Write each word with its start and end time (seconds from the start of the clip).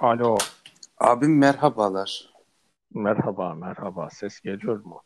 Alo. 0.00 0.38
Abim 0.98 1.38
merhabalar. 1.38 2.30
Merhaba, 2.94 3.54
merhaba. 3.54 4.10
Ses 4.10 4.40
geliyor 4.40 4.84
mu? 4.84 5.02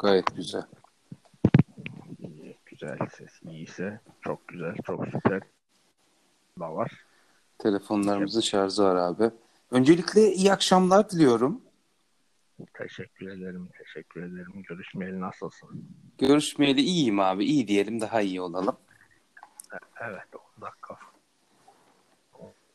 Gayet 0.00 0.36
güzel. 0.36 0.62
İyi, 2.18 2.56
güzel 2.66 2.98
ses. 3.16 3.42
İyiyse 3.42 4.00
çok 4.20 4.48
güzel, 4.48 4.74
çok 4.86 5.06
süper. 5.06 5.42
Da 6.60 6.74
var. 6.74 6.90
Telefonlarımızın 7.58 8.40
şarjı 8.40 8.82
var 8.82 8.96
abi. 8.96 9.30
Öncelikle 9.70 10.32
iyi 10.32 10.52
akşamlar 10.52 11.10
diliyorum. 11.10 11.60
Teşekkür 12.74 13.28
ederim, 13.28 13.68
teşekkür 13.78 14.22
ederim. 14.22 14.62
Görüşmeyeli 14.68 15.20
nasılsın? 15.20 15.88
Görüşmeyeli 16.18 16.80
iyiyim 16.80 17.20
abi. 17.20 17.44
İyi 17.44 17.68
diyelim 17.68 18.00
daha 18.00 18.20
iyi 18.20 18.40
olalım. 18.40 18.76
Evet, 20.00 20.26
10 20.56 20.62
dakika. 20.62 20.98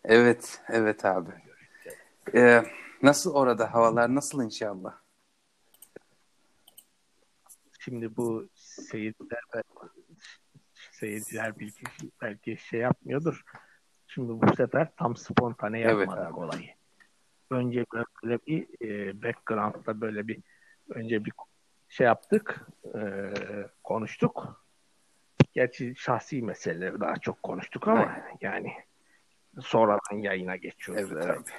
Evet, 0.06 0.62
evet 0.70 1.06
abi. 1.06 1.32
Ee, 2.36 2.64
nasıl 3.02 3.34
orada? 3.34 3.74
Havalar 3.74 4.16
nasıl 4.16 4.44
inşallah? 4.44 4.98
Şimdi 7.80 8.18
bu 8.18 8.48
seyirciler 8.56 9.42
seyirciler 10.92 11.60
belki, 11.60 11.84
belki 12.22 12.58
şey 12.58 12.80
yapmıyordur. 12.80 13.42
Şimdi 14.08 14.42
bu 14.42 14.56
sefer 14.56 14.88
tam 14.98 15.16
spontane 15.16 15.80
Evet 15.80 16.00
yapmadık 16.00 16.28
abi. 16.28 16.40
olayı. 16.40 16.70
Önce 17.50 17.86
böyle 18.24 18.40
bir 18.48 18.68
e, 18.82 19.22
background'da 19.24 20.02
böyle 20.02 20.28
bir 20.28 20.40
önce 20.90 21.26
bir 21.26 21.34
şey 21.90 22.08
yaptık, 22.08 22.68
e, 22.96 23.34
konuştuk. 23.84 24.66
Gerçi 25.54 25.94
şahsi 25.96 26.42
meseleleri 26.42 27.00
daha 27.00 27.16
çok 27.18 27.44
konuştuk 27.44 27.88
ama 27.88 28.00
Aynen. 28.00 28.38
yani 28.42 28.74
sonradan 29.62 30.18
yayına 30.18 30.56
geçiyoruz. 30.56 31.12
Evet 31.12 31.26
abi. 31.30 31.50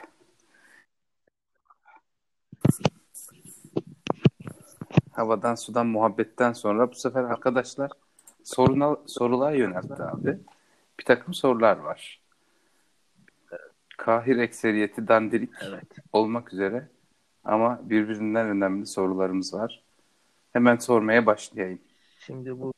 Havadan 5.13 5.55
sudan 5.55 5.87
muhabbetten 5.87 6.53
sonra 6.53 6.91
bu 6.91 6.95
sefer 6.95 7.25
arkadaşlar 7.25 7.91
soruna, 8.45 8.97
sorular 9.07 9.53
yöneltti 9.53 10.03
abi. 10.03 10.39
Bir 11.01 11.05
takım 11.05 11.35
sorular 11.35 11.77
var. 11.77 12.21
Kahir 13.99 14.37
ekseriyeti 14.37 15.09
dandirik 15.09 15.51
Evet. 15.63 15.85
olmak 16.13 16.53
üzere 16.53 16.89
ama 17.45 17.81
birbirinden 17.83 18.47
önemli 18.49 18.87
sorularımız 18.87 19.55
var. 19.55 19.83
Hemen 20.53 20.77
sormaya 20.77 21.27
başlayayım. 21.27 21.81
Şimdi 22.19 22.61
bu 22.61 22.75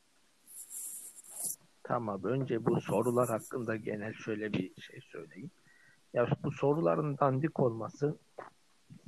tamam 1.87 2.23
önce 2.23 2.65
bu 2.65 2.81
sorular 2.81 3.29
hakkında 3.29 3.75
genel 3.75 4.13
şöyle 4.13 4.53
bir 4.53 4.81
şey 4.81 5.01
söyleyeyim. 5.01 5.51
Ya 6.13 6.27
bu 6.43 6.51
soruların 6.51 7.17
dandik 7.17 7.59
olması 7.59 8.17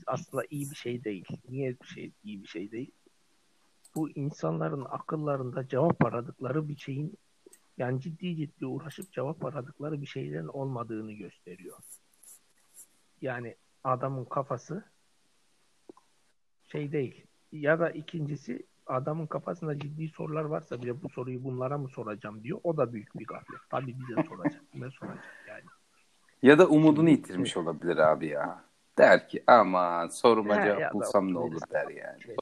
aslında 0.07 0.43
iyi 0.49 0.69
bir 0.71 0.75
şey 0.75 1.03
değil. 1.03 1.25
Niye 1.49 1.75
bir 1.81 1.87
şey 1.87 2.11
iyi 2.23 2.43
bir 2.43 2.47
şey 2.47 2.71
değil? 2.71 2.91
Bu 3.95 4.09
insanların 4.09 4.85
akıllarında 4.89 5.67
cevap 5.67 6.05
aradıkları 6.05 6.67
bir 6.67 6.77
şeyin 6.77 7.17
yani 7.77 8.01
ciddi 8.01 8.35
ciddi 8.35 8.65
uğraşıp 8.65 9.11
cevap 9.11 9.45
aradıkları 9.45 10.01
bir 10.01 10.07
şeylerin 10.07 10.47
olmadığını 10.47 11.13
gösteriyor. 11.13 11.77
Yani 13.21 13.55
adamın 13.83 14.25
kafası 14.25 14.83
şey 16.71 16.91
değil. 16.91 17.25
Ya 17.51 17.79
da 17.79 17.91
ikincisi 17.91 18.65
adamın 18.89 19.27
kafasında 19.27 19.79
ciddi 19.79 20.09
sorular 20.09 20.43
varsa 20.43 20.81
bile 20.81 21.01
bu 21.01 21.09
soruyu 21.09 21.43
bunlara 21.43 21.77
mı 21.77 21.89
soracağım 21.89 22.43
diyor. 22.43 22.59
O 22.63 22.77
da 22.77 22.93
büyük 22.93 23.19
bir 23.19 23.25
gaflet. 23.25 23.59
Tabii 23.69 23.95
bize 23.99 24.23
soracak. 24.29 24.71
Kime 24.71 24.91
soracak 24.91 25.43
yani. 25.47 25.63
Ya 26.41 26.59
da 26.59 26.67
umudunu 26.67 27.09
yitirmiş 27.09 27.57
olabilir 27.57 27.97
abi 27.97 28.27
ya. 28.27 28.63
Der 28.97 29.29
ki 29.29 29.43
aman 29.47 30.07
soruma 30.07 30.55
Ya, 30.55 30.63
cevap 30.63 30.79
ya 30.81 30.93
bulsam 30.93 31.33
ne 31.33 31.37
olur 31.37 31.61
der 31.71 31.87
yani. 31.89 32.35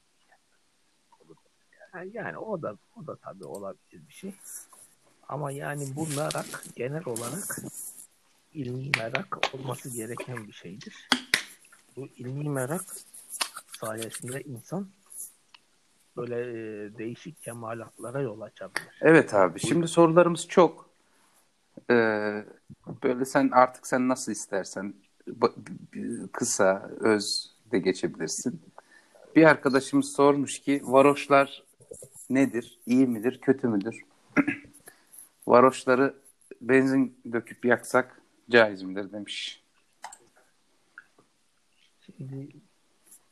Ha, 1.92 2.04
Yani 2.14 2.38
o 2.38 2.62
da 2.62 2.76
o 2.96 3.08
da 3.08 3.16
tabii 3.16 3.46
olabilir 3.46 4.08
bir 4.08 4.14
şey. 4.14 4.34
Ama 5.30 5.52
yani 5.52 5.86
bu 5.96 6.08
merak 6.18 6.64
genel 6.76 7.04
olarak 7.06 7.58
ilmi 8.54 8.92
merak 8.98 9.54
olması 9.56 9.90
gereken 9.90 10.48
bir 10.48 10.54
şeydir. 10.54 11.10
Bu 11.96 12.08
ilmi 12.08 12.50
merak 12.50 12.86
sayesinde 13.80 14.42
insan 14.42 14.88
böyle 16.18 16.36
e, 16.36 16.98
değişik 16.98 17.44
kemalatlara 17.44 18.22
yol 18.22 18.42
açabilir. 18.42 18.88
Evet 19.02 19.34
abi 19.34 19.60
şimdi 19.60 19.88
sorularımız 19.88 20.48
çok. 20.48 20.88
Ee, 21.90 22.46
böyle 23.04 23.26
sen 23.26 23.50
artık 23.54 23.88
sen 23.88 24.08
nasıl 24.08 24.32
istersen 24.32 24.94
kısa, 26.32 26.92
öz 27.00 27.52
de 27.72 27.80
geçebilirsin. 27.80 28.62
Bir 29.36 29.44
arkadaşımız 29.44 30.12
sormuş 30.12 30.60
ki 30.60 30.82
varoşlar 30.84 31.64
nedir? 32.30 32.80
İyi 32.86 33.08
midir, 33.08 33.42
kötü 33.42 33.68
müdür? 33.68 34.02
Varoşları 35.48 36.14
benzin 36.62 37.18
döküp 37.32 37.66
yaksak 37.66 38.22
caiz 38.50 38.84
midir 38.84 39.12
demiş. 39.12 39.64
Şimdi 42.06 42.50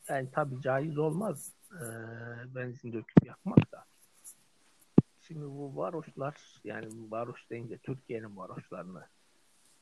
yani 0.08 0.28
tabii 0.32 0.62
caiz 0.62 0.98
olmaz 0.98 1.52
e, 1.72 1.84
benzin 2.54 2.92
döküp 2.92 3.26
yakmak 3.26 3.72
da. 3.72 3.84
Şimdi 5.20 5.44
bu 5.44 5.76
varoşlar 5.76 6.60
yani 6.64 7.10
varoş 7.10 7.50
deyince 7.50 7.78
Türkiye'nin 7.78 8.36
varoşlarını 8.36 9.06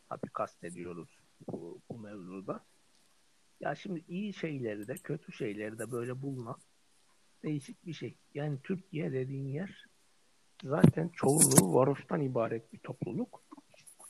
tabii 0.09 0.31
kastediyoruz 0.33 1.09
bu, 1.49 1.81
bu 1.91 1.99
mevzuda. 1.99 2.65
Ya 3.61 3.75
şimdi 3.75 4.05
iyi 4.09 4.35
şeyleri 4.35 4.89
de 4.89 4.95
kötü 4.95 5.33
şeyleri 5.33 5.79
de 5.79 5.91
böyle 5.93 6.23
bulmak 6.23 6.61
değişik 7.43 7.87
bir 7.87 7.93
şey. 7.93 8.17
Yani 8.35 8.59
Türkiye 8.63 9.13
dediğin 9.13 9.49
yer 9.49 9.87
zaten 10.65 11.09
çoğunluğu 11.09 11.75
varoştan 11.75 12.21
ibaret 12.21 12.73
bir 12.73 12.79
topluluk. 12.79 13.45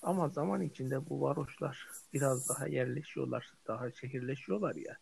Ama 0.03 0.29
zaman 0.29 0.61
içinde 0.61 1.11
bu 1.11 1.21
varoşlar 1.21 1.89
biraz 2.13 2.49
daha 2.49 2.67
yerleşiyorlar, 2.67 3.53
daha 3.67 3.91
şehirleşiyorlar 3.91 4.75
ya. 4.75 4.97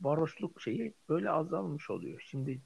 Varoşluk 0.00 0.60
şeyi 0.60 0.94
böyle 1.08 1.30
azalmış 1.30 1.90
oluyor. 1.90 2.22
Şimdi 2.26 2.60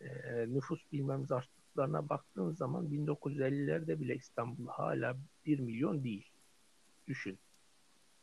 e, 0.00 0.08
nüfus 0.48 0.92
bilmem 0.92 1.26
artışlarına 1.30 2.08
baktığın 2.08 2.50
zaman 2.50 2.86
1950'lerde 2.86 4.00
bile 4.00 4.14
İstanbul 4.14 4.66
hala 4.66 5.16
1 5.46 5.58
milyon 5.58 6.04
değil. 6.04 6.30
Düşün. 7.08 7.38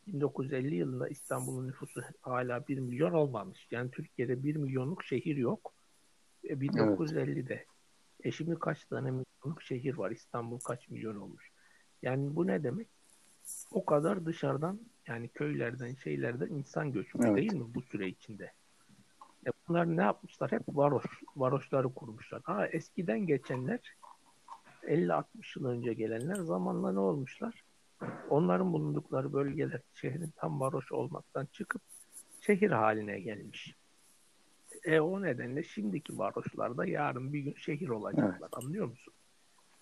1950 0.07 0.75
yılında 0.75 1.07
İstanbul'un 1.07 1.68
nüfusu 1.68 2.01
hala 2.22 2.68
1 2.68 2.79
milyon 2.79 3.12
olmamış. 3.12 3.68
Yani 3.72 3.91
Türkiye'de 3.91 4.44
1 4.44 4.56
milyonluk 4.56 5.03
şehir 5.03 5.38
yok. 5.38 5.73
E, 6.44 6.53
1950'de. 6.53 7.66
E 8.23 8.31
şimdi 8.31 8.59
kaç 8.59 8.85
tane 8.85 9.12
milyonluk 9.12 9.62
şehir 9.62 9.94
var? 9.94 10.12
İstanbul 10.12 10.59
kaç 10.59 10.89
milyon 10.89 11.16
olmuş? 11.16 11.51
Yani 12.01 12.35
bu 12.35 12.47
ne 12.47 12.63
demek? 12.63 12.88
O 13.72 13.85
kadar 13.85 14.25
dışarıdan 14.25 14.79
yani 15.09 15.28
köylerden 15.28 15.96
şeylerden 15.96 16.47
insan 16.47 16.92
göçmüş 16.92 17.25
Evet. 17.25 17.38
değil 17.38 17.53
mi 17.53 17.74
bu 17.74 17.81
süre 17.81 18.08
içinde? 18.08 18.52
E 19.47 19.50
bunlar 19.68 19.97
ne 19.97 20.02
yapmışlar? 20.02 20.52
Hep 20.52 20.62
varoş, 20.68 21.06
varoşları 21.36 21.94
kurmuşlar. 21.94 22.42
Ha 22.44 22.68
eskiden 22.68 23.19
geçenler 23.19 23.80
50-60 24.84 25.24
yıl 25.59 25.66
önce 25.66 25.94
gelenler 25.94 26.36
zamanla 26.36 26.92
ne 26.92 27.00
olmuşlar? 27.00 27.64
Onların 28.30 28.74
bulundukları 28.74 29.34
bölgeler 29.34 29.81
şehrin 29.94 30.34
tam 30.36 30.59
varoş 30.59 30.92
olmaktan 30.92 31.46
çıkıp 31.46 31.81
şehir 32.42 32.72
haline 32.72 33.19
gelmiş. 33.19 33.75
E 34.84 35.00
o 35.00 35.22
nedenle 35.22 35.64
şimdiki 35.64 36.18
varoşlar 36.18 36.78
da 36.78 36.86
yarın 36.86 37.34
bir 37.34 37.40
gün 37.40 37.53
şehir 37.53 37.90
olacaklar. 37.90 38.50
Anlıyor 38.52 38.88
musun? 38.88 39.14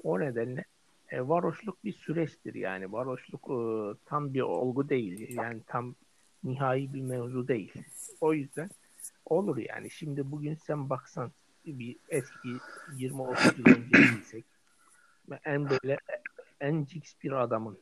O 0.04 0.20
nedenle 0.20 0.66
e, 1.10 1.28
varoşluk 1.28 1.84
bir 1.84 1.94
süreçtir 1.94 2.54
yani. 2.54 2.92
Varoşluk 2.92 3.50
e, 3.50 3.60
tam 4.06 4.34
bir 4.34 4.42
olgu 4.42 4.90
değil. 4.90 5.36
Yani 5.36 5.62
tam 5.68 5.96
nihai 6.44 6.94
bir 6.94 7.02
mevzu 7.02 7.48
değil. 7.48 7.74
O 8.22 8.34
yüzden 8.34 8.70
olur 9.26 9.58
yani. 9.58 9.90
Şimdi 9.90 10.32
bugün 10.32 10.56
sen 10.56 10.90
baksan 10.90 11.32
bir 11.66 11.98
eski 12.10 12.50
20-30 12.98 13.58
yıl 13.58 13.78
önce 13.78 14.14
giysek 14.14 14.46
en 15.46 15.70
böyle 15.70 15.98
en 16.60 16.86
cix 16.86 17.16
bir 17.24 17.32
adamın 17.32 17.80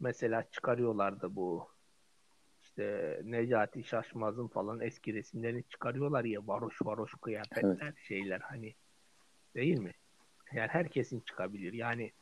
mesela 0.00 0.50
çıkarıyorlardı 0.50 1.36
bu 1.36 1.68
işte 2.62 3.20
Necati 3.24 3.84
Şaşmaz'ın 3.84 4.48
falan 4.48 4.80
eski 4.80 5.14
resimlerini 5.14 5.64
çıkarıyorlar 5.64 6.24
ya 6.24 6.46
varoş 6.46 6.82
varoş 6.82 7.14
kıyafetler 7.14 7.94
şeyler 8.08 8.40
hani 8.40 8.74
değil 9.54 9.78
mi? 9.78 9.92
Yani 10.52 10.68
herkesin 10.68 11.20
çıkabilir. 11.20 11.72
Yani 11.72 12.12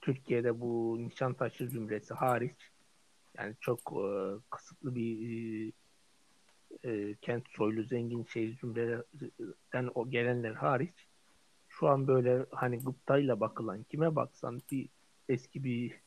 Türkiye'de 0.00 0.60
bu 0.60 0.96
Nişantaşı 0.98 1.68
zümresi 1.68 2.14
hariç 2.14 2.70
yani 3.38 3.54
çok 3.60 3.78
e, 3.78 4.06
kısıtlı 4.50 4.94
bir 4.94 5.18
e, 5.28 5.72
e, 6.84 7.14
kent 7.14 7.44
soylu 7.48 7.82
zengin 7.82 8.24
şey 8.24 8.56
zümreden 8.60 9.90
o 9.94 10.10
gelenler 10.10 10.54
hariç 10.54 11.06
şu 11.68 11.88
an 11.88 12.06
böyle 12.06 12.46
hani 12.50 12.78
gıptayla 12.78 13.40
bakılan 13.40 13.82
kime 13.82 14.16
baksan 14.16 14.60
bir 14.70 14.88
eski 15.28 15.64
bir 15.64 16.02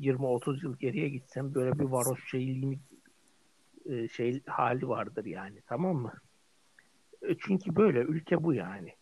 20-30 0.00 0.64
yıl 0.64 0.76
geriye 0.76 1.08
gitsem 1.08 1.54
böyle 1.54 1.78
bir 1.78 1.84
varoş 1.84 2.30
şeyliğini 2.30 2.78
e, 3.86 4.08
şey 4.08 4.42
hali 4.46 4.88
vardır 4.88 5.24
yani 5.24 5.62
tamam 5.66 5.96
mı? 5.96 6.12
E, 7.22 7.36
çünkü 7.38 7.76
böyle 7.76 7.98
ülke 7.98 8.42
bu 8.44 8.54
yani. 8.54 8.94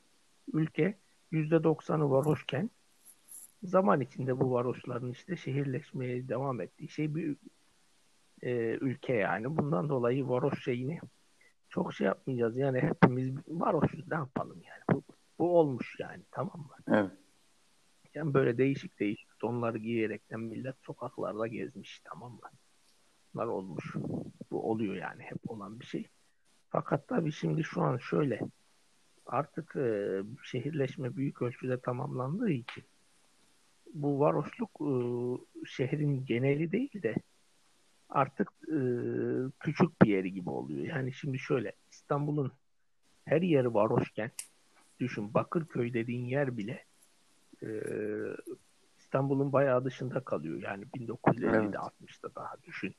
Ülke 0.52 0.98
%90'ı 1.32 2.10
varoşken 2.10 2.70
zaman 3.64 4.00
içinde 4.00 4.40
bu 4.40 4.52
varoşların 4.52 5.10
işte 5.10 5.36
şehirleşmeye 5.36 6.28
devam 6.28 6.60
ettiği 6.60 6.88
şey 6.88 7.14
bir 7.14 7.36
e, 8.42 8.78
ülke 8.80 9.14
yani. 9.14 9.56
Bundan 9.56 9.88
dolayı 9.88 10.28
varoş 10.28 10.64
şeyini 10.64 11.00
çok 11.68 11.94
şey 11.94 12.06
yapmayacağız. 12.06 12.56
Yani 12.56 12.80
hepimiz 12.80 13.34
varoşuz 13.48 14.08
ne 14.08 14.14
yapalım 14.14 14.62
yani. 14.62 14.82
Bu, 14.92 15.02
bu 15.38 15.58
olmuş 15.58 15.96
yani 16.00 16.22
tamam 16.30 16.60
mı? 16.60 16.96
Evet. 16.96 17.10
Yani 18.14 18.34
böyle 18.34 18.58
değişik 18.58 19.00
değişik 19.00 19.40
donlar 19.42 19.74
giyerekten 19.74 20.40
millet 20.40 20.76
sokaklarda 20.82 21.46
gezmiş 21.46 22.00
tamam 22.04 22.32
mı? 22.32 22.50
Bunlar 23.34 23.46
olmuş. 23.46 23.94
Bu 24.50 24.70
oluyor 24.70 24.94
yani 24.94 25.22
hep 25.22 25.50
olan 25.50 25.80
bir 25.80 25.84
şey. 25.84 26.08
Fakat 26.70 27.08
tabii 27.08 27.32
şimdi 27.32 27.64
şu 27.64 27.82
an 27.82 27.96
şöyle 27.96 28.40
artık 29.26 29.76
e, 29.76 30.20
şehirleşme 30.42 31.16
büyük 31.16 31.42
ölçüde 31.42 31.80
tamamlandığı 31.80 32.50
için 32.50 32.84
bu 33.94 34.20
varoşluk 34.20 34.70
e, 34.80 34.90
şehrin 35.66 36.26
geneli 36.26 36.72
değil 36.72 37.02
de 37.02 37.14
artık 38.08 38.52
e, 38.68 38.78
küçük 39.60 40.02
bir 40.02 40.08
yeri 40.08 40.32
gibi 40.32 40.50
oluyor. 40.50 40.86
Yani 40.86 41.12
şimdi 41.12 41.38
şöyle 41.38 41.72
İstanbul'un 41.90 42.52
her 43.24 43.42
yeri 43.42 43.74
varoşken 43.74 44.30
düşün 45.00 45.34
Bakırköy 45.34 45.94
dediğin 45.94 46.24
yer 46.24 46.56
bile 46.56 46.84
e, 47.62 47.68
İstanbul'un 48.98 49.52
bayağı 49.52 49.84
dışında 49.84 50.20
kalıyor. 50.20 50.62
Yani 50.62 50.84
1950'de 50.84 51.46
evet. 51.46 51.74
60'da 51.74 52.34
daha 52.34 52.56
düşün. 52.62 52.94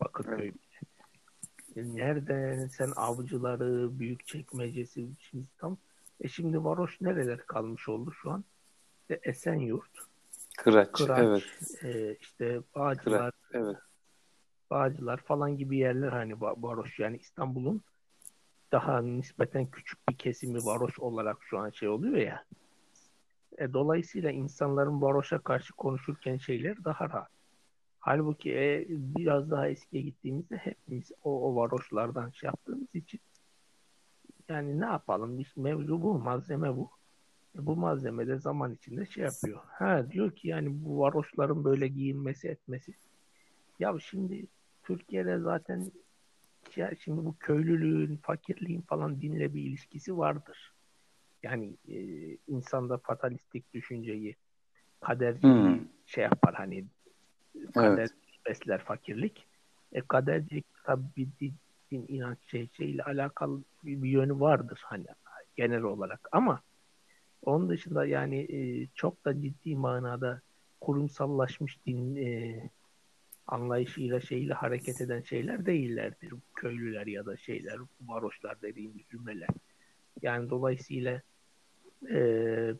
Bakırköy 0.00 0.44
evet. 0.44 0.54
bile. 0.54 0.76
E, 1.76 1.94
nerede 1.96 2.68
sen 2.68 2.92
avcıları, 2.96 3.98
büyük 3.98 4.26
çekmecesi 4.26 5.08
şimdi 5.18 5.46
tam 5.58 5.78
e 6.20 6.28
şimdi 6.28 6.64
varoş 6.64 7.00
nereler 7.00 7.46
kalmış 7.46 7.88
oldu 7.88 8.12
şu 8.12 8.30
an? 8.30 8.44
İşte 9.00 9.20
Esenyurt, 9.22 9.90
Kıraç, 10.56 10.92
Kıraç 10.92 11.18
evet. 11.18 11.44
E, 11.82 12.16
işte 12.20 12.60
Bağcılar, 12.74 13.04
Kıraç, 13.04 13.34
evet. 13.52 13.76
Bağcılar 14.70 15.16
falan 15.16 15.56
gibi 15.56 15.76
yerler 15.76 16.08
hani 16.08 16.40
varoş 16.40 16.98
yani 16.98 17.16
İstanbul'un 17.16 17.82
daha 18.72 19.02
nispeten 19.02 19.66
küçük 19.66 20.08
bir 20.08 20.16
kesimi 20.16 20.64
varoş 20.64 20.98
olarak 20.98 21.36
şu 21.40 21.58
an 21.58 21.70
şey 21.70 21.88
oluyor 21.88 22.16
ya. 22.16 22.44
E, 23.58 23.72
dolayısıyla 23.72 24.30
insanların 24.30 25.02
varoşa 25.02 25.38
karşı 25.38 25.72
konuşurken 25.72 26.36
şeyler 26.36 26.84
daha 26.84 27.08
rahat. 27.08 27.28
Halbuki 27.98 28.54
e, 28.54 28.86
biraz 28.88 29.50
daha 29.50 29.68
eskiye 29.68 30.02
gittiğimizde 30.02 30.56
hepimiz 30.56 31.12
o, 31.24 31.50
o 31.50 31.56
varoşlardan 31.56 32.30
şey 32.30 32.46
yaptığımız 32.46 32.94
için 32.94 33.20
yani 34.48 34.80
ne 34.80 34.86
yapalım? 34.86 35.38
Biz 35.38 35.56
mevzu 35.56 36.02
bu, 36.02 36.18
malzeme 36.18 36.76
bu. 36.76 36.90
Bu 37.58 37.76
malzeme 37.76 38.26
de 38.26 38.38
zaman 38.38 38.72
içinde 38.72 39.06
şey 39.06 39.24
yapıyor. 39.24 39.60
Ha 39.66 40.10
diyor 40.10 40.30
ki 40.30 40.48
yani 40.48 40.68
bu 40.84 40.98
varoşların 40.98 41.64
böyle 41.64 41.88
giyinmesi 41.88 42.48
etmesi. 42.48 42.94
Ya 43.78 43.94
şimdi 44.00 44.46
Türkiye'de 44.82 45.38
zaten 45.38 45.92
ya 46.76 46.92
şimdi 47.00 47.24
bu 47.24 47.36
köylülüğün, 47.40 48.16
fakirliğin 48.16 48.80
falan 48.80 49.22
dinle 49.22 49.54
bir 49.54 49.62
ilişkisi 49.62 50.18
vardır. 50.18 50.72
Yani 51.42 51.76
e, 51.88 51.98
insanda 52.48 52.98
fatalistik 52.98 53.74
düşünceyi, 53.74 54.36
kaderciliği 55.00 55.78
hmm. 55.78 55.88
şey 56.06 56.24
yapar 56.24 56.54
hani 56.54 56.84
kader 57.74 57.98
evet. 57.98 58.14
besler 58.48 58.84
fakirlik. 58.84 59.46
E 59.92 60.00
kadercilik 60.00 60.66
tabii 60.84 61.04
bir 61.16 61.28
din, 61.40 61.54
inanç 62.08 62.38
şey, 62.46 62.68
şeyle 62.72 63.02
alakalı 63.02 63.62
bir 63.84 64.08
yönü 64.08 64.40
vardır 64.40 64.80
hani 64.84 65.06
genel 65.56 65.82
olarak 65.82 66.28
ama 66.32 66.60
onun 67.42 67.68
dışında 67.68 68.06
yani 68.06 68.38
e, 68.38 68.88
çok 68.94 69.24
da 69.24 69.40
ciddi 69.42 69.76
manada 69.76 70.40
kurumsallaşmış 70.80 71.86
din 71.86 72.16
e, 72.16 72.70
anlayışıyla 73.46 74.20
şeyle 74.20 74.54
hareket 74.54 75.00
eden 75.00 75.22
şeyler 75.22 75.66
değillerdir. 75.66 76.32
Köylüler 76.54 77.06
ya 77.06 77.26
da 77.26 77.36
şeyler, 77.36 77.78
varoşlar 78.00 78.62
dediğimiz 78.62 79.02
cümleler. 79.10 79.48
Yani 80.22 80.50
dolayısıyla 80.50 81.22
e, 82.10 82.18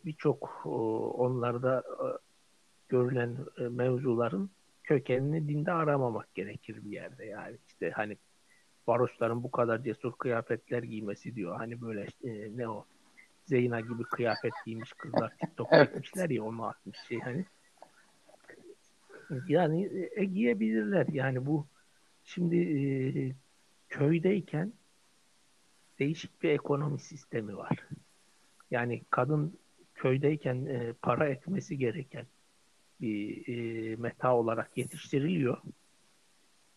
birçok 0.05 0.62
e, 0.64 0.69
onlarda 0.69 1.79
e, 1.79 2.06
görülen 2.88 3.37
e, 3.58 3.62
mevzuların 3.62 4.50
kökenini 4.85 5.49
dinde 5.49 5.73
aramamak 5.73 6.35
gerekir 6.35 6.85
bir 6.85 6.91
yerde. 6.91 7.25
Yani 7.25 7.56
işte 7.67 7.91
hani 7.91 8.17
varoşların 8.87 9.43
bu 9.43 9.50
kadar 9.50 9.82
cesur 9.82 10.12
kıyafetler 10.12 10.82
giymesi 10.82 11.35
diyor. 11.35 11.56
Hani 11.56 11.81
böyle 11.81 12.06
e, 12.25 12.56
ne 12.56 12.69
o 12.69 12.87
Zeyna 13.46 13.81
gibi 13.81 14.02
kıyafet 14.02 14.52
giymiş 14.66 14.93
kızlar 14.93 15.37
TikTok 15.40 15.70
çekmişler 15.70 16.31
ya 16.31 16.44
onu 16.44 16.66
atmış 16.66 16.98
şey 17.08 17.19
hani 17.20 17.44
yani 19.48 20.08
e, 20.16 20.25
giyebilirler. 20.25 21.06
Yani 21.12 21.46
bu 21.46 21.66
şimdi 22.25 22.56
e, 22.56 22.78
köydeyken 23.88 24.72
değişik 25.98 26.43
bir 26.43 26.50
ekonomi 26.50 26.98
sistemi 26.98 27.56
var. 27.56 27.87
Yani 28.70 29.02
kadın 29.10 29.58
köydeyken 29.94 30.66
e, 30.66 30.93
para 31.02 31.28
etmesi 31.28 31.78
gereken 31.78 32.26
bir 33.00 33.48
e, 33.48 33.96
meta 33.96 34.37
olarak 34.37 34.78
yetiştiriliyor. 34.78 35.58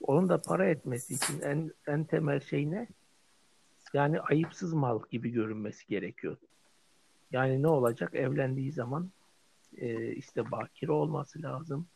Onun 0.01 0.29
da 0.29 0.41
para 0.41 0.69
etmesi 0.69 1.13
için 1.13 1.41
en, 1.41 1.71
en 1.87 2.03
temel 2.03 2.39
şey 2.39 2.71
ne? 2.71 2.87
Yani 3.93 4.21
ayıpsız 4.21 4.73
mal 4.73 5.01
gibi 5.11 5.29
görünmesi 5.29 5.87
gerekiyor. 5.87 6.37
Yani 7.31 7.61
ne 7.61 7.67
olacak? 7.67 8.15
Evlendiği 8.15 8.71
zaman 8.71 9.09
e, 9.77 10.11
işte 10.11 10.51
bakire 10.51 10.91
olması 10.91 11.41
lazım 11.41 11.87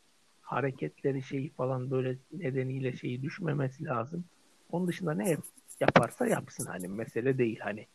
hareketleri 0.44 1.24
şeyi 1.24 1.50
falan 1.50 1.92
böyle 1.92 2.18
nedeniyle 2.32 2.98
şeyi 2.98 3.22
düşmemesi 3.22 3.86
lazım. 3.86 4.26
Onun 4.72 4.88
dışında 4.88 5.14
ne 5.14 5.38
yaparsa 5.80 6.28
yapsın 6.28 6.66
hani 6.66 6.88
mesele 6.88 7.38
değil 7.38 7.60
hani 7.60 7.88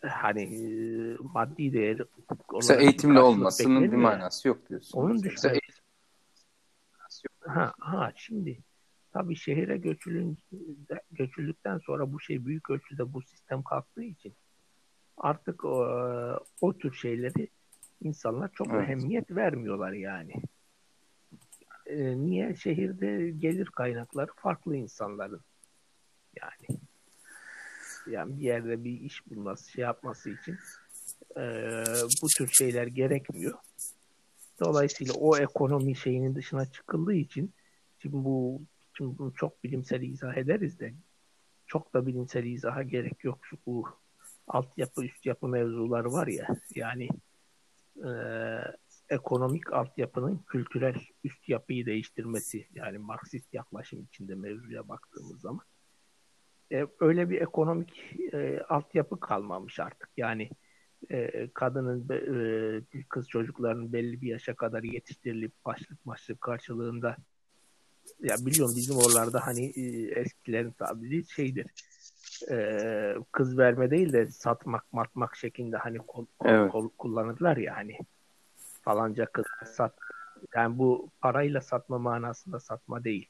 hani 0.00 0.42
e, 0.42 0.60
maddi 1.34 1.72
değer 1.72 1.98
Mesela 2.54 2.80
eğitimli 2.80 3.18
olmasının 3.18 3.92
bir 3.92 3.96
manası 3.96 4.48
yok 4.48 4.68
diyorsun. 4.68 4.98
Onun 4.98 5.22
dışında 5.22 5.52
ha, 7.40 7.72
ha 7.78 8.12
şimdi 8.16 8.58
tabii 9.12 9.36
şehire 9.36 9.76
göçülün, 9.76 10.38
göçüldükten 11.10 11.78
sonra 11.78 12.12
bu 12.12 12.20
şey 12.20 12.46
büyük 12.46 12.70
ölçüde 12.70 13.12
bu 13.12 13.22
sistem 13.22 13.62
kalktığı 13.62 14.04
için 14.04 14.34
artık 15.16 15.64
o, 15.64 15.86
o 16.60 16.78
tür 16.78 16.92
şeyleri 16.92 17.48
insanlar 18.02 18.50
çok 18.52 18.68
evet. 18.70 18.82
ehemmiyet 18.82 19.30
vermiyorlar 19.30 19.92
yani. 19.92 20.32
E, 21.86 22.16
niye? 22.16 22.54
Şehirde 22.54 23.30
gelir 23.30 23.66
kaynakları 23.66 24.30
farklı 24.36 24.76
insanların. 24.76 25.40
Yani 26.40 26.80
yani 28.06 28.38
bir 28.38 28.42
yerde 28.42 28.84
bir 28.84 29.00
iş 29.00 29.26
bulması, 29.26 29.70
şey 29.70 29.82
yapması 29.82 30.30
için 30.30 30.58
e, 31.36 31.42
bu 32.22 32.26
tür 32.26 32.48
şeyler 32.48 32.86
gerekmiyor. 32.86 33.58
Dolayısıyla 34.60 35.14
o 35.14 35.36
ekonomi 35.36 35.96
şeyinin 35.96 36.34
dışına 36.34 36.66
çıkıldığı 36.66 37.14
için 37.14 37.52
şimdi 37.98 38.16
bu 38.16 38.62
şimdi 38.92 39.18
bunu 39.18 39.34
çok 39.34 39.64
bilimsel 39.64 40.02
izah 40.02 40.36
ederiz 40.36 40.80
de 40.80 40.94
çok 41.66 41.94
da 41.94 42.06
bilimsel 42.06 42.44
izaha 42.44 42.82
gerek 42.82 43.24
yok. 43.24 43.38
Şu 43.42 43.58
bu 43.66 43.88
altyapı 44.48 45.04
üst 45.04 45.26
yapı 45.26 45.48
mevzuları 45.48 46.12
var 46.12 46.26
ya 46.26 46.46
yani 46.74 47.08
e, 48.04 48.10
ekonomik 49.08 49.72
altyapının 49.72 50.38
kültürel 50.46 50.94
üst 51.24 51.48
yapıyı 51.48 51.86
değiştirmesi 51.86 52.66
yani 52.74 52.98
Marksist 52.98 53.54
yaklaşım 53.54 54.02
içinde 54.02 54.34
mevzuya 54.34 54.88
baktığımız 54.88 55.40
zaman 55.40 55.64
e, 56.72 56.86
öyle 57.00 57.30
bir 57.30 57.40
ekonomik 57.40 58.14
e, 58.32 58.60
altyapı 58.60 59.20
kalmamış 59.20 59.80
artık. 59.80 60.08
Yani 60.16 60.50
e, 61.10 61.48
kadının 61.54 62.08
e, 62.10 63.02
kız 63.08 63.28
çocuklarının 63.28 63.92
belli 63.92 64.22
bir 64.22 64.28
yaşa 64.28 64.54
kadar 64.54 64.82
yetiştirilip 64.82 65.52
başlık 65.64 66.06
başlık 66.06 66.40
karşılığında 66.40 67.16
ya 68.20 68.36
biliyorum 68.46 68.74
bizim 68.76 68.96
oralarda 68.96 69.46
hani 69.46 69.66
e, 69.66 70.10
eskilerin 70.20 70.70
tabiri 70.70 71.28
şeydir 71.28 71.66
e, 72.50 73.16
kız 73.32 73.58
verme 73.58 73.90
değil 73.90 74.12
de 74.12 74.26
satmak 74.26 74.92
matmak 74.92 75.36
şeklinde 75.36 75.76
hani 75.76 75.98
kol, 75.98 76.26
kol, 76.38 76.48
evet. 76.48 76.72
kol 76.72 76.88
kullanırlar 76.98 77.56
ya 77.56 77.76
hani 77.76 77.98
falanca 78.82 79.26
kız 79.26 79.44
sat. 79.64 79.98
Yani 80.54 80.78
bu 80.78 81.10
parayla 81.20 81.60
satma 81.60 81.98
manasında 81.98 82.60
satma 82.60 83.04
değil. 83.04 83.28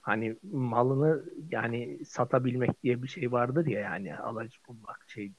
Hani 0.00 0.36
malını 0.52 1.24
yani 1.50 2.04
satabilmek 2.04 2.82
diye 2.82 3.02
bir 3.02 3.08
şey 3.08 3.32
vardır 3.32 3.66
ya 3.66 3.80
yani 3.80 4.16
alıcı 4.16 4.58
bulmak 4.68 5.04
şey. 5.06 5.32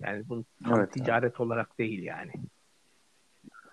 Yani 0.00 0.28
bunu 0.28 0.44
evet, 0.76 0.92
ticaret 0.92 1.24
evet. 1.24 1.40
olarak 1.40 1.78
değil 1.78 2.02
yani. 2.02 2.32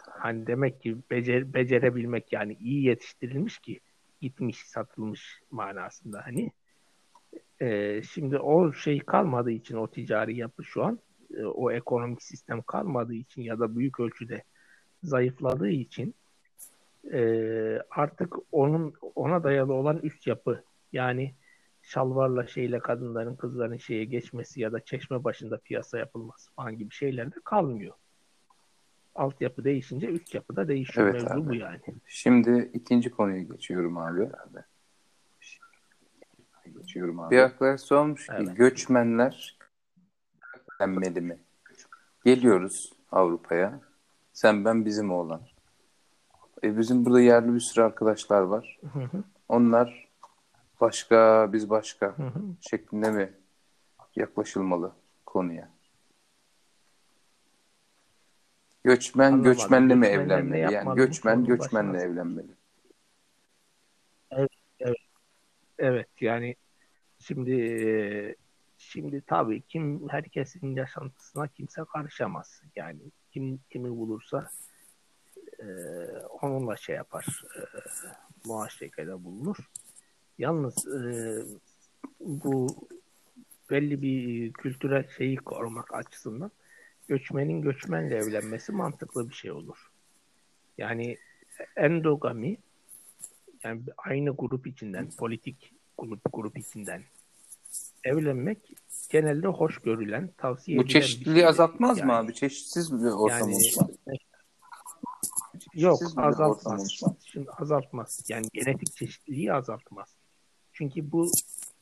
Hani 0.10 0.48
demek 0.48 0.82
ki 0.82 0.98
becer, 1.12 1.54
becerebilmek 1.54 2.34
yani 2.34 2.54
iyi 2.54 2.84
yetiştirilmiş 2.84 3.60
ki 3.60 3.80
gitmiş 4.22 4.58
satılmış 4.58 5.42
manasında 5.52 6.26
hani. 6.26 6.52
E, 7.62 8.02
şimdi 8.04 8.38
o 8.38 8.74
şey 8.74 9.00
kalmadığı 9.00 9.52
için 9.52 9.76
o 9.76 9.88
ticari 9.88 10.38
yapı 10.38 10.64
şu 10.64 10.84
an 10.84 11.00
e, 11.38 11.44
o 11.44 11.72
ekonomik 11.72 12.24
sistem 12.24 12.62
kalmadığı 12.62 13.14
için 13.14 13.42
ya 13.42 13.60
da 13.60 13.76
büyük 13.76 14.00
ölçüde 14.00 14.44
zayıfladığı 15.04 15.70
için 15.70 16.16
e, 17.14 17.22
artık 17.90 18.36
onun 18.52 18.94
ona 19.16 19.44
dayalı 19.44 19.74
olan 19.74 19.98
üst 19.98 20.28
yapı 20.28 20.64
yani 20.94 21.34
şalvarla 21.82 22.48
şeyle 22.48 22.80
kadınların 22.80 23.36
kızların 23.36 23.78
şeye 23.78 24.06
geçmesi 24.06 24.62
ya 24.62 24.72
da 24.72 24.80
çeşme 24.80 25.24
başında 25.24 25.58
piyasa 25.58 26.00
yapılması 26.00 26.52
falan 26.54 26.78
gibi 26.78 26.94
şeyler 26.94 27.32
de 27.32 27.36
kalmıyor. 27.44 27.94
Altyapı 29.16 29.64
değişince 29.64 30.08
üst 30.08 30.36
yapı 30.36 30.56
da 30.56 30.68
değişiyor. 30.68 31.08
Evet 31.08 31.22
Mevzu 31.22 31.40
abi. 31.40 31.50
bu 31.50 31.56
yani. 31.56 31.80
Şimdi 32.08 32.72
ikinci 32.74 33.10
konuya 33.10 33.44
geçiyorum 33.44 33.98
abi. 33.98 34.22
abi. 34.22 34.60
Geçiyorum 36.90 37.20
abi. 37.20 37.36
Bir 37.36 37.40
arkadaş 37.40 37.82
sormuş 37.82 38.28
ki 38.28 38.34
evet. 38.38 38.58
göçmenler 38.58 39.58
denmeli 40.80 41.22
mi? 41.22 41.40
Geliyoruz 42.26 42.94
Avrupa'ya. 43.12 43.80
Sen 44.34 44.66
ben 44.66 44.86
bizim 44.86 45.12
oğlan. 45.12 45.42
E 46.64 46.78
bizim 46.78 47.06
burada 47.06 47.22
yerli 47.22 47.54
bir 47.54 47.60
sürü 47.60 47.84
arkadaşlar 47.84 48.42
var. 48.42 48.80
Hı 48.94 49.00
hı. 49.00 49.24
Onlar 49.50 50.10
başka, 50.82 51.50
biz 51.54 51.70
başka 51.70 52.18
hı 52.18 52.24
hı. 52.24 52.42
şeklinde 52.70 53.12
mi 53.12 53.34
yaklaşılmalı 54.16 54.92
konuya? 55.26 55.70
Göçmen 58.84 59.26
Anlamadım. 59.26 59.54
göçmenle 59.54 59.96
mi 59.96 60.08
evlenmeli? 60.08 60.74
Yani 60.74 60.96
göçmen 60.96 61.46
göçmenle 61.46 61.94
başına. 61.94 62.04
evlenmeli. 62.04 62.52
Evet, 64.32 64.52
evet. 64.80 64.98
Evet 65.80 66.08
yani 66.22 66.56
şimdi 67.20 68.36
şimdi 68.78 69.22
tabii 69.22 69.62
kim 69.62 70.10
herkesin 70.10 70.76
yaşantısına 70.76 71.48
kimse 71.48 71.82
karışamaz. 71.94 72.62
Yani 72.76 73.00
kim 73.32 73.60
kimi 73.70 73.90
bulursa 73.90 74.50
onunla 76.42 76.78
şey 76.78 76.96
yapar. 76.96 77.44
E, 77.56 77.60
muaşekede 78.46 79.24
bulunur. 79.24 79.58
Yalnız 80.38 80.86
bu 82.20 82.68
belli 83.70 84.02
bir 84.02 84.54
kültürel 84.54 85.08
şeyi 85.18 85.38
korumak 85.38 85.94
açısından 85.94 86.52
göçmenin 87.08 87.62
göçmenle 87.62 88.16
evlenmesi 88.16 88.72
mantıklı 88.72 89.30
bir 89.30 89.34
şey 89.34 89.52
olur. 89.52 89.92
Yani 90.78 91.18
endogami 91.76 92.58
yani 93.64 93.82
aynı 93.98 94.36
grup 94.36 94.68
içinden, 94.68 95.10
politik 95.12 95.74
grup 96.00 96.22
grup 96.34 96.58
içinden 96.58 97.02
evlenmek 98.04 98.74
genelde 99.10 99.48
hoş 99.48 99.78
görülen, 99.78 100.30
tavsiye 100.38 100.76
edilen 100.76 100.88
Bu 100.88 100.90
çeşitliliği 100.90 101.36
şey. 101.36 101.48
azaltmaz 101.48 101.98
yani, 101.98 102.08
mı 102.08 102.18
abi? 102.18 102.34
Çeşitsiz 102.34 102.94
bir 102.94 103.12
ortam 103.12 103.50
yani. 103.50 104.18
Yok 105.74 106.00
azaltmaz. 106.18 107.02
Şimdi 107.26 107.52
azaltmaz. 107.52 108.26
Yani 108.30 108.46
genetik 108.54 108.96
çeşitliliği 108.96 109.54
azaltmaz. 109.54 110.16
Çünkü 110.74 111.12
bu 111.12 111.32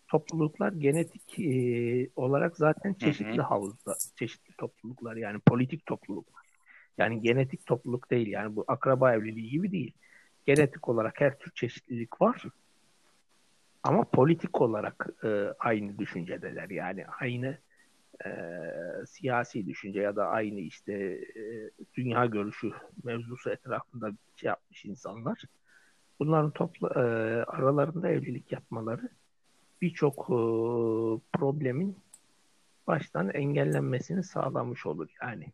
topluluklar 0.08 0.72
genetik 0.72 1.40
e, 1.40 2.10
olarak 2.16 2.58
zaten 2.58 2.94
çeşitli 2.94 3.42
havuzda, 3.42 3.96
çeşitli 4.16 4.54
topluluklar 4.58 5.16
yani 5.16 5.40
politik 5.40 5.86
topluluklar. 5.86 6.46
Yani 6.98 7.22
genetik 7.22 7.66
topluluk 7.66 8.12
değil 8.12 8.28
yani 8.28 8.56
bu 8.56 8.66
akraba 8.68 9.14
evliliği 9.14 9.50
gibi 9.50 9.72
değil. 9.72 9.94
Genetik 10.46 10.90
olarak 10.90 11.22
her 11.22 11.40
tür 11.40 11.52
çeşitlilik 11.52 12.22
var. 12.22 12.44
Ama 13.84 14.04
politik 14.04 14.62
olarak 14.62 15.08
e, 15.24 15.28
aynı 15.60 16.00
düşüncedeler 16.00 16.70
yani 16.70 17.06
aynı 17.22 17.58
e, 18.26 18.30
siyasi 19.08 19.68
düşünce 19.68 20.02
ya 20.02 20.16
da 20.16 20.28
aynı 20.28 20.60
işte 20.60 20.94
e, 20.94 21.70
dünya 21.96 22.26
görüşü 22.26 22.72
mevzusu 23.04 23.50
etrafında 23.50 24.12
şey 24.36 24.48
yapmış 24.48 24.86
insanlar. 24.86 25.44
Bunların 26.20 26.52
topla, 26.52 26.88
e, 26.90 27.02
aralarında 27.44 28.10
evlilik 28.10 28.52
yapmaları 28.52 29.10
birçok 29.82 30.20
e, 30.20 30.38
problemin 31.34 31.98
baştan 32.88 33.30
engellenmesini 33.30 34.24
sağlamış 34.24 34.86
olur 34.86 35.10
yani. 35.22 35.52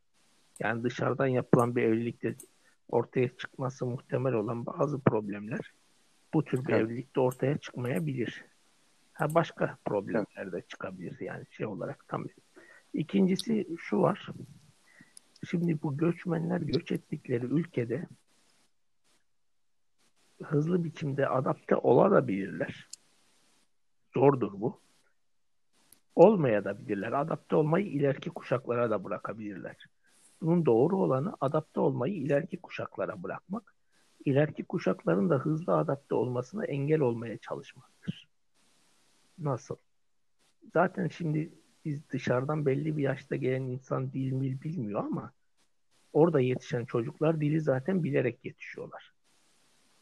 Yani 0.59 0.83
dışarıdan 0.83 1.27
yapılan 1.27 1.75
bir 1.75 1.83
evlilikte 1.83 2.35
ortaya 2.89 3.37
çıkması 3.37 3.85
muhtemel 3.85 4.33
olan 4.33 4.65
bazı 4.65 4.99
problemler 4.99 5.73
bu 6.33 6.45
tür 6.45 6.65
bir 6.65 6.73
evet. 6.73 6.81
evlilikte 6.81 7.19
ortaya 7.19 7.57
çıkmayabilir. 7.57 8.45
Ha 9.13 9.35
başka 9.35 9.77
problemler 9.85 10.51
de 10.51 10.61
çıkabilir 10.61 11.19
yani 11.19 11.45
şey 11.51 11.65
olarak 11.65 12.07
tam. 12.07 12.25
İkincisi 12.93 13.67
şu 13.77 14.01
var. 14.01 14.29
Şimdi 15.49 15.81
bu 15.81 15.97
göçmenler 15.97 16.61
göç 16.61 16.91
ettikleri 16.91 17.45
ülkede 17.45 18.07
hızlı 20.43 20.83
biçimde 20.83 21.27
adapte 21.27 21.75
olabilirler. 21.75 22.89
Zordur 24.13 24.51
bu. 24.53 24.81
Olmaya 26.15 26.65
da 26.65 26.87
bilirler. 26.87 27.11
Adapte 27.11 27.55
olmayı 27.55 27.85
ileriki 27.85 28.29
kuşaklara 28.29 28.89
da 28.89 29.03
bırakabilirler. 29.03 29.85
Bunun 30.41 30.65
doğru 30.65 30.97
olanı 30.97 31.33
adapte 31.41 31.79
olmayı 31.79 32.13
ileriki 32.13 32.61
kuşaklara 32.61 33.23
bırakmak. 33.23 33.73
İleriki 34.25 34.63
kuşakların 34.63 35.29
da 35.29 35.37
hızlı 35.37 35.77
adapte 35.77 36.15
olmasına 36.15 36.65
engel 36.65 36.99
olmaya 36.99 37.37
çalışmaktır. 37.37 38.27
Nasıl? 39.37 39.75
Zaten 40.73 41.07
şimdi 41.07 41.53
biz 41.85 42.09
dışarıdan 42.09 42.65
belli 42.65 42.97
bir 42.97 43.03
yaşta 43.03 43.35
gelen 43.35 43.61
insan 43.61 44.13
dil 44.13 44.31
mil 44.31 44.61
bilmiyor 44.61 44.99
ama 44.99 45.31
orada 46.13 46.39
yetişen 46.39 46.85
çocuklar 46.85 47.41
dili 47.41 47.61
zaten 47.61 48.03
bilerek 48.03 48.45
yetişiyorlar. 48.45 49.13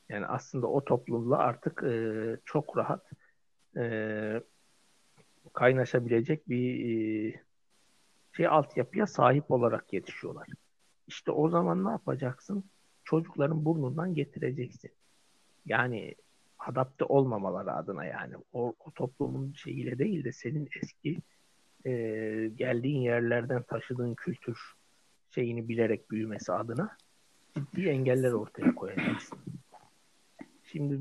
Yani 0.09 0.25
aslında 0.25 0.67
o 0.67 0.85
toplumla 0.85 1.37
artık 1.37 1.83
e, 1.83 2.37
çok 2.45 2.77
rahat 2.77 3.11
e, 3.77 4.43
kaynaşabilecek 5.53 6.49
bir 6.49 6.85
e, 6.85 7.41
şey 8.33 8.47
altyapıya 8.47 9.07
sahip 9.07 9.51
olarak 9.51 9.93
yetişiyorlar. 9.93 10.47
İşte 11.07 11.31
o 11.31 11.49
zaman 11.49 11.85
ne 11.85 11.89
yapacaksın? 11.89 12.63
Çocukların 13.03 13.65
burnundan 13.65 14.13
getireceksin. 14.13 14.91
Yani 15.65 16.15
adapte 16.59 17.05
olmamaları 17.05 17.73
adına 17.73 18.05
yani 18.05 18.35
o, 18.53 18.73
o 18.79 18.91
toplumun 18.91 19.53
şeyiyle 19.53 19.99
değil 19.99 20.23
de 20.23 20.31
senin 20.31 20.69
eski 20.83 21.17
e, 21.85 21.91
geldiğin 22.55 23.01
yerlerden 23.01 23.63
taşıdığın 23.63 24.15
kültür 24.15 24.59
şeyini 25.29 25.69
bilerek 25.69 26.11
büyümesi 26.11 26.51
adına 26.53 26.97
ciddi 27.55 27.89
engeller 27.89 28.31
ortaya 28.31 28.75
koyacaksın. 28.75 29.39
Şimdi 30.63 30.99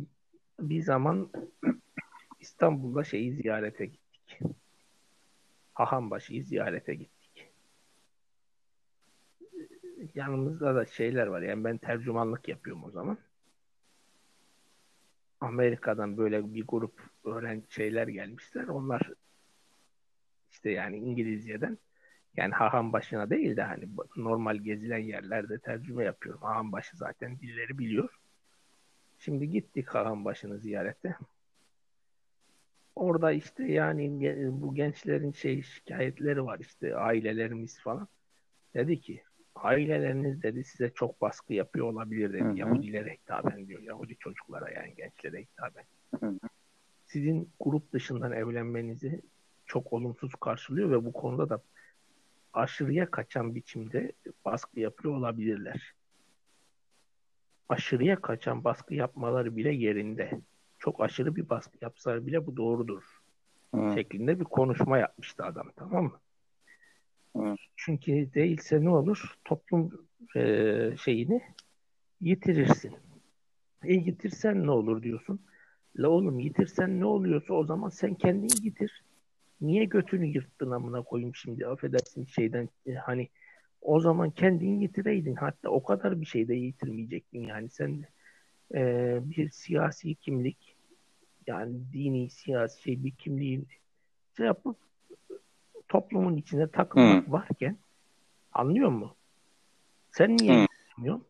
bir 0.60 0.82
zaman 0.82 1.30
İstanbul'da 2.40 3.04
şeyi 3.04 3.34
ziyarete 3.34 3.86
gittik. 3.86 4.38
Hahambaşı'yı 5.74 6.44
ziyarete 6.44 6.94
gittik. 6.94 7.19
Yanımızda 10.14 10.74
da 10.74 10.86
şeyler 10.86 11.26
var. 11.26 11.42
Yani 11.42 11.64
ben 11.64 11.78
tercümanlık 11.78 12.48
yapıyorum 12.48 12.84
o 12.84 12.90
zaman. 12.90 13.18
Amerika'dan 15.40 16.16
böyle 16.16 16.54
bir 16.54 16.64
grup 16.66 17.10
öğren 17.24 17.62
şeyler 17.68 18.08
gelmişler. 18.08 18.64
Onlar 18.64 19.12
işte 20.50 20.70
yani 20.70 20.96
İngilizceden 20.96 21.78
yani 22.36 22.54
haham 22.54 22.92
başına 22.92 23.30
değil 23.30 23.56
de 23.56 23.62
hani 23.62 23.88
normal 24.16 24.56
gezilen 24.56 24.98
yerlerde 24.98 25.58
tercüme 25.58 26.04
yapıyorum. 26.04 26.42
Haham 26.42 26.72
başı 26.72 26.96
zaten 26.96 27.38
dilleri 27.38 27.78
biliyor. 27.78 28.08
Şimdi 29.18 29.50
gittik 29.50 29.88
haham 29.88 30.24
başını 30.24 30.58
ziyarete. 30.58 31.16
Orada 32.96 33.32
işte 33.32 33.64
yani 33.64 34.20
bu 34.52 34.74
gençlerin 34.74 35.32
şey 35.32 35.62
şikayetleri 35.62 36.44
var 36.44 36.58
işte 36.58 36.96
ailelerimiz 36.96 37.80
falan. 37.80 38.08
Dedi 38.74 39.00
ki 39.00 39.22
aileleriniz 39.54 40.42
dedi 40.42 40.64
size 40.64 40.90
çok 40.94 41.20
baskı 41.20 41.54
yapıyor 41.54 41.86
olabilir 41.86 42.32
dedi. 42.32 42.44
Hı 42.44 42.48
hı. 42.48 42.56
Yahudilere 42.56 43.14
hitaben 43.14 43.66
diyor. 43.66 43.82
Yahudi 43.82 44.16
çocuklara 44.16 44.70
yani 44.70 44.94
gençlere 44.94 45.42
hitaben. 45.42 45.84
Hı 46.20 46.26
hı. 46.26 46.38
Sizin 47.06 47.50
grup 47.60 47.92
dışından 47.92 48.32
evlenmenizi 48.32 49.20
çok 49.66 49.92
olumsuz 49.92 50.34
karşılıyor 50.34 50.90
ve 50.90 51.04
bu 51.04 51.12
konuda 51.12 51.48
da 51.48 51.62
aşırıya 52.52 53.10
kaçan 53.10 53.54
biçimde 53.54 54.12
baskı 54.44 54.80
yapıyor 54.80 55.14
olabilirler. 55.14 55.94
Aşırıya 57.68 58.20
kaçan 58.20 58.64
baskı 58.64 58.94
yapmaları 58.94 59.56
bile 59.56 59.72
yerinde. 59.72 60.40
Çok 60.78 61.00
aşırı 61.00 61.36
bir 61.36 61.48
baskı 61.48 61.78
yapsalar 61.80 62.26
bile 62.26 62.46
bu 62.46 62.56
doğrudur. 62.56 63.02
Hı. 63.74 63.92
Şeklinde 63.94 64.40
bir 64.40 64.44
konuşma 64.44 64.98
yapmıştı 64.98 65.44
adam 65.44 65.70
tamam 65.76 66.04
mı? 66.04 66.20
Çünkü 67.76 68.34
değilse 68.34 68.84
ne 68.84 68.90
olur? 68.90 69.34
Toplum 69.44 70.06
e, 70.36 70.96
şeyini 70.96 71.42
Yitirirsin. 72.20 72.94
E 73.84 73.92
yitirsen 73.92 74.66
ne 74.66 74.70
olur 74.70 75.02
diyorsun. 75.02 75.40
La 75.96 76.08
oğlum 76.08 76.40
yitirsen 76.40 77.00
ne 77.00 77.04
oluyorsa 77.04 77.54
o 77.54 77.64
zaman 77.64 77.88
sen 77.88 78.14
kendin 78.14 78.62
yitir. 78.62 79.04
Niye 79.60 79.84
götünü 79.84 80.26
yırttın 80.26 80.70
amına 80.70 81.02
koyayım 81.02 81.34
şimdi 81.34 81.66
affedersin 81.66 82.24
şeyden 82.24 82.68
e, 82.86 82.94
hani 82.94 83.28
o 83.80 84.00
zaman 84.00 84.30
kendin 84.30 84.80
yitireydin. 84.80 85.34
Hatta 85.34 85.70
o 85.70 85.82
kadar 85.82 86.20
bir 86.20 86.26
şey 86.26 86.48
de 86.48 86.54
yitirmeyecektin 86.54 87.42
yani 87.42 87.70
sen 87.70 88.04
e, 88.74 89.18
bir 89.22 89.50
siyasi 89.50 90.14
kimlik 90.14 90.76
yani 91.46 91.92
dini 91.92 92.30
siyasi 92.30 92.82
şey 92.82 93.04
bir 93.04 93.10
kimliğin 93.10 93.68
şey 94.36 94.46
yapıp 94.46 94.76
toplumun 95.90 96.36
içine 96.36 96.70
takılmak 96.70 97.26
Hı. 97.26 97.32
varken 97.32 97.76
anlıyor 98.52 98.90
musun? 98.90 99.16
Sen 100.10 100.36
niye 100.36 100.54
Hı. 100.54 100.60
yitirmiyorsun? 100.60 101.26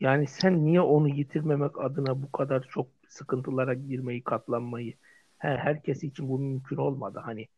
Yani 0.00 0.26
sen 0.26 0.64
niye 0.64 0.80
onu 0.80 1.08
yitirmemek 1.08 1.80
adına 1.80 2.22
bu 2.22 2.32
kadar 2.32 2.62
çok 2.70 2.86
sıkıntılara 3.08 3.74
girmeyi, 3.74 4.24
katlanmayı? 4.24 4.94
He, 5.38 5.48
herkes 5.48 6.04
için 6.04 6.28
bu 6.28 6.38
mümkün 6.38 6.76
olmadı. 6.76 7.20
Hani 7.24 7.48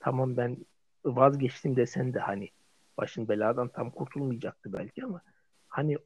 tamam 0.00 0.36
ben 0.36 0.56
vazgeçtim 1.04 1.76
desen 1.76 2.14
de 2.14 2.18
hani 2.18 2.50
başın 2.98 3.28
beladan 3.28 3.68
tam 3.68 3.90
kurtulmayacaktı 3.90 4.72
belki 4.72 5.04
ama 5.04 5.20
hani 5.68 5.98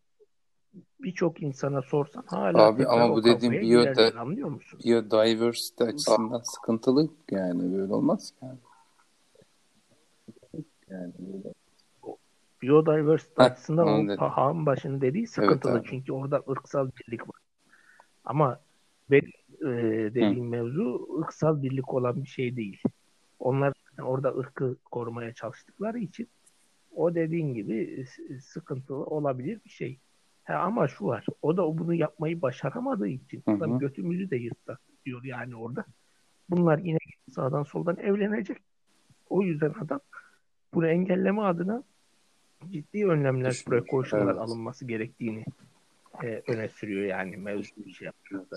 birçok 1.01 1.43
insana 1.43 1.83
sorsan 1.83 2.25
hala 2.27 2.63
Abi 2.63 2.87
ama 2.87 3.15
bu 3.15 3.25
dediğin 3.25 3.41
kavgaya 3.41 3.61
biyo- 3.63 3.83
girerler, 3.83 4.15
anlıyor 4.15 4.49
musun? 4.49 4.81
Biodiversity 4.85 5.85
açısından 5.85 6.41
sıkıntılı 6.41 7.09
yani 7.31 7.77
böyle 7.79 7.93
olmaz 7.93 8.35
yani. 8.43 8.59
Yani 10.91 11.13
böyle. 11.19 11.55
Biodiversity 12.63 13.43
açısından 13.43 13.89
o. 13.89 14.17
Pahan 14.17 14.67
başının 14.67 15.01
dediği 15.01 15.27
sıkıntılı. 15.27 15.73
abi. 15.73 15.87
Çünkü 15.91 16.13
orada 16.13 16.43
ırksal 16.49 16.91
birlik 17.01 17.29
var. 17.29 17.41
Ama 18.25 18.61
benim 19.11 19.33
e, 19.61 19.67
dediğim 20.15 20.49
mevzu 20.49 21.09
ırksal 21.19 21.63
birlik 21.63 21.95
olan 21.95 22.23
bir 22.23 22.29
şey 22.29 22.57
değil. 22.57 22.83
Onlar 23.39 23.73
orada 24.03 24.29
ırkı 24.37 24.77
korumaya 24.91 25.35
çalıştıkları 25.35 25.99
için 25.99 26.29
o 26.95 27.15
dediğin 27.15 27.55
gibi 27.55 28.07
sıkıntılı 28.41 29.05
olabilir 29.05 29.61
bir 29.65 29.71
şey. 29.71 29.99
Ha, 30.49 30.55
ama 30.55 30.89
şu 30.89 31.07
var. 31.07 31.27
O 31.43 31.57
da 31.57 31.79
bunu 31.79 31.95
yapmayı 31.95 32.43
başaramadığı 32.43 33.09
için 33.09 33.43
Hı 33.49 33.53
hı. 33.53 33.79
götümüzü 33.79 34.31
de 34.31 34.37
yırtsak 34.37 34.81
diyor 35.07 35.25
yani 35.25 35.57
orada. 35.57 35.85
Bunlar 36.51 36.79
yine 36.79 36.99
sağdan 37.35 37.63
soldan 37.63 37.97
evlenecek. 37.97 38.59
O 39.31 39.43
yüzden 39.43 39.75
adam 39.81 40.01
bunu 40.75 40.89
engelleme 40.89 41.43
adına 41.43 41.83
ciddi 42.71 43.07
önlemler, 43.07 43.51
Düşünüyor, 43.51 43.83
precaution'lar 43.83 44.33
evet. 44.33 44.41
alınması 44.41 44.87
gerektiğini 44.87 45.45
e, 46.23 46.43
öne 46.47 46.69
sürüyor 46.69 47.05
yani 47.05 47.37
mevzu 47.37 47.71
bir 47.77 47.93
şey 47.93 48.07
yapıyorsa. 48.07 48.57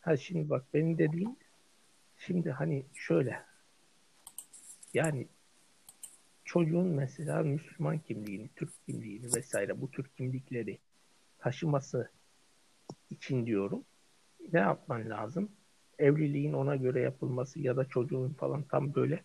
Ha 0.00 0.16
şimdi 0.16 0.50
bak 0.50 0.64
benim 0.74 0.98
dediğim 0.98 1.36
şimdi 2.18 2.50
hani 2.50 2.84
şöyle 2.94 3.42
yani 4.94 5.28
çocuğun 6.44 6.86
mesela 6.86 7.42
Müslüman 7.42 7.98
kimliğini, 7.98 8.48
Türk 8.56 8.86
kimliğini 8.86 9.26
vesaire 9.36 9.80
bu 9.80 9.90
tür 9.90 10.04
kimlikleri 10.16 10.78
taşıması 11.46 12.10
için 13.10 13.46
diyorum 13.46 13.84
ne 14.52 14.60
yapman 14.60 15.10
lazım? 15.10 15.50
Evliliğin 15.98 16.52
ona 16.52 16.76
göre 16.76 17.00
yapılması 17.00 17.60
ya 17.60 17.76
da 17.76 17.84
çocuğun 17.84 18.28
falan 18.28 18.62
tam 18.62 18.94
böyle 18.94 19.24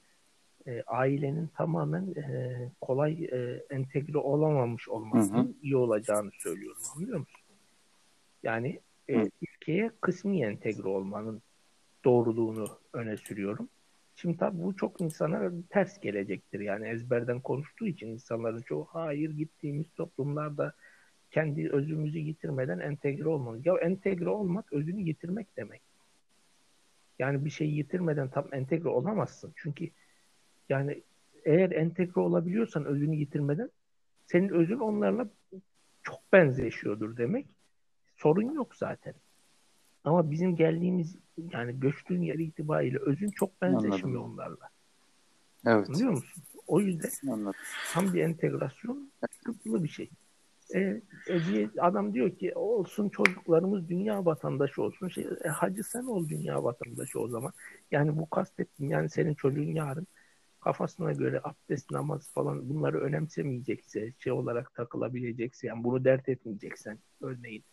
e, 0.68 0.84
ailenin 0.88 1.48
tamamen 1.48 2.14
e, 2.16 2.72
kolay 2.82 3.26
e, 3.26 3.66
entegre 3.70 4.18
olamamış 4.18 4.90
olmasının 4.90 5.46
Hı 5.46 5.50
hı. 5.50 5.54
iyi 5.62 5.76
olacağını 5.76 6.32
söylüyorum. 6.32 6.82
Anlıyor 6.96 7.20
musun? 7.20 7.42
Yani 8.44 8.80
e, 9.10 9.16
Hı. 9.16 9.30
ülkeye 9.42 9.92
kısmi 10.02 10.42
entegre 10.42 10.88
olmanın 10.88 11.42
doğruluğunu 12.06 12.68
öne 12.94 13.18
sürüyorum. 13.18 13.70
Şimdi 14.16 14.38
tabii 14.38 14.64
bu 14.64 14.76
çok 14.76 15.02
insana 15.02 15.52
ters 15.70 16.00
gelecektir. 16.00 16.60
Yani 16.60 16.88
ezberden 16.88 17.40
konuştuğu 17.42 17.88
için 17.88 18.08
insanların 18.08 18.62
çoğu 18.62 18.88
hayır 18.92 19.30
gittiğimiz 19.30 19.86
toplumlarda 19.96 20.74
kendi 21.32 21.70
özümüzü 21.70 22.20
yitirmeden 22.20 22.80
entegre 22.80 23.28
olmamız. 23.28 23.66
Ya 23.66 23.78
entegre 23.78 24.30
olmak 24.30 24.74
özünü 24.74 25.02
yitirmek 25.02 25.58
demek. 25.58 25.82
Yani 27.20 27.46
bir 27.46 27.50
şeyi 27.50 27.78
yitirmeden 27.78 28.30
tam 28.30 28.48
entegre 28.52 28.90
olamazsın. 28.90 29.54
Çünkü 29.56 29.90
yani 30.70 31.02
eğer 31.46 31.72
entegre 31.72 32.22
olabiliyorsan 32.22 32.86
özünü 32.86 33.16
yitirmeden 33.16 33.70
senin 34.26 34.50
özün 34.50 34.80
onlarla 34.80 35.30
çok 36.04 36.34
benzeşiyordur 36.34 37.18
demek. 37.18 37.48
Sorun 38.18 38.54
yok 38.54 38.76
zaten. 38.76 39.14
Ama 40.04 40.32
bizim 40.32 40.56
geldiğimiz 40.56 41.16
yani 41.54 41.80
göçtüğün 41.80 42.22
yer 42.22 42.36
itibariyle 42.36 42.98
özün 42.98 43.30
çok 43.30 43.62
benzeşmiyor 43.62 44.22
onlarla. 44.22 44.70
Evet. 45.68 45.90
Anlıyor 45.90 46.12
musun? 46.12 46.44
O 46.68 46.80
yüzden 46.80 47.32
Anladım. 47.32 47.60
tam 47.94 48.14
bir 48.14 48.22
entegrasyon 48.22 49.12
sıkıntılı 49.32 49.84
bir 49.84 49.90
şey. 49.90 50.10
E, 50.74 51.02
e, 51.28 51.46
diye 51.46 51.70
adam 51.80 52.14
diyor 52.14 52.36
ki 52.36 52.54
olsun 52.56 53.10
çocuklarımız 53.10 53.90
dünya 53.90 54.26
vatandaşı 54.26 54.82
olsun. 54.82 55.08
Şey, 55.08 55.28
e, 55.46 55.48
hacı 55.48 55.84
sen 55.84 56.04
ol 56.04 56.30
dünya 56.30 56.64
vatandaşı 56.64 57.20
o 57.20 57.28
zaman. 57.28 57.54
Yani 57.92 58.18
bu 58.18 58.30
kastettim 58.30 58.90
yani 58.90 59.10
senin 59.10 59.34
çocuğun 59.34 59.76
yarın 59.76 60.08
kafasına 60.60 61.12
göre 61.12 61.42
abdest, 61.44 61.92
namaz 61.92 62.34
falan 62.34 62.70
bunları 62.70 63.00
önemsemeyecekse, 63.00 64.14
şey 64.20 64.34
olarak 64.34 64.74
takılabilecekse, 64.74 65.68
yani 65.68 65.84
bunu 65.84 66.06
dert 66.06 66.30
etmeyeceksen 66.30 67.00
örneğin 67.22 67.64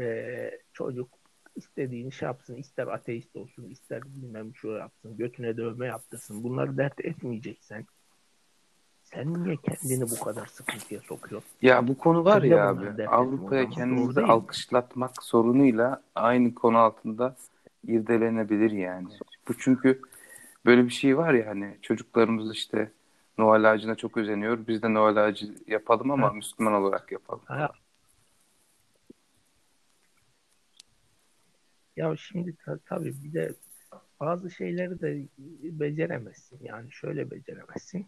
e, 0.00 0.50
çocuk 0.72 1.08
istediğini 1.56 2.12
şey 2.12 2.26
yapsın, 2.26 2.56
ister 2.56 2.86
ateist 2.86 3.36
olsun, 3.36 3.68
ister 3.68 4.02
bilmem 4.04 4.54
şu 4.54 4.68
yapsın, 4.68 5.16
götüne 5.16 5.56
dövme 5.56 5.86
yaptırsın, 5.86 6.42
bunları 6.42 6.76
dert 6.76 7.04
etmeyeceksen 7.04 7.86
sen 9.14 9.44
niye 9.44 9.56
kendini 9.56 10.10
bu 10.10 10.18
kadar 10.24 10.46
sıkıntıya 10.46 11.00
sokuyorsun? 11.00 11.50
Ya 11.62 11.88
bu 11.88 11.98
konu 11.98 12.24
var 12.24 12.40
Sen 12.40 12.48
ya 12.48 12.68
abi 12.68 13.06
Avrupa'ya 13.06 13.70
kendimizi 13.70 14.20
Doğru 14.20 14.32
alkışlatmak 14.32 15.22
sorunuyla 15.22 16.02
aynı 16.14 16.54
konu 16.54 16.78
altında 16.78 17.36
irdelenebilir 17.86 18.70
yani. 18.70 19.08
Bu 19.48 19.58
çünkü 19.58 20.00
böyle 20.66 20.84
bir 20.84 20.90
şey 20.90 21.16
var 21.16 21.34
ya 21.34 21.46
hani 21.46 21.78
çocuklarımız 21.82 22.52
işte 22.54 22.90
Noel 23.38 23.70
ağacına 23.72 23.94
çok 23.94 24.16
özeniyor. 24.16 24.66
Biz 24.68 24.82
de 24.82 24.94
Noel 24.94 25.24
ağacı 25.24 25.54
yapalım 25.66 26.10
ama 26.10 26.28
Ha. 26.28 26.32
Müslüman 26.32 26.72
olarak 26.72 27.12
yapalım. 27.12 27.42
Ha. 27.44 27.72
Ya 31.96 32.16
şimdi 32.16 32.56
ta- 32.64 32.78
tabii 32.86 33.14
bir 33.24 33.32
de 33.32 33.54
bazı 34.20 34.50
şeyleri 34.50 35.00
de 35.00 35.26
beceremezsin. 35.80 36.58
Yani 36.62 36.92
şöyle 36.92 37.30
beceremezsin. 37.30 38.06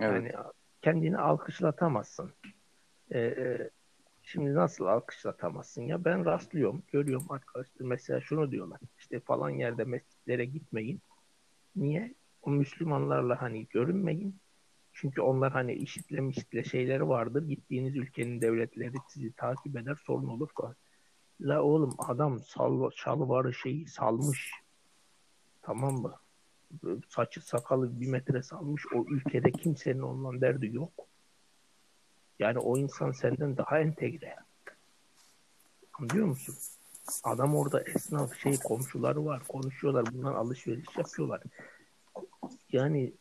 Evet. 0.00 0.34
Yani 0.34 0.44
kendini 0.82 1.18
alkışlatamazsın. 1.18 2.30
Ee, 3.10 3.18
e, 3.20 3.70
şimdi 4.22 4.54
nasıl 4.54 4.84
alkışlatamazsın 4.84 5.82
ya? 5.82 6.04
Ben 6.04 6.24
rastlıyorum, 6.24 6.82
görüyorum 6.92 7.26
arkadaşlar 7.30 7.86
mesela 7.86 8.20
şunu 8.20 8.50
diyorlar. 8.50 8.80
İşte 8.98 9.20
falan 9.20 9.50
yerde 9.50 9.84
mescitlere 9.84 10.44
gitmeyin. 10.44 11.00
Niye? 11.76 12.14
O 12.42 12.50
Müslümanlarla 12.50 13.42
hani 13.42 13.66
görünmeyin. 13.66 14.40
Çünkü 14.92 15.20
onlar 15.20 15.52
hani 15.52 15.72
işitle 15.74 16.20
mişitle 16.20 16.64
şeyleri 16.64 17.08
vardır. 17.08 17.48
Gittiğiniz 17.48 17.96
ülkenin 17.96 18.40
devletleri 18.40 18.94
sizi 19.08 19.32
takip 19.32 19.76
eder, 19.76 19.98
sorun 20.06 20.28
olur 20.28 20.48
falan. 20.54 20.76
La 21.40 21.62
oğlum 21.62 21.94
adam 21.98 22.40
sal, 22.40 22.90
şalvarı 22.90 23.54
şeyi 23.54 23.86
salmış. 23.86 24.52
Tamam 25.62 25.94
mı? 25.94 26.14
Saçı 27.08 27.46
sakalı 27.46 28.00
bir 28.00 28.06
metre 28.06 28.42
salmış. 28.42 28.82
O 28.94 29.04
ülkede 29.08 29.52
kimsenin 29.52 30.00
ondan 30.02 30.40
derdi 30.40 30.76
yok. 30.76 30.92
Yani 32.38 32.58
o 32.58 32.78
insan 32.78 33.12
senden 33.12 33.56
daha 33.56 33.78
entegre. 33.78 34.36
Anlıyor 35.92 36.26
musun? 36.26 36.54
Adam 37.24 37.56
orada 37.56 37.82
esnaf 37.82 38.36
şey 38.36 38.58
komşuları 38.58 39.24
var. 39.24 39.42
Konuşuyorlar. 39.48 40.06
Bundan 40.12 40.34
alışveriş 40.34 40.96
yapıyorlar. 40.98 41.42
Yani 42.72 43.12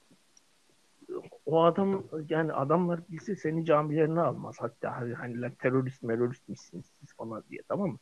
o 1.45 1.63
adam 1.63 2.03
yani 2.29 2.53
adamlar 2.53 2.99
bilse 3.09 3.35
seni 3.35 3.65
camilerine 3.65 4.21
almaz. 4.21 4.55
Hatta 4.59 4.97
hani, 4.97 5.13
hani 5.13 5.41
lan 5.41 5.51
terörist 5.51 6.03
merörist 6.03 6.49
misiniz 6.49 6.85
siz 6.99 7.13
falan 7.13 7.43
diye 7.49 7.61
tamam 7.67 7.89
mı? 7.89 7.97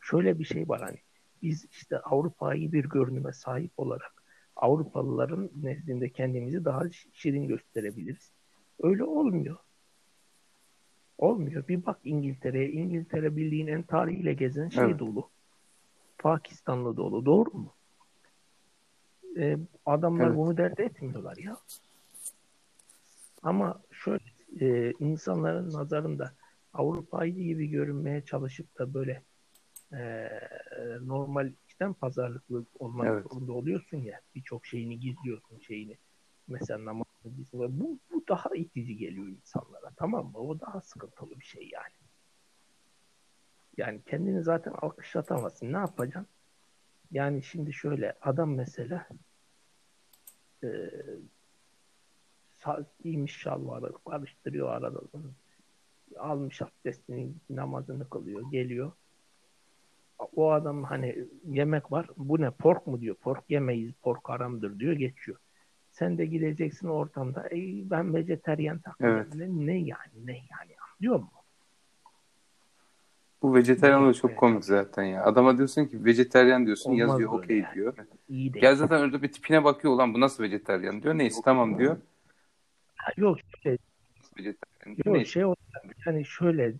Şöyle 0.00 0.38
bir 0.38 0.44
şey 0.44 0.68
var 0.68 0.80
hani 0.80 0.98
biz 1.42 1.66
işte 1.70 1.98
Avrupa'yı 1.98 2.72
bir 2.72 2.84
görünüme 2.84 3.32
sahip 3.32 3.72
olarak 3.76 4.21
Avrupalıların 4.56 5.50
nezdinde 5.62 6.08
kendimizi 6.08 6.64
daha 6.64 6.82
şirin 7.12 7.48
gösterebiliriz. 7.48 8.30
Öyle 8.82 9.04
olmuyor. 9.04 9.56
Olmuyor. 11.18 11.68
Bir 11.68 11.86
bak 11.86 11.98
İngiltere'ye. 12.04 12.70
İngiltere 12.70 13.36
bildiğin 13.36 13.66
en 13.66 13.82
tarihiyle 13.82 14.32
gezen 14.34 14.68
şey 14.68 14.84
Evet. 14.84 14.98
dolu. 14.98 15.30
Pakistanlı 16.18 16.96
dolu. 16.96 17.26
Doğru 17.26 17.50
mu? 17.50 17.72
Ee, 19.36 19.58
adamlar 19.86 20.26
Evet. 20.26 20.36
bunu 20.36 20.56
dert 20.56 20.80
etmiyorlar 20.80 21.36
ya. 21.36 21.56
Ama 23.42 23.80
şöyle 23.90 24.24
e, 24.60 24.92
insanların 25.00 25.72
nazarında 25.72 26.32
Avrupa'yı 26.74 27.34
gibi 27.34 27.66
görünmeye 27.66 28.24
çalışıp 28.24 28.78
da 28.78 28.94
böyle 28.94 29.22
e, 29.92 30.28
normal 31.00 31.52
içten 31.72 31.94
pazarlıklı 31.94 32.64
olmak 32.78 33.06
Evet. 33.06 33.26
zorunda 33.30 33.52
oluyorsun 33.52 33.96
ya. 33.96 34.20
Birçok 34.34 34.66
şeyini 34.66 35.00
gizliyorsun 35.00 35.58
şeyini. 35.58 35.98
Mesela 36.48 36.84
namazını 36.84 37.36
gizliyorsun. 37.36 37.80
Bu, 37.80 37.98
bu 38.12 38.24
daha 38.28 38.54
itici 38.54 38.96
geliyor 38.96 39.26
insanlara. 39.26 39.90
Tamam 39.96 40.26
mı? 40.26 40.38
O 40.38 40.60
daha 40.60 40.80
sıkıntılı 40.80 41.40
bir 41.40 41.44
şey 41.44 41.70
yani. 41.72 41.92
Yani 43.76 44.02
kendini 44.06 44.42
zaten 44.42 44.72
alkışlatamazsın. 44.72 45.72
Ne 45.72 45.76
yapacaksın? 45.76 46.26
Yani 47.10 47.42
şimdi 47.42 47.72
şöyle 47.72 48.12
adam 48.20 48.54
mesela 48.54 49.08
e, 50.64 50.68
giymiş 53.02 53.36
şalvarı 53.36 53.92
karıştırıyor 54.10 54.68
arada. 54.68 55.00
Almış 56.18 56.62
abdestini 56.62 57.34
namazını 57.50 58.08
kılıyor. 58.10 58.50
Geliyor. 58.50 58.92
O 60.36 60.50
adam 60.50 60.84
hani 60.84 61.18
yemek 61.48 61.92
var. 61.92 62.06
Bu 62.16 62.40
ne 62.40 62.50
pork 62.50 62.86
mu 62.86 63.00
diyor. 63.00 63.14
Pork 63.14 63.44
yemeyiz. 63.48 63.92
Pork 64.02 64.28
haramdır 64.28 64.78
diyor. 64.78 64.92
Geçiyor. 64.92 65.38
Sen 65.90 66.18
de 66.18 66.26
gideceksin 66.26 66.88
ortamda. 66.88 67.48
Ey 67.50 67.90
ben 67.90 68.14
vejeteryan 68.14 68.78
takılıyorum. 68.78 69.20
Evet. 69.20 69.34
Ne, 69.34 69.66
ne 69.66 69.72
yani? 69.78 70.12
Ne 70.26 70.32
yani? 70.32 70.72
Anlıyor 71.00 71.14
musun? 71.14 71.28
Bu 73.42 73.54
vejetaryen 73.54 74.06
da 74.08 74.12
çok 74.14 74.36
komik 74.36 74.64
zaten 74.64 75.02
ya. 75.02 75.24
Adama 75.24 75.56
diyorsun 75.56 75.84
ki 75.86 76.04
vejetaryen 76.04 76.66
diyorsun 76.66 76.90
Olmaz 76.90 77.00
yazıyor 77.00 77.32
okey 77.32 77.58
yani. 77.58 77.74
diyor. 77.74 77.94
İyi 78.28 78.54
de. 78.54 78.58
Gel 78.60 78.76
zaten 78.76 79.00
orada 79.00 79.22
bir 79.22 79.32
tipine 79.32 79.64
bakıyor 79.64 79.94
ulan 79.94 80.14
bu 80.14 80.20
nasıl 80.20 80.42
vejetaryen 80.42 81.02
diyor. 81.02 81.14
Neyse 81.14 81.40
tamam 81.44 81.78
diyor. 81.78 81.96
Ha, 82.96 83.12
Yok 83.16 83.38
Nasıl 83.64 84.36
vejetaryen 84.38 84.96
diyor. 84.96 85.06
yok 85.06 85.16
Neyse. 85.16 85.30
şey 85.30 85.44
olarak 85.44 85.96
yani 86.06 86.24
şöyle 86.24 86.74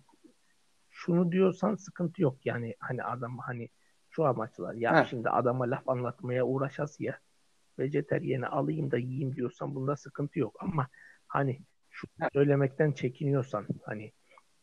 şunu 1.05 1.31
diyorsan 1.31 1.75
sıkıntı 1.75 2.21
yok. 2.21 2.45
Yani 2.45 2.75
hani 2.79 3.03
adam 3.03 3.37
hani 3.37 3.69
şu 4.09 4.25
amaçlar. 4.25 4.73
Ya 4.73 4.91
Ha. 4.91 5.05
şimdi 5.05 5.29
adama 5.29 5.69
laf 5.71 5.89
anlatmaya 5.89 6.45
uğraşası 6.45 7.03
ya. 7.03 7.19
Vejetaryeni 7.79 8.47
alayım 8.47 8.91
da 8.91 8.97
yiyeyim 8.97 9.35
diyorsan 9.35 9.75
bunda 9.75 9.95
sıkıntı 9.95 10.39
yok. 10.39 10.55
Ama 10.59 10.87
hani 11.27 11.59
şu 11.89 12.07
Ha. 12.19 12.29
söylemekten 12.33 12.91
çekiniyorsan 12.91 13.65
hani 13.85 14.11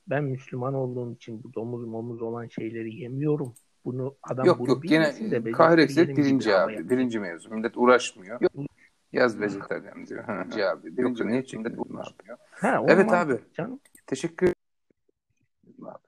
ben 0.07 0.25
Müslüman 0.25 0.75
olduğum 0.75 1.15
için 1.15 1.43
bu 1.45 1.55
domuz 1.55 1.85
momuz 1.85 2.23
olan 2.23 2.49
şeyleri 2.49 2.95
yemiyorum. 2.97 3.55
Bunu 3.85 4.17
adam 4.23 4.47
Yok 4.47 4.59
bunu 4.59 4.69
yok 4.69 4.83
bilmesin 4.83 5.31
de 5.31 5.39
gene 5.39 5.53
kahretsin 5.53 5.97
vejetaryenim 6.01 6.15
gibi 6.17 6.27
birinci 6.27 6.55
abi. 6.57 6.73
yapacak. 6.73 6.91
Birinci 6.91 7.21
mevzu. 7.21 7.51
Millet 7.51 7.77
uğraşmıyor. 7.77 8.41
Yaz 9.13 9.41
vejetaryen 9.41 10.07
diyor. 10.07 10.25
Ha, 10.25 10.41
birinci 10.45 10.67
abi. 10.67 10.95
Yoksa 10.97 11.25
niye 11.25 11.45
çekildin 11.45 11.77
abi? 11.97 12.39
Ha, 12.51 12.81
o 12.83 12.87
Evet 12.89 13.13
abi. 13.13 13.39
Canım. 13.55 13.81
Teşekkür. 14.07 14.53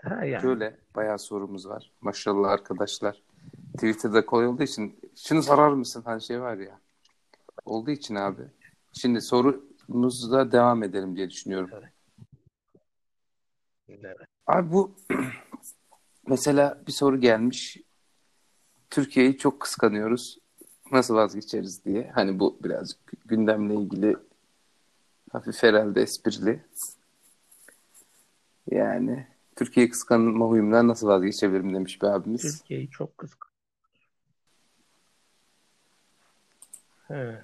Ha 0.02 0.24
yani. 0.24 0.42
Şöyle 0.42 0.76
bayağı 0.96 1.18
sorumuz 1.18 1.68
var. 1.68 1.92
Maşallah 2.00 2.50
arkadaşlar. 2.50 3.22
Twitter'da 3.74 4.26
kolay 4.26 4.46
olduğu 4.46 4.62
için 4.62 5.00
şunu 5.16 5.42
sorar 5.42 5.68
mısın 5.68 6.02
hani 6.04 6.22
şey 6.22 6.40
var 6.40 6.56
ya. 6.56 6.80
Olduğu 7.64 7.90
için 7.90 8.14
abi. 8.14 8.42
Şimdi 8.92 9.20
sorumuzla 9.20 10.52
devam 10.52 10.82
edelim 10.82 11.16
diye 11.16 11.30
düşünüyorum. 11.30 11.70
Evet. 13.88 14.16
Abi 14.46 14.72
bu 14.72 14.94
mesela 16.26 16.82
bir 16.86 16.92
soru 16.92 17.20
gelmiş. 17.20 17.76
Türkiye'yi 18.90 19.38
çok 19.38 19.60
kıskanıyoruz. 19.60 20.38
Nasıl 20.92 21.14
vazgeçeriz 21.14 21.84
diye. 21.84 22.10
Hani 22.14 22.38
bu 22.38 22.58
birazcık 22.64 22.98
gündemle 23.24 23.74
ilgili 23.74 24.16
hafif 25.32 25.62
herhalde 25.62 26.02
esprili. 26.02 26.64
Yani 28.70 29.31
Türkiye'yi 29.56 29.90
kıskanma 29.90 30.46
huyumdan 30.46 30.88
nasıl 30.88 31.08
vazgeçebilirim 31.08 31.74
demiş 31.74 32.02
bir 32.02 32.06
abimiz. 32.06 32.58
Türkiye'yi 32.58 32.90
çok 32.90 33.18
kıskan. 33.18 33.50
He. 37.08 37.40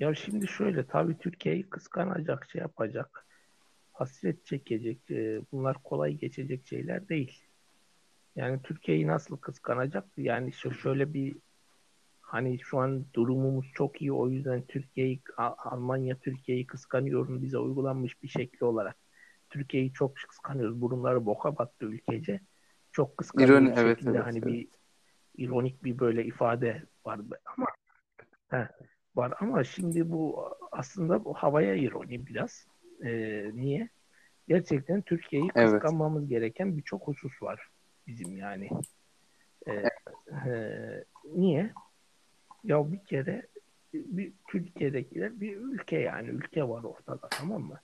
Ya 0.00 0.14
şimdi 0.14 0.48
şöyle 0.48 0.86
tabii 0.86 1.18
Türkiye'yi 1.18 1.62
kıskanacak, 1.62 2.50
şey 2.50 2.60
yapacak, 2.60 3.26
hasret 3.92 4.46
çekecek, 4.46 5.10
e, 5.10 5.40
bunlar 5.52 5.76
kolay 5.82 6.14
geçecek 6.14 6.66
şeyler 6.66 7.08
değil. 7.08 7.42
Yani 8.36 8.62
Türkiye'yi 8.62 9.06
nasıl 9.06 9.36
kıskanacak? 9.36 10.04
Yani 10.16 10.52
şu 10.52 10.74
şöyle 10.74 11.14
bir 11.14 11.36
hani 12.20 12.58
şu 12.58 12.78
an 12.78 13.04
durumumuz 13.14 13.66
çok 13.74 14.02
iyi 14.02 14.12
o 14.12 14.28
yüzden 14.28 14.62
Türkiye'yi 14.62 15.20
Almanya 15.36 16.16
Türkiye'yi 16.16 16.66
kıskanıyorum 16.66 17.42
bize 17.42 17.58
uygulanmış 17.58 18.22
bir 18.22 18.28
şekli 18.28 18.64
olarak. 18.64 18.96
Türkiye'yi 19.54 19.92
çok 19.92 20.16
kıskanıyoruz. 20.16 20.80
Burunları 20.80 21.26
boka 21.26 21.58
battı 21.58 21.84
ülkece. 21.86 22.40
Çok 22.92 23.16
kıskanıyoruz 23.16 23.54
İroni, 23.54 23.74
evet, 23.76 23.98
evet, 24.06 24.24
hani 24.24 24.38
evet. 24.38 24.46
bir 24.46 24.68
ironik 25.36 25.84
bir 25.84 25.98
böyle 25.98 26.24
ifade 26.24 26.82
var 27.06 27.20
ama 27.56 27.66
he, 28.50 28.68
var 29.16 29.34
ama 29.40 29.64
şimdi 29.64 30.10
bu 30.10 30.50
aslında 30.72 31.24
bu 31.24 31.34
havaya 31.34 31.74
ironi 31.74 32.26
biraz. 32.26 32.66
Ee, 33.04 33.50
niye? 33.54 33.88
Gerçekten 34.48 35.02
Türkiye'yi 35.02 35.50
Evet. 35.54 35.72
kıskanmamız 35.72 36.28
gereken 36.28 36.76
birçok 36.76 37.06
husus 37.08 37.42
var 37.42 37.68
bizim 38.06 38.36
yani. 38.36 38.68
Ee, 39.66 39.72
e, 40.46 41.04
niye? 41.24 41.72
Ya 42.64 42.92
bir 42.92 43.04
kere 43.04 43.46
bir 43.94 44.32
Türkiye'dekiler 44.48 45.40
bir 45.40 45.56
ülke 45.56 45.98
yani 45.98 46.28
ülke 46.28 46.68
var 46.68 46.82
ortada 46.82 47.28
tamam 47.28 47.62
mı? 47.62 47.80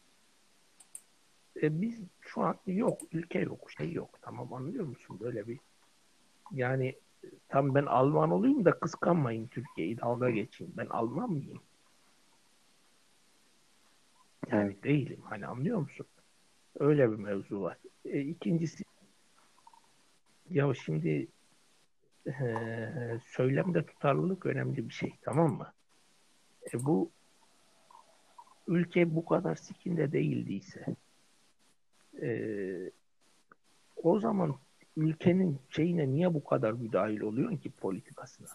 E 1.62 1.80
biz 1.80 2.00
şu 2.20 2.42
an 2.42 2.56
yok 2.66 3.00
ülke 3.12 3.38
yok 3.38 3.70
şey 3.70 3.92
yok 3.92 4.18
tamam 4.22 4.52
anlıyor 4.54 4.84
musun 4.84 5.20
böyle 5.20 5.48
bir 5.48 5.58
yani 6.52 6.94
tam 7.48 7.74
ben 7.74 7.86
Alman 7.86 8.30
olayım 8.30 8.64
da 8.64 8.70
kıskanmayın 8.80 9.46
Türkiye'yi 9.46 9.98
dalga 9.98 10.30
geçeyim 10.30 10.72
ben 10.76 10.86
Alman 10.86 11.30
mıyım? 11.30 11.60
Yani 14.50 14.82
değilim 14.82 15.20
hani 15.24 15.46
anlıyor 15.46 15.78
musun? 15.78 16.06
Öyle 16.78 17.10
bir 17.10 17.16
mevzu 17.16 17.60
var. 17.60 17.78
E, 18.04 18.20
ikincisi 18.20 18.84
ya 20.50 20.74
şimdi 20.74 21.28
eee, 22.26 23.20
söylemde 23.24 23.86
tutarlılık 23.86 24.46
önemli 24.46 24.88
bir 24.88 24.94
şey 24.94 25.14
tamam 25.22 25.52
mı? 25.56 25.72
E, 26.74 26.84
bu 26.84 27.10
ülke 28.66 29.14
bu 29.14 29.24
kadar 29.24 29.54
sikinde 29.54 30.12
değildiyse 30.12 30.96
eee, 32.22 32.90
o 34.02 34.20
zaman 34.20 34.54
ülkenin 34.96 35.58
şeyine 35.70 36.08
niye 36.08 36.34
bu 36.34 36.44
kadar 36.44 36.72
müdahil 36.72 37.20
oluyorsun 37.20 37.56
ki 37.56 37.70
politikasına? 37.70 38.46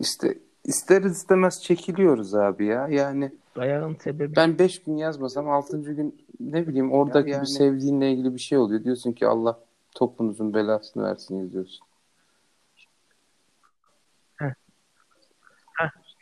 İşte 0.00 0.38
isteriz 0.64 1.12
istemez 1.16 1.62
çekiliyoruz 1.62 2.34
abi 2.34 2.66
ya. 2.66 2.88
Yani 2.88 3.32
Dayağın 3.56 3.94
sebebi 3.94 4.36
ben 4.36 4.58
5 4.58 4.82
gün 4.82 4.96
yazmasam 4.96 5.50
6. 5.50 5.94
gün 5.94 6.26
ne 6.40 6.66
bileyim 6.66 6.92
oradaki 6.92 7.30
Yani- 7.30 7.40
bir 7.40 7.46
sevdiğinle 7.46 8.12
ilgili 8.12 8.34
bir 8.34 8.40
şey 8.40 8.58
oluyor. 8.58 8.84
Diyorsun 8.84 9.12
ki 9.12 9.26
Allah 9.26 9.60
topunuzun 9.94 10.54
belasını 10.54 11.02
versin 11.04 11.36
yazıyorsun. 11.38 11.86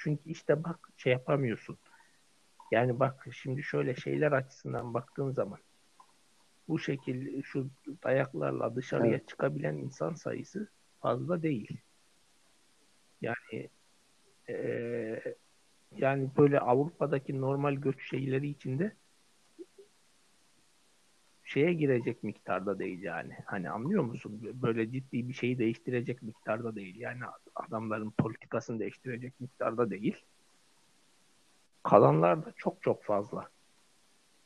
çünkü 0.02 0.30
işte 0.30 0.64
bak 0.64 0.78
şey 0.96 1.12
yapamıyorsun. 1.12 1.78
Yani 2.72 3.00
bak 3.00 3.26
şimdi 3.33 3.62
şöyle 3.62 3.94
şeyler 3.94 4.33
açısından 4.33 4.94
baktığın 4.94 5.30
zaman 5.30 5.59
bu 6.70 6.78
şekilde 6.78 7.42
şu 7.42 7.70
dayaklarla 8.04 8.76
dışarıya 8.76 9.11
Evet. 9.16 9.28
çıkabilen 9.28 9.74
insan 9.76 10.14
sayısı 10.14 10.68
fazla 11.00 11.42
değil. 11.42 11.80
Yani 13.22 13.68
eee, 14.48 15.35
yani 15.96 16.30
böyle 16.37 16.61
Avrupa'daki 16.61 17.40
normal 17.40 17.74
göç 17.74 18.11
şeyleri 18.11 18.48
içinde 18.48 18.92
şeye 21.44 21.72
girecek 21.72 22.22
miktarda 22.22 22.78
değil 22.78 23.02
yani. 23.02 23.37
Hani 23.46 23.70
anlıyor 23.70 24.02
musun? 24.04 24.40
Böyle 24.62 24.90
ciddi 24.92 25.28
bir 25.28 25.35
şeyi 25.35 25.59
değiştirecek 25.59 26.22
miktarda 26.22 26.76
değil. 26.76 26.96
Yani 26.96 27.20
adamların 27.54 28.11
politikasını 28.11 28.80
değiştirecek 28.80 29.40
miktarda 29.40 29.90
değil. 29.90 30.16
Kalanlar 31.83 32.46
da 32.46 32.52
çok 32.56 32.83
çok 32.83 33.04
fazla. 33.04 33.48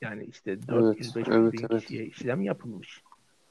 Yani 0.05 0.25
işte 0.25 0.53
400-500 0.53 1.41
evet, 1.41 1.53
bin 1.53 1.67
evet. 1.71 1.81
kişiye 1.81 2.07
işlem 2.07 2.43
yapılmış. 2.43 3.03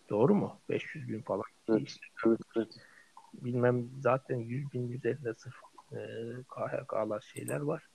Doğru 0.09 0.35
mu? 0.35 0.59
500 0.69 1.09
bin 1.09 1.21
falan. 1.21 1.43
Evet, 1.69 1.97
evet, 2.25 2.39
evet. 2.57 2.67
Bilmem 3.33 3.89
zaten 3.99 4.37
100 4.37 4.73
bin 4.73 4.91
üzerinde 4.91 5.33
sırf 5.33 5.55
e, 5.91 5.97
KHK'lar 6.47 7.21
şeyler 7.21 7.59
var. 7.59 7.87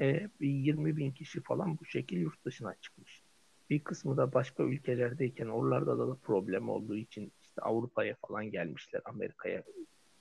E, 0.00 0.28
bir 0.40 0.48
20 0.48 0.96
bin 0.96 1.10
kişi 1.10 1.42
falan 1.42 1.78
bu 1.78 1.84
şekil 1.84 2.16
yurt 2.16 2.44
dışına 2.44 2.74
çıkmış. 2.74 3.22
Bir 3.70 3.84
kısmı 3.84 4.16
da 4.16 4.32
başka 4.32 4.62
ülkelerdeyken 4.62 5.46
oralarda 5.46 5.98
da, 5.98 6.08
da 6.08 6.14
problem 6.14 6.68
olduğu 6.68 6.96
için 6.96 7.32
işte 7.42 7.62
Avrupa'ya 7.62 8.16
falan 8.28 8.50
gelmişler. 8.50 9.02
Amerika'ya, 9.04 9.62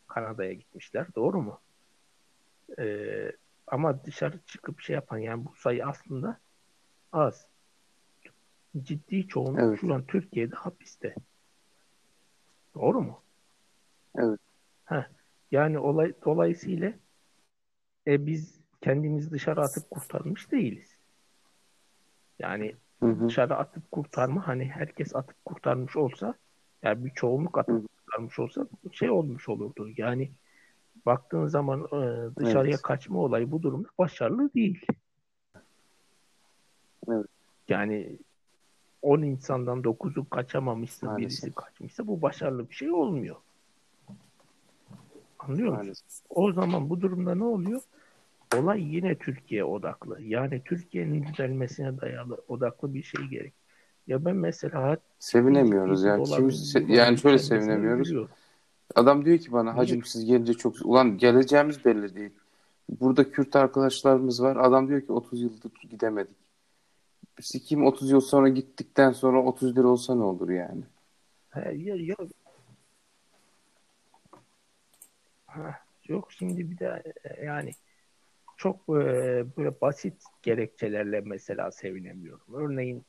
Kanada'ya 0.08 0.54
gitmişler. 0.54 1.08
Doğru 1.16 1.42
mu? 1.42 1.62
E, 2.80 3.32
ama 3.68 4.04
dışarı 4.04 4.40
çıkıp 4.46 4.82
şey 4.82 4.94
yapan 4.94 5.18
yani 5.18 5.46
bu 5.46 5.56
sayı 5.56 5.86
aslında 5.86 6.40
az. 7.12 7.55
Ciddi 8.84 9.28
çoğunluk 9.28 9.60
Evet. 9.60 9.80
şu 9.82 9.94
an 9.94 10.06
Türkiye'de 10.06 10.56
hapiste. 10.56 11.16
Doğru 12.76 13.02
mu? 13.02 13.22
Evet. 14.18 14.40
Heh. 14.86 15.04
Yani 15.52 15.80
olay 15.80 16.14
dolayısıyla 16.26 16.94
e, 18.08 18.26
biz 18.26 18.60
kendimizi 18.82 19.32
dışarı 19.32 19.62
atıp 19.62 19.90
kurtarmış 19.90 20.52
değiliz. 20.52 20.98
Yani 22.40 22.76
Hı 23.00 23.06
hı. 23.06 23.28
dışarı 23.28 23.56
atıp 23.56 23.92
kurtarma 23.92 24.48
hani 24.48 24.66
herkes 24.66 25.16
atıp 25.16 25.46
kurtarmış 25.46 25.96
olsa 25.98 26.34
yani 26.84 27.06
bir 27.06 27.10
çoğunluk 27.10 27.58
atıp 27.58 27.84
Hı. 27.84 27.88
kurtarmış 27.88 28.40
olsa 28.40 28.68
şey 28.92 29.10
olmuş 29.10 29.50
olurdu. 29.50 29.90
Yani 29.98 30.32
baktığın 31.06 31.48
zaman 31.48 31.80
e, 31.82 32.36
dışarıya 32.36 32.74
Evet. 32.74 32.82
kaçma 32.82 33.20
olayı 33.20 33.52
bu 33.52 33.62
durumda 33.62 33.90
başarılı 33.98 34.54
değil. 34.54 34.86
Evet. 37.08 37.26
Yani 37.70 38.18
10 39.06 39.22
insandan 39.22 39.80
9'u 39.82 40.30
kaçamamışsa 40.30 41.06
Maalesef. 41.08 41.22
birisi 41.30 41.52
kaçmışsa 41.56 42.08
bu 42.08 42.22
başarılı 42.22 42.70
bir 42.70 42.76
şey 42.76 42.92
olmuyor. 42.92 43.36
Anlıyor 45.40 45.68
musun? 45.68 45.78
Maalesef. 45.84 46.06
O 46.30 46.52
zaman 46.54 46.90
bu 46.90 47.02
durumda 47.02 47.36
ne 47.36 47.44
oluyor? 47.44 47.82
Olay 48.58 48.96
yine 48.96 49.16
Türkiye 49.16 49.64
odaklı. 49.64 50.22
Yani 50.22 50.62
Türkiye'nin 50.66 51.26
düzelmesine 51.28 52.02
dayalı 52.02 52.42
odaklı 52.48 52.94
bir 52.94 53.04
şey 53.04 53.26
gerek. 53.26 53.54
Ya 54.08 54.26
ben 54.26 54.36
mesela 54.36 54.98
Sevinemiyoruz 55.20 56.04
ya. 56.04 56.18
doların, 56.18 56.50
Kim 56.50 56.50
se- 56.50 56.92
yani 56.92 57.18
şöyle 57.18 57.38
sevinemiyoruz. 57.40 58.08
üzülüyorum. 58.08 58.32
Adam 58.96 59.26
diyor 59.26 59.38
ki 59.38 59.52
bana 59.52 59.78
hacım 59.78 60.04
siz 60.04 60.26
gelince 60.26 60.54
çok 60.54 60.76
ulan 60.84 61.18
geleceğimiz 61.18 61.86
belli 61.86 62.16
değil. 62.16 62.32
Burada 62.90 63.32
Kürt 63.32 63.56
arkadaşlarımız 63.56 64.44
var. 64.44 64.56
Adam 64.56 64.88
diyor 64.88 65.02
ki 65.02 65.12
30 65.12 65.42
yıldır 65.42 65.72
gidemedik. 65.90 66.45
Sikim 67.42 67.86
30 67.86 68.12
yıl 68.12 68.22
sonra 68.22 68.50
gittikten 68.50 69.12
sonra 69.12 69.44
30 69.44 69.78
lira 69.78 69.88
olsa 69.88 70.16
ne 70.16 70.24
olur 70.24 70.50
yani? 70.50 70.84
He, 71.50 71.60
ya, 71.78 71.96
ya. 71.96 72.16
Ha, 75.48 75.80
yok 76.08 76.32
şimdi 76.32 76.72
bir 76.72 76.80
de 76.80 77.04
e, 77.24 77.46
yani 77.46 77.72
çok 78.58 78.76
e, 78.90 79.46
böyle 79.58 79.82
basit 79.82 80.24
gerekçelerle 80.42 81.22
mesela 81.22 81.72
sevinemiyorum. 81.72 82.54
Örneğin 82.54 83.06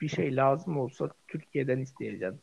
bir 0.00 0.08
şey 0.08 0.36
lazım 0.36 0.78
olsa 0.78 1.10
Türkiye'den 1.28 1.78
isteyeceksin. 1.78 2.40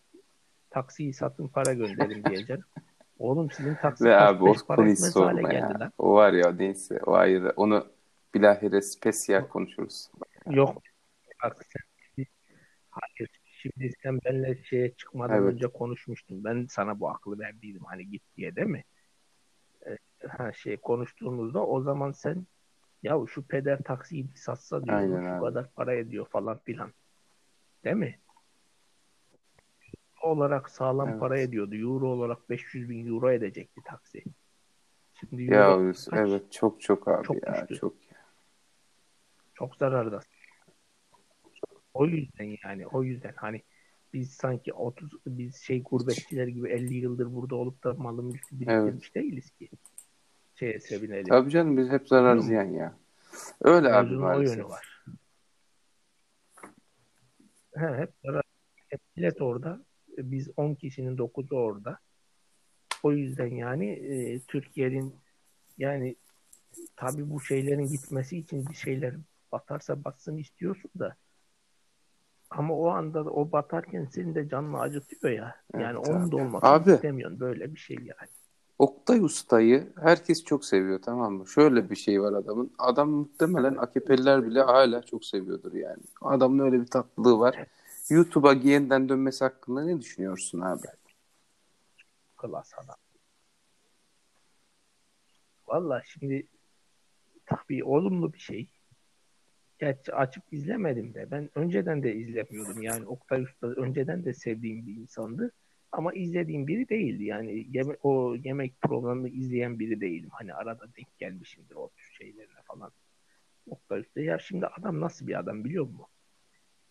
Taksiyi 0.70 1.14
satın 1.14 1.48
para 1.48 1.74
gönderin 1.74 2.24
diyeceksin. 2.24 2.64
Oğlum 3.20 3.52
sizin 3.52 3.76
taksi 3.76 4.04
Ve 4.04 4.16
abi 4.16 4.44
o 4.44 4.54
konuyu 4.54 4.96
sorma 4.96 5.54
ya. 5.54 5.92
O 5.98 6.14
var 6.14 6.34
ya 6.34 6.52
neyse 6.52 7.00
o 7.06 7.14
ayrı. 7.14 7.54
Onu 7.56 7.88
bilahare 8.36 8.82
spesiyel 8.82 9.48
konuşuruz. 9.48 10.10
Yok. 10.50 10.82
Bak 11.44 11.66
sen, 11.66 12.26
hayır. 12.90 13.30
Şimdi 13.46 13.92
sen 14.04 14.20
benimle 14.26 14.64
şeye 14.64 14.92
çıkmadan 14.96 15.36
Evet. 15.38 15.54
önce 15.54 15.68
konuşmuştun. 15.68 16.44
Ben 16.44 16.66
sana 16.70 17.00
bu 17.00 17.10
aklı 17.10 17.40
verdiydim 17.40 17.84
hani 17.86 18.10
git 18.10 18.24
diye 18.38 18.56
değil 18.56 18.68
mi? 18.68 18.84
Ee, 19.86 19.98
ha 20.28 20.54
şey 20.54 20.78
konuştuğumuzda 20.78 21.66
o 21.66 21.82
zaman 21.82 22.12
sen 22.12 22.48
ya 23.04 23.20
şu 23.28 23.48
peder 23.48 23.84
taksiyi 23.84 24.30
bir 24.30 24.36
satsa 24.36 24.86
diyor 24.86 24.98
Aynen 24.98 25.22
şu 25.22 25.34
abi. 25.36 25.46
kadar 25.46 25.72
para 25.72 25.94
ediyor 25.94 26.26
falan 26.28 26.58
filan. 26.58 26.94
Değil 27.84 27.96
mi? 27.96 28.20
olarak 30.22 30.70
sağlam 30.70 31.10
Evet. 31.10 31.20
para 31.20 31.40
ediyordu. 31.40 31.76
Euro 31.76 32.08
olarak 32.08 32.50
500 32.50 32.90
bin 32.90 33.08
euro 33.08 33.32
edecekti 33.32 33.82
taksi. 33.86 34.24
Şimdi 35.20 35.44
Ya 35.44 35.70
euro 35.70 35.94
kaç? 36.10 36.30
evet 36.30 36.52
çok 36.52 36.82
çok 36.82 37.08
abi 37.08 37.28
Çok 37.28 37.48
ya 37.48 37.54
düştü. 37.54 37.76
çok. 37.76 37.96
Çok 39.54 39.76
zararda. 39.76 40.20
O 42.00 42.06
yüzden 42.06 42.58
yani 42.66 42.88
o 42.88 43.04
yüzden 43.04 43.34
hani 43.36 43.62
biz 44.14 44.32
sanki 44.32 44.74
30 44.74 45.12
biz 45.28 45.56
şey 45.56 45.84
gurbetçiler 45.84 46.48
gibi 46.48 46.70
50 46.70 46.94
yıldır 46.94 47.36
burada 47.36 47.56
olup 47.56 47.84
da 47.84 47.94
malın 47.94 48.26
mülkü 48.26 48.60
biriktirmiş 48.60 49.16
değiliz 49.16 49.50
ki. 49.52 49.70
Şeye 50.56 50.80
sevinelim. 50.80 51.26
Tabii 51.26 51.50
canım 51.50 51.78
biz 51.78 51.90
hep 51.90 52.08
zarar 52.08 52.38
Biliyor 52.38 52.48
ziyan 52.48 52.72
ya. 52.72 52.98
Öyle 53.62 53.94
abi 53.94 54.18
o 54.18 54.20
maalesef. 54.20 54.58
yönü 54.58 54.70
var. 54.70 55.06
He, 57.76 57.98
hep 57.98 58.14
zarar. 58.26 58.44
Hep 58.90 59.02
millet 59.16 59.42
orada. 59.42 59.86
Biz 60.18 60.50
10 60.58 60.74
kişinin 60.74 61.18
9'u 61.18 61.58
orada. 61.58 62.00
O 63.04 63.12
yüzden 63.12 63.48
yani 63.56 63.90
e, 63.90 64.40
Türkiye'nin 64.40 65.16
yani 65.78 66.16
tabii 66.96 67.30
bu 67.30 67.42
şeylerin 67.42 67.88
gitmesi 67.88 68.38
için 68.38 68.66
bir 68.70 68.76
şeyler 68.76 69.16
batarsa 69.52 70.04
batsın 70.04 70.38
istiyorsun 70.38 70.92
da 71.00 71.16
ama 72.50 72.74
o 72.74 72.90
anda 72.90 73.26
da 73.26 73.30
o 73.30 73.52
batarken 73.52 74.06
senin 74.06 74.36
de 74.36 74.50
canını 74.50 74.80
acıtıyor 74.80 75.34
ya. 75.34 75.56
Yani 75.74 75.98
Evet 75.98 76.10
onun 76.10 76.32
da 76.32 76.36
olmasını 76.36 76.70
Abi. 76.70 76.92
istemiyorsun. 76.92 77.40
Böyle 77.40 77.74
bir 77.74 77.80
şey 77.80 77.96
yani. 77.96 78.30
Oktay 78.80 79.20
Usta'yı 79.20 79.88
herkes 80.02 80.44
çok 80.44 80.66
seviyor 80.66 81.02
tamam 81.02 81.34
mı? 81.34 81.48
Şöyle 81.48 81.90
bir 81.90 81.96
şey 81.96 82.22
var 82.22 82.34
adamın. 82.34 82.74
Adam 82.78 83.10
muhtemelen 83.10 83.76
AKP'liler 83.76 84.46
bile 84.48 84.62
hala 84.62 85.02
çok 85.02 85.26
seviyordur 85.26 85.74
yani. 85.74 86.04
Adamın 86.22 86.60
öyle 86.60 86.82
bir 86.82 86.88
tatlılığı 86.88 87.40
var. 87.40 87.66
YouTube'a 88.10 88.54
yeniden 88.54 89.10
dönmesi 89.10 89.44
hakkında 89.44 89.84
ne 89.84 90.02
düşünüyorsun 90.02 90.62
abi? 90.62 90.88
Klas 92.38 92.72
adam. 92.84 92.96
Valla 95.68 96.02
şimdi 96.06 96.48
tabii 97.46 97.84
olumlu 97.84 98.34
bir 98.34 98.40
şey. 98.40 98.70
Gerçi 99.80 100.14
açıp 100.14 100.44
izlemedim 100.52 101.14
de. 101.14 101.32
Ben 101.32 101.50
önceden 101.56 102.04
de 102.04 102.16
izlemiyordum. 102.16 102.82
Yani 102.82 103.06
Oktay 103.06 103.42
Usta 103.42 103.68
önceden 103.68 104.26
de 104.26 104.34
sevdiğim 104.34 104.88
bir 104.88 104.96
insandı. 104.96 105.52
Ama 105.92 106.14
izlediğim 106.14 106.68
biri 106.68 106.90
değildi. 106.90 107.24
Yani 107.24 107.68
yeme- 107.78 107.98
o 108.04 108.36
yemek 108.36 108.82
programını 108.82 109.30
izleyen 109.30 109.80
biri 109.80 110.02
değilim. 110.02 110.30
Hani 110.32 110.54
arada 110.54 110.88
denk 110.98 111.18
gelmişimdir 111.18 111.76
o 111.76 111.90
tür 111.90 112.12
şeylerine 112.18 112.62
falan. 112.64 112.92
Oktay 113.68 114.00
Usta. 114.00 114.22
Ya 114.22 114.40
şimdi 114.40 114.66
adam 114.68 115.02
nasıl 115.02 115.28
bir 115.28 115.40
adam 115.40 115.64
biliyor 115.64 115.86
musun? 115.86 116.06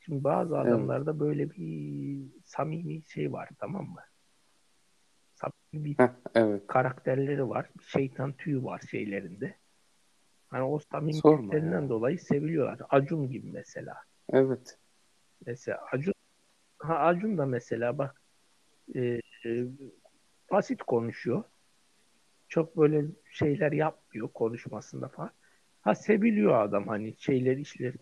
Şimdi 0.00 0.24
bazı 0.24 0.54
Evet. 0.56 0.66
adamlarda 0.66 1.20
böyle 1.20 1.50
bir 1.50 2.18
samimi 2.44 3.02
şey 3.02 3.32
var 3.32 3.48
tamam 3.58 3.84
mı? 3.84 4.00
Samimi 5.34 5.84
bir 5.84 5.98
Heh, 5.98 6.08
evet. 6.34 6.66
karakterleri 6.66 7.48
var. 7.48 7.70
Şeytan 7.86 8.32
tüyü 8.32 8.64
var 8.64 8.80
şeylerinde. 8.90 9.54
Hani 10.50 10.62
o 10.62 10.78
samimiyetlerinden 10.78 11.82
ya. 11.82 11.88
dolayı 11.88 12.18
seviliyorlar. 12.18 12.80
Acun 12.90 13.30
gibi 13.30 13.50
mesela. 13.52 13.94
Evet. 14.32 14.78
Mesela 15.46 15.80
Acun 15.92 16.14
ha 16.78 16.98
Acun 16.98 17.38
da 17.38 17.46
mesela 17.46 17.98
bak 17.98 18.22
e, 18.94 19.20
e, 19.44 19.64
basit 20.50 20.82
konuşuyor. 20.82 21.44
Çok 22.48 22.76
böyle 22.76 23.04
şeyler 23.30 23.72
yapmıyor 23.72 24.28
konuşmasında 24.28 25.08
falan. 25.08 25.30
Ha 25.80 25.94
seviliyor 25.94 26.62
adam 26.62 26.88
hani 26.88 27.14
şeyler 27.18 27.56
işler. 27.56 27.94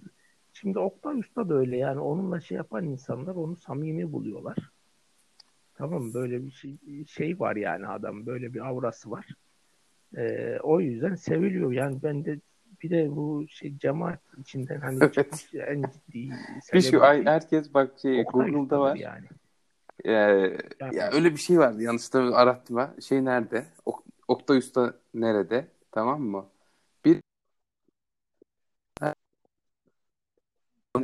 Şimdi 0.52 0.78
Oktay 0.78 1.18
Usta 1.18 1.48
da 1.48 1.54
öyle 1.54 1.76
yani 1.76 2.00
onunla 2.00 2.40
şey 2.40 2.56
yapan 2.56 2.84
insanlar 2.84 3.34
onu 3.34 3.56
samimi 3.56 4.12
buluyorlar. 4.12 4.56
Tamam? 5.74 6.14
Böyle 6.14 6.46
bir 6.46 6.50
şey, 6.50 6.76
şey 7.06 7.40
var 7.40 7.56
yani 7.56 7.86
adam 7.86 8.26
böyle 8.26 8.54
bir 8.54 8.66
aurası 8.68 9.10
var. 9.10 9.26
Ee, 10.16 10.58
o 10.62 10.80
yüzden 10.80 11.14
seviliyor. 11.14 11.72
Yani 11.72 12.02
ben 12.02 12.24
de 12.24 12.38
bir 12.82 12.90
de 12.90 13.16
bu 13.16 13.46
şey 13.48 13.78
cemaat 13.78 14.20
içinden 14.40 14.80
hani 14.80 14.98
Evet. 15.02 15.48
en 15.52 15.82
ciddi 15.82 16.30
Bir 16.74 16.80
şey, 16.80 17.00
herkes 17.00 17.74
bak 17.74 17.90
şey 18.02 18.24
Google'da 18.24 18.80
var. 18.80 18.96
Yani. 18.96 19.26
Ee, 20.04 20.10
Yani- 20.10 20.96
ya 20.96 21.10
öyle 21.12 21.30
bir 21.30 21.40
şey 21.40 21.58
vardı. 21.58 21.82
Yanlışlıkla 21.82 22.36
arattım 22.36 22.76
ha. 22.76 22.94
Şey 23.00 23.24
nerede? 23.24 23.66
Ok 23.84 24.02
Oktay 24.28 24.58
Usta 24.58 24.94
nerede? 25.14 25.66
Tamam 25.92 26.22
mı? 26.22 26.46
Bir 27.04 27.20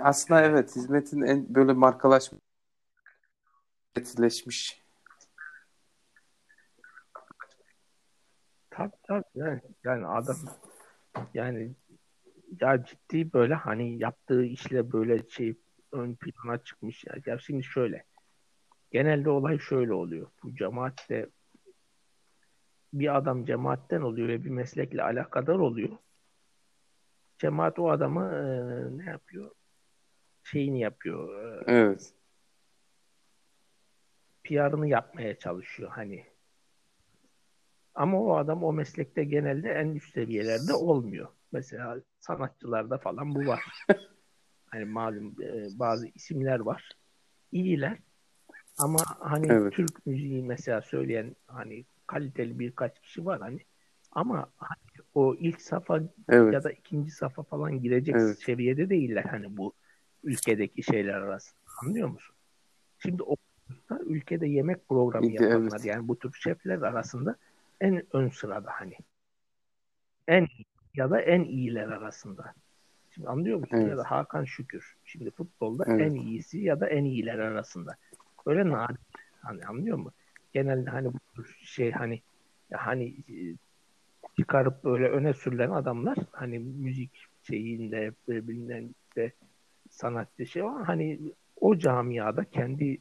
aslında 0.00 0.42
evet 0.42 0.76
hizmetin 0.76 1.22
en 1.22 1.54
böyle 1.54 1.72
markalaşmış 1.72 2.40
etileşmiş. 3.96 4.81
Tabii 8.74 8.96
tabii 9.02 9.24
yani, 9.34 9.60
yani 9.84 10.06
adam 10.06 10.36
yani 11.34 11.72
ya 12.60 12.84
ciddi 12.84 13.32
böyle 13.32 13.54
hani 13.54 13.98
yaptığı 13.98 14.44
işle 14.44 14.92
böyle 14.92 15.28
şey 15.28 15.54
ön 15.92 16.14
plana 16.14 16.58
çıkmış 16.58 17.04
ya. 17.04 17.14
Ya 17.26 17.38
şimdi 17.38 17.64
şöyle 17.64 18.04
genelde 18.90 19.30
olay 19.30 19.58
şöyle 19.58 19.92
oluyor. 19.92 20.26
Bu 20.42 20.56
cemaatte 20.56 21.28
bir 22.92 23.16
adam 23.16 23.44
cemaatten 23.44 24.00
oluyor 24.00 24.28
ve 24.28 24.44
bir 24.44 24.50
meslekle 24.50 25.02
alakadar 25.02 25.54
oluyor. 25.54 25.98
Cemaat 27.38 27.78
o 27.78 27.90
adamı 27.90 28.24
e, 28.34 28.44
ne 28.98 29.10
yapıyor? 29.10 29.50
Şeyini 30.42 30.80
yapıyor. 30.80 31.44
E, 31.58 31.64
Evet. 31.66 32.14
PR'ını 34.44 34.88
yapmaya 34.88 35.38
çalışıyor 35.38 35.90
hani. 35.90 36.31
Ama 37.94 38.20
o 38.20 38.36
adam 38.36 38.64
o 38.64 38.72
meslekte 38.72 39.24
genelde 39.24 39.68
en 39.70 39.88
üst 39.94 40.14
seviyelerde 40.14 40.74
olmuyor. 40.74 41.28
Mesela 41.52 42.00
sanatçılarda 42.20 42.98
falan 42.98 43.34
bu 43.34 43.46
var. 43.46 43.62
Hani 44.66 44.84
malum 44.84 45.34
e, 45.42 45.78
bazı 45.78 46.08
isimler 46.08 46.60
var. 46.60 46.90
İyiler. 47.52 47.98
Ama 48.78 48.98
hani 49.18 49.46
Evet. 49.50 49.72
Türk 49.72 50.06
müziği 50.06 50.42
mesela 50.42 50.82
söyleyen 50.82 51.36
hani 51.46 51.84
kaliteli 52.06 52.58
birkaç 52.58 53.00
kişi 53.00 53.24
var 53.26 53.40
hani. 53.40 53.58
Ama 54.12 54.50
hani 54.56 55.04
o 55.14 55.34
ilk 55.34 55.62
safa 55.62 56.00
Evet. 56.28 56.54
ya 56.54 56.64
da 56.64 56.70
ikinci 56.70 57.10
safa 57.10 57.42
falan 57.42 57.82
girecek 57.82 58.16
Evet. 58.18 58.38
seviyede 58.38 58.90
değiller 58.90 59.24
hani 59.24 59.56
bu 59.56 59.72
ülkedeki 60.24 60.82
şeyler 60.82 61.14
arasında. 61.14 61.60
Anlıyor 61.82 62.08
musun? 62.08 62.34
Şimdi 62.98 63.22
o 63.22 63.36
ülkede 64.00 64.46
yemek 64.46 64.88
programı 64.88 65.30
yapanlar 65.30 65.70
evet. 65.72 65.84
yani 65.84 66.08
bu 66.08 66.18
tür 66.18 66.32
şefler 66.32 66.78
arasında 66.78 67.36
en 67.82 68.02
ön 68.12 68.28
sırada 68.28 68.70
hani. 68.70 68.94
En 70.28 70.46
ya 70.94 71.10
da 71.10 71.20
en 71.20 71.44
iyiler 71.44 71.88
arasında. 71.88 72.54
Şimdi 73.10 73.28
anlıyor 73.28 73.58
musun? 73.58 73.76
Evet. 73.76 73.88
Ya 73.90 73.96
da 73.96 74.10
Hakan 74.10 74.44
Şükür. 74.44 74.96
Şimdi 75.04 75.30
futbolda 75.30 75.84
Evet. 75.86 76.00
en 76.00 76.14
iyisi 76.14 76.58
ya 76.58 76.80
da 76.80 76.88
en 76.88 77.04
iyiler 77.04 77.38
arasında. 77.38 77.96
Öyle 78.46 78.68
nadir. 78.68 78.96
Hani 79.42 79.66
anlıyor 79.66 79.98
musun? 79.98 80.12
Genelde 80.52 80.90
hani 80.90 81.12
bu 81.12 81.44
şey 81.62 81.90
hani 81.90 82.22
hani 82.72 83.04
e, 83.08 83.36
çıkarıp 84.36 84.84
böyle 84.84 85.08
öne 85.08 85.32
sürülen 85.32 85.70
adamlar 85.70 86.18
hani 86.32 86.58
müzik 86.58 87.10
şeyinde 87.42 88.12
birbirinden 88.28 88.94
işte 89.08 89.32
sanatçı 89.90 90.46
şey 90.46 90.64
var. 90.64 90.84
Hani 90.84 91.20
o 91.60 91.78
camiada 91.78 92.44
kendi 92.44 92.98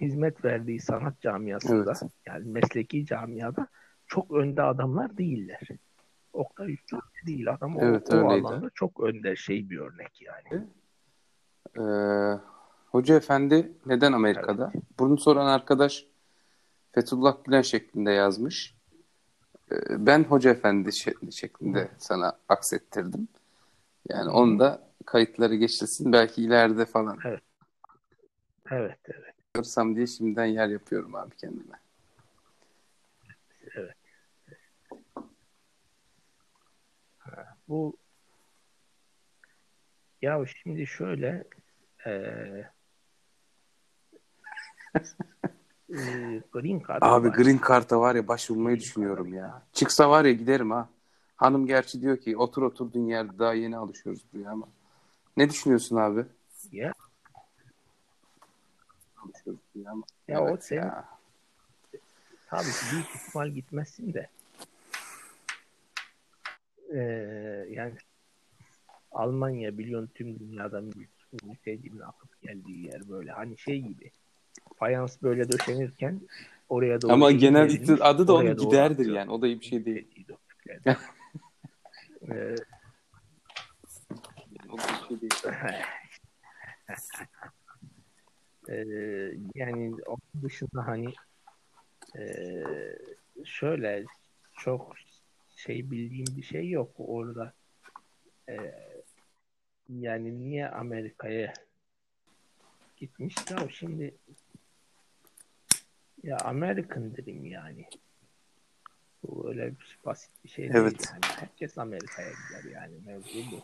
hizmet 0.00 0.44
verdiği 0.44 0.80
sanat 0.80 1.20
camiasında 1.20 1.92
Evet. 2.02 2.12
yani 2.26 2.48
mesleki 2.48 3.06
camiada 3.06 3.68
çok 4.10 4.30
önde 4.32 4.62
adamlar 4.62 5.16
değiller. 5.18 5.60
Oktay 6.32 6.72
Üstü 6.74 6.96
öyle 6.96 7.26
değil. 7.26 7.52
Adam 7.52 7.76
o, 7.76 7.80
Evet, 7.84 8.10
o 8.10 8.16
öyleydi. 8.16 8.46
alanda 8.46 8.70
çok 8.74 9.00
önde 9.00 9.36
şey 9.36 9.70
bir 9.70 9.78
örnek 9.78 10.22
yani. 10.22 10.64
Ee, 11.78 12.40
Hoca 12.90 13.16
Efendi 13.16 13.72
neden 13.86 14.12
Amerika'da? 14.12 14.72
Bunu 14.98 15.18
soran 15.18 15.46
arkadaş 15.46 16.06
Fethullah 16.92 17.44
Gülen 17.44 17.62
şeklinde 17.62 18.10
yazmış. 18.10 18.74
Ee, 19.72 20.06
ben 20.06 20.24
Hoca 20.24 20.50
Efendi 20.50 20.88
şe- 20.88 21.32
şeklinde 21.32 21.88
sana 21.98 22.38
aksettirdim. 22.48 23.28
Yani 24.08 24.30
onu 24.30 24.58
da 24.58 24.88
kayıtları 25.06 25.54
geçirsin. 25.54 26.12
Belki 26.12 26.42
ileride 26.42 26.84
falan 26.86 27.18
Evet, 27.24 28.98
evet. 29.06 29.34
görsem 29.54 29.96
diye 29.96 30.06
şimdiden 30.06 30.44
yer 30.44 30.68
yapıyorum 30.68 31.14
abi 31.14 31.36
kendime. 31.36 31.80
evet. 33.74 33.94
Bu 37.70 37.96
ya 40.22 40.44
şimdi 40.62 40.86
şöyle 40.86 41.44
eee 42.06 42.70
eee, 45.88 46.42
Green 46.52 46.78
Card 46.88 47.02
Abi 47.02 47.28
var. 47.28 47.34
Green 47.34 47.60
Card'a 47.68 48.00
var 48.00 48.14
ya 48.14 48.28
başvurmayı 48.28 48.78
düşünüyorum 48.78 49.34
ya. 49.34 49.62
Çıksa 49.72 50.10
var 50.10 50.24
ya 50.24 50.32
giderim 50.32 50.70
ha. 50.70 50.88
Hanım 51.36 51.66
gerçi 51.66 52.00
diyor 52.00 52.16
ki 52.16 52.36
otur 52.36 52.62
oturduğun 52.62 53.06
yerde 53.06 53.38
daha 53.38 53.54
yeni 53.54 53.76
alışıyoruz 53.76 54.22
buraya 54.32 54.50
ama. 54.50 54.68
Ne 55.36 55.50
düşünüyorsun 55.50 55.96
abi? 55.96 56.24
Ya, 56.72 56.92
Alışıyoruz 59.24 59.60
buraya 59.74 59.90
ama. 59.90 60.02
Ya 60.28 60.42
o 60.42 60.48
evet 60.48 60.64
senin- 60.64 60.80
ya. 60.80 61.08
tabii 62.50 62.64
ki 62.64 62.72
büyük 62.92 63.06
ihtimal 63.06 63.48
gitmezsin 63.48 64.14
de 64.14 64.28
eee, 66.90 67.66
yani 67.70 67.94
Almanya 69.12 69.78
biliyorsun 69.78 70.10
tüm 70.14 70.38
dünyada 70.40 70.78
mül- 70.78 71.06
mültecinin 71.44 72.00
akıp 72.00 72.42
geldiği 72.42 72.86
yer 72.86 73.08
böyle 73.08 73.30
hani 73.32 73.58
şey 73.58 73.80
gibi 73.80 74.10
fayans 74.76 75.22
böyle 75.22 75.48
döşenirken 75.48 76.20
oraya 76.68 77.02
doğru 77.02 77.12
Ama 77.12 77.32
genellikle 77.32 77.82
verilmiş, 77.82 78.00
adı 78.02 78.28
da 78.28 78.32
doğru 78.32 78.56
giderdir 78.56 79.00
akıyor. 79.00 79.16
yani. 79.16 79.30
O 79.30 79.42
da 79.42 79.46
iyi 79.46 79.60
bir 79.60 79.64
şey 79.64 79.84
değil. 79.84 80.26
Eee, 82.28 82.54
O 84.72 84.78
da 84.78 84.82
bir 84.82 85.08
şey 85.08 85.20
değil. 85.20 85.32
Ee, 88.68 88.74
yani 89.54 89.94
onun 90.06 90.42
dışında 90.42 90.86
hani 90.86 91.12
ee, 92.18 92.64
şöyle 93.44 94.04
çok 94.58 94.94
şey 95.60 95.90
bildiğim 95.90 96.36
bir 96.36 96.42
şey 96.42 96.70
yok 96.70 96.90
orada. 96.98 97.52
Ee, 98.48 98.74
yani 99.88 100.38
niye 100.40 100.68
Amerika'ya 100.68 101.52
gitmiş 102.96 103.34
ya 103.50 103.68
şimdi 103.70 104.14
ya 106.22 106.36
American 106.36 107.16
Dream 107.16 107.44
yani. 107.44 107.84
Bu 109.22 109.48
öyle 109.48 109.70
bir 109.70 109.98
basit 110.04 110.30
bir 110.44 110.48
şey 110.48 110.64
değil 110.64 110.74
Evet. 110.74 111.04
yani. 111.12 111.20
Herkes 111.22 111.78
Amerika'ya 111.78 112.28
gider 112.30 112.70
yani 112.72 112.94
mevzu 113.06 113.38
bu. 113.52 113.60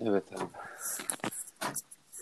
Evet 0.00 0.24
abi. 0.32 0.50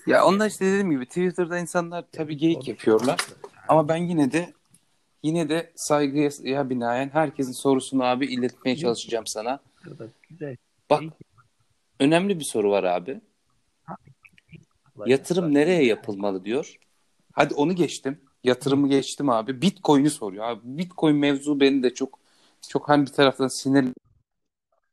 Ya 0.06 0.24
onlar 0.26 0.46
işte 0.46 0.66
dediğim 0.66 0.90
gibi 0.90 1.06
Twitter'da 1.06 1.58
insanlar 1.58 2.04
tabii 2.12 2.36
geyik 2.36 2.68
yapıyorlar. 2.68 3.20
Ama 3.68 3.88
ben 3.88 3.96
yine 3.96 4.32
de 4.32 4.52
yine 5.22 5.48
de 5.48 5.72
saygıya 5.74 6.70
binaen 6.70 7.08
herkesin 7.08 7.52
sorusunu 7.52 8.04
abi 8.04 8.26
iletmeye 8.26 8.76
çalışacağım 8.76 9.26
sana. 9.26 9.60
Güzel 10.28 10.56
Bak 10.90 11.02
önemli 12.00 12.38
bir 12.38 12.44
soru 12.44 12.70
var 12.70 12.84
abi. 12.84 13.20
Yatırım 15.06 15.54
nereye 15.54 15.84
yapılmalı 15.84 16.44
diyor. 16.44 16.76
Hadi 17.32 17.54
onu 17.54 17.74
geçtim. 17.74 18.20
Yatırımı 18.44 18.88
geçtim 18.88 19.30
abi. 19.30 19.62
Bitcoin'i 19.62 20.10
soruyor 20.10 20.44
abi. 20.44 20.60
Bitcoin 20.64 21.16
mevzu 21.16 21.60
beni 21.60 21.82
de 21.82 21.94
çok 21.94 22.18
çok 22.68 22.88
hani 22.88 23.06
bir 23.06 23.12
taraftan 23.12 23.48
sinir. 23.48 23.94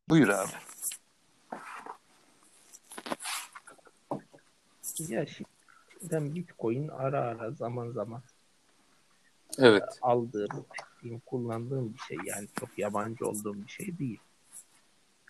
Buyur 0.10 0.28
abi. 0.28 0.52
Ya 5.00 5.26
şimdi 5.26 6.36
Bitcoin 6.36 6.88
ara 6.88 7.20
ara 7.20 7.52
zaman 7.52 7.92
zaman 7.92 8.22
Evet. 9.60 10.00
aldığım, 10.02 10.65
ettiğim, 10.82 11.20
kullandığım 11.20 11.94
bir 11.94 12.00
şey. 12.00 12.18
Yani 12.26 12.48
çok 12.60 12.70
yabancı 12.78 13.26
olduğum 13.26 13.63
bir 13.63 13.72
şey 13.72 13.98
değil. 13.98 14.20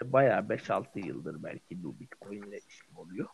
Bayağı 0.03 0.41
5-6 0.41 1.07
yıldır 1.07 1.43
belki 1.43 1.83
bu 1.83 1.99
Bitcoin 1.99 2.43
ile 2.43 2.59
işim 2.69 2.97
oluyor. 2.97 3.27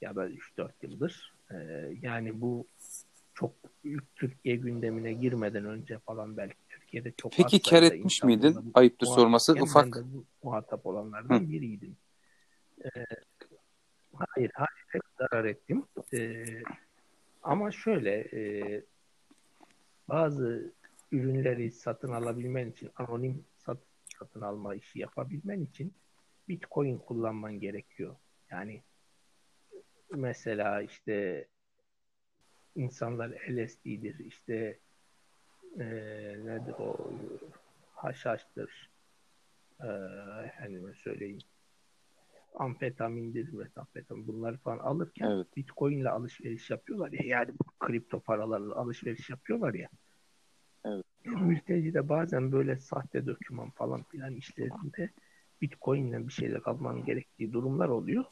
Ya 0.00 0.16
da 0.16 0.28
3-4 0.28 0.70
yıldır. 0.82 1.34
Ee, 1.50 1.56
yani 2.02 2.40
bu 2.40 2.66
çok 3.34 3.52
Türkiye 4.16 4.56
gündemine 4.56 5.12
girmeden 5.12 5.64
önce 5.64 5.98
falan 5.98 6.36
belki 6.36 6.56
Türkiye'de 6.68 7.12
çok 7.16 7.32
Peki 7.32 7.62
kar 7.62 7.82
etmiş 7.82 8.22
miydin? 8.22 8.70
Ayıptır 8.74 9.06
sorması. 9.06 9.56
Ben 9.56 9.60
Ufak. 9.60 9.96
de 9.96 10.00
bu 10.14 10.24
muhatap 10.42 10.86
olanlardan 10.86 11.40
Hı. 11.40 11.50
biriydim. 11.50 11.96
Ee, 12.84 12.88
hayır, 14.14 14.50
hayır. 14.54 14.84
Hep 14.88 15.02
zarar 15.18 15.44
ettim. 15.44 15.84
Ee, 16.14 16.44
ama 17.42 17.70
şöyle 17.70 18.10
e, 18.10 18.82
bazı 20.12 20.72
ürünleri 21.12 21.70
satın 21.70 22.12
alabilmen 22.12 22.70
için 22.70 22.90
anonim 22.96 23.44
sat, 23.56 23.78
satın 24.18 24.40
alma 24.40 24.74
işi 24.74 24.98
yapabilmen 24.98 25.60
için 25.60 25.94
Bitcoin 26.48 26.98
kullanman 26.98 27.60
gerekiyor. 27.60 28.16
Yani 28.50 28.82
mesela 30.10 30.82
işte 30.82 31.48
insanlar 32.74 33.30
LSD'dir, 33.30 34.18
işte 34.18 34.78
e, 35.78 35.84
nedir 36.44 36.74
o 36.78 37.10
haşhaştır, 37.94 38.90
e, 39.80 39.86
efendime 40.46 40.94
söyleyeyim 40.94 41.40
amfetamindir, 42.54 43.52
metamfetamin 43.52 44.26
bunları 44.26 44.58
falan 44.58 44.78
alırken 44.78 45.30
Evet. 45.30 45.56
Bitcoin 45.56 45.98
ile 45.98 46.10
alışveriş 46.10 46.70
yapıyorlar 46.70 47.12
ya 47.12 47.20
yani 47.24 47.50
kripto 47.80 48.20
paralarla 48.20 48.74
alışveriş 48.74 49.30
yapıyorlar 49.30 49.74
ya. 49.74 49.88
Mülteci 51.24 51.94
de 51.94 52.08
bazen 52.08 52.52
böyle 52.52 52.76
sahte 52.76 53.26
doküman 53.26 53.70
falan 53.70 54.02
filan 54.02 54.34
işlerinde 54.34 55.10
Bitcoin 55.60 56.06
ile 56.06 56.28
bir 56.28 56.32
şeyler 56.32 56.60
alman 56.64 57.04
gerektiği 57.04 57.52
durumlar 57.52 57.88
oluyor. 57.88 58.24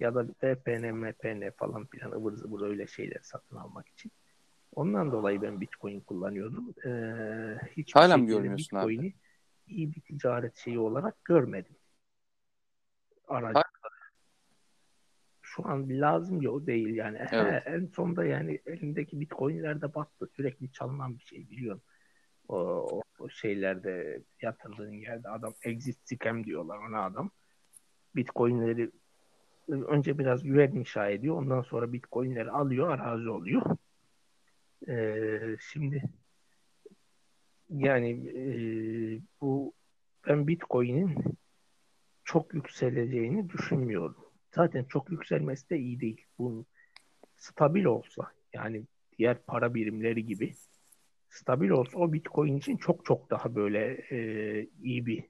Ya 0.00 0.14
da 0.14 0.26
VPN, 0.42 0.92
MPN 0.92 1.50
falan 1.50 1.86
filan 1.86 2.12
ıvır 2.12 2.32
zıvır 2.32 2.68
öyle 2.68 2.86
şeyler 2.86 3.20
satın 3.22 3.56
almak 3.56 3.88
için. 3.88 4.12
Ondan 4.74 5.12
dolayı 5.12 5.42
ben 5.42 5.60
Bitcoin 5.60 6.00
kullanıyordum. 6.00 6.74
Ee, 6.86 7.58
hiçbir 7.76 8.00
Hala 8.00 8.16
mı 8.16 8.26
görmüyorsun 8.26 8.76
abi? 8.76 8.88
Bitcoin'i 8.88 9.14
iyi 9.66 9.94
bir 9.94 10.00
ticaret 10.00 10.56
şeyi 10.56 10.78
olarak 10.78 11.24
görmedim. 11.24 11.76
Aracı. 13.28 13.61
Şu 15.56 15.68
an 15.68 15.86
lazım 15.88 16.42
ya 16.42 16.50
o 16.50 16.66
değil 16.66 16.94
yani. 16.94 17.18
Evet. 17.32 17.62
en 17.66 17.86
sonunda 17.86 18.24
yani 18.24 18.60
elindeki 18.66 19.20
Bitcoin'ler 19.20 19.80
de 19.82 19.94
battı. 19.94 20.28
Sürekli 20.36 20.72
çalınan 20.72 21.18
bir 21.18 21.22
şey 21.22 21.50
biliyorsun. 21.50 21.82
O, 22.48 22.56
o, 22.58 23.02
o 23.18 23.28
şeylerde 23.28 24.22
yatırdığın 24.42 24.92
yerde 24.92 25.28
adam 25.28 25.54
exit 25.62 25.98
scam 26.04 26.44
diyorlar 26.44 26.78
ona 26.78 27.04
adam. 27.04 27.30
Bitcoin'leri 28.16 28.90
önce 29.68 30.18
biraz 30.18 30.42
güven 30.42 30.72
inşa 30.72 31.08
ediyor. 31.08 31.36
Ondan 31.36 31.62
sonra 31.62 31.92
Bitcoin'leri 31.92 32.50
alıyor, 32.50 32.88
arazi 32.88 33.28
oluyor. 33.28 33.76
Ee, 34.88 35.56
şimdi 35.72 36.02
yani 37.70 38.10
e, 38.10 38.44
bu 39.40 39.74
ben 40.28 40.46
Bitcoin'in 40.46 41.38
çok 42.24 42.54
yükseleceğini 42.54 43.48
düşünmüyorum. 43.48 44.21
Zaten 44.54 44.84
çok 44.84 45.10
yükselmesi 45.10 45.70
de 45.70 45.78
iyi 45.78 46.00
değil. 46.00 46.26
Bunun 46.38 46.66
stabil 47.36 47.84
olsa 47.84 48.32
yani 48.52 48.82
diğer 49.18 49.42
para 49.42 49.74
birimleri 49.74 50.26
gibi 50.26 50.54
stabil 51.30 51.70
olsa 51.70 51.98
o 51.98 52.12
Bitcoin 52.12 52.56
için 52.56 52.76
çok 52.76 53.04
çok 53.04 53.30
daha 53.30 53.54
böyle 53.54 54.06
e, 54.10 54.66
iyi 54.82 55.06
bir 55.06 55.24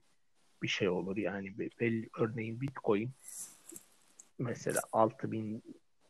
bir 0.61 0.67
şey 0.67 0.89
olur 0.89 1.17
yani 1.17 1.59
belli 1.59 2.09
örneğin 2.19 2.61
Bitcoin 2.61 3.11
mesela 4.39 4.81
6000 4.91 5.63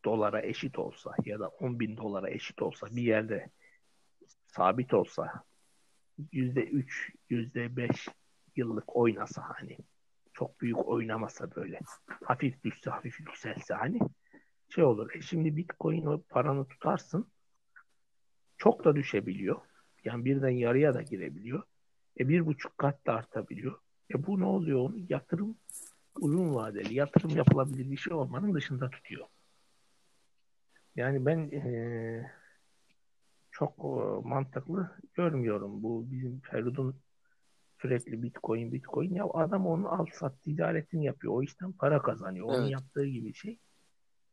dolara 0.05 0.41
eşit 0.41 0.79
olsa 0.79 1.15
ya 1.25 1.39
da 1.39 1.47
10 1.47 1.79
bin 1.79 1.97
dolara 1.97 2.29
eşit 2.29 2.61
olsa 2.61 2.87
bir 2.91 3.01
yerde 3.01 3.49
sabit 4.47 4.93
olsa 4.93 5.43
yüzde 6.31 6.63
üç, 6.63 7.11
yüzde 7.29 7.75
beş 7.75 8.07
yıllık 8.55 8.95
oynasa 8.95 9.43
hani 9.45 9.77
çok 10.33 10.61
büyük 10.61 10.87
oynamasa 10.87 11.55
böyle 11.55 11.79
hafif 12.23 12.63
düşse 12.63 12.89
hafif 12.89 13.19
yükselse 13.19 13.73
hani 13.73 13.99
şey 14.69 14.83
olur. 14.83 15.15
E 15.15 15.21
şimdi 15.21 15.57
Bitcoin 15.57 16.05
o 16.05 16.21
paranı 16.21 16.65
tutarsın 16.67 17.27
çok 18.57 18.85
da 18.85 18.95
düşebiliyor. 18.95 19.61
Yani 20.03 20.25
birden 20.25 20.49
yarıya 20.49 20.93
da 20.93 21.01
girebiliyor. 21.01 21.63
E 22.19 22.29
bir 22.29 22.45
buçuk 22.45 22.77
kat 22.77 23.05
da 23.05 23.13
artabiliyor. 23.13 23.79
E 24.13 24.27
bu 24.27 24.39
ne 24.39 24.45
oluyor? 24.45 24.79
Onu 24.79 24.95
yatırım 25.09 25.57
uzun 26.19 26.55
vadeli 26.55 26.93
yatırım 26.93 27.29
yapılabilir 27.29 27.91
bir 27.91 27.97
şey 27.97 28.13
olmanın 28.13 28.53
dışında 28.53 28.89
tutuyor. 28.89 29.27
Yani 30.95 31.25
ben 31.25 31.37
e, 31.51 32.31
çok 33.51 33.79
e, 33.79 34.27
mantıklı 34.27 34.97
görmüyorum. 35.13 35.83
Bu 35.83 36.11
bizim 36.11 36.39
Ferud'un 36.39 37.02
sürekli 37.83 38.23
bitcoin 38.23 38.71
bitcoin 38.71 39.15
ya 39.15 39.25
adam 39.33 39.67
onu 39.67 39.93
al 39.93 40.05
sat 40.13 40.41
ticaretini 40.43 41.05
yapıyor. 41.05 41.33
O 41.33 41.43
işten 41.43 41.71
para 41.71 42.01
kazanıyor. 42.01 42.45
Onun 42.45 42.61
evet. 42.61 42.71
yaptığı 42.71 43.05
gibi 43.05 43.33
şey. 43.33 43.57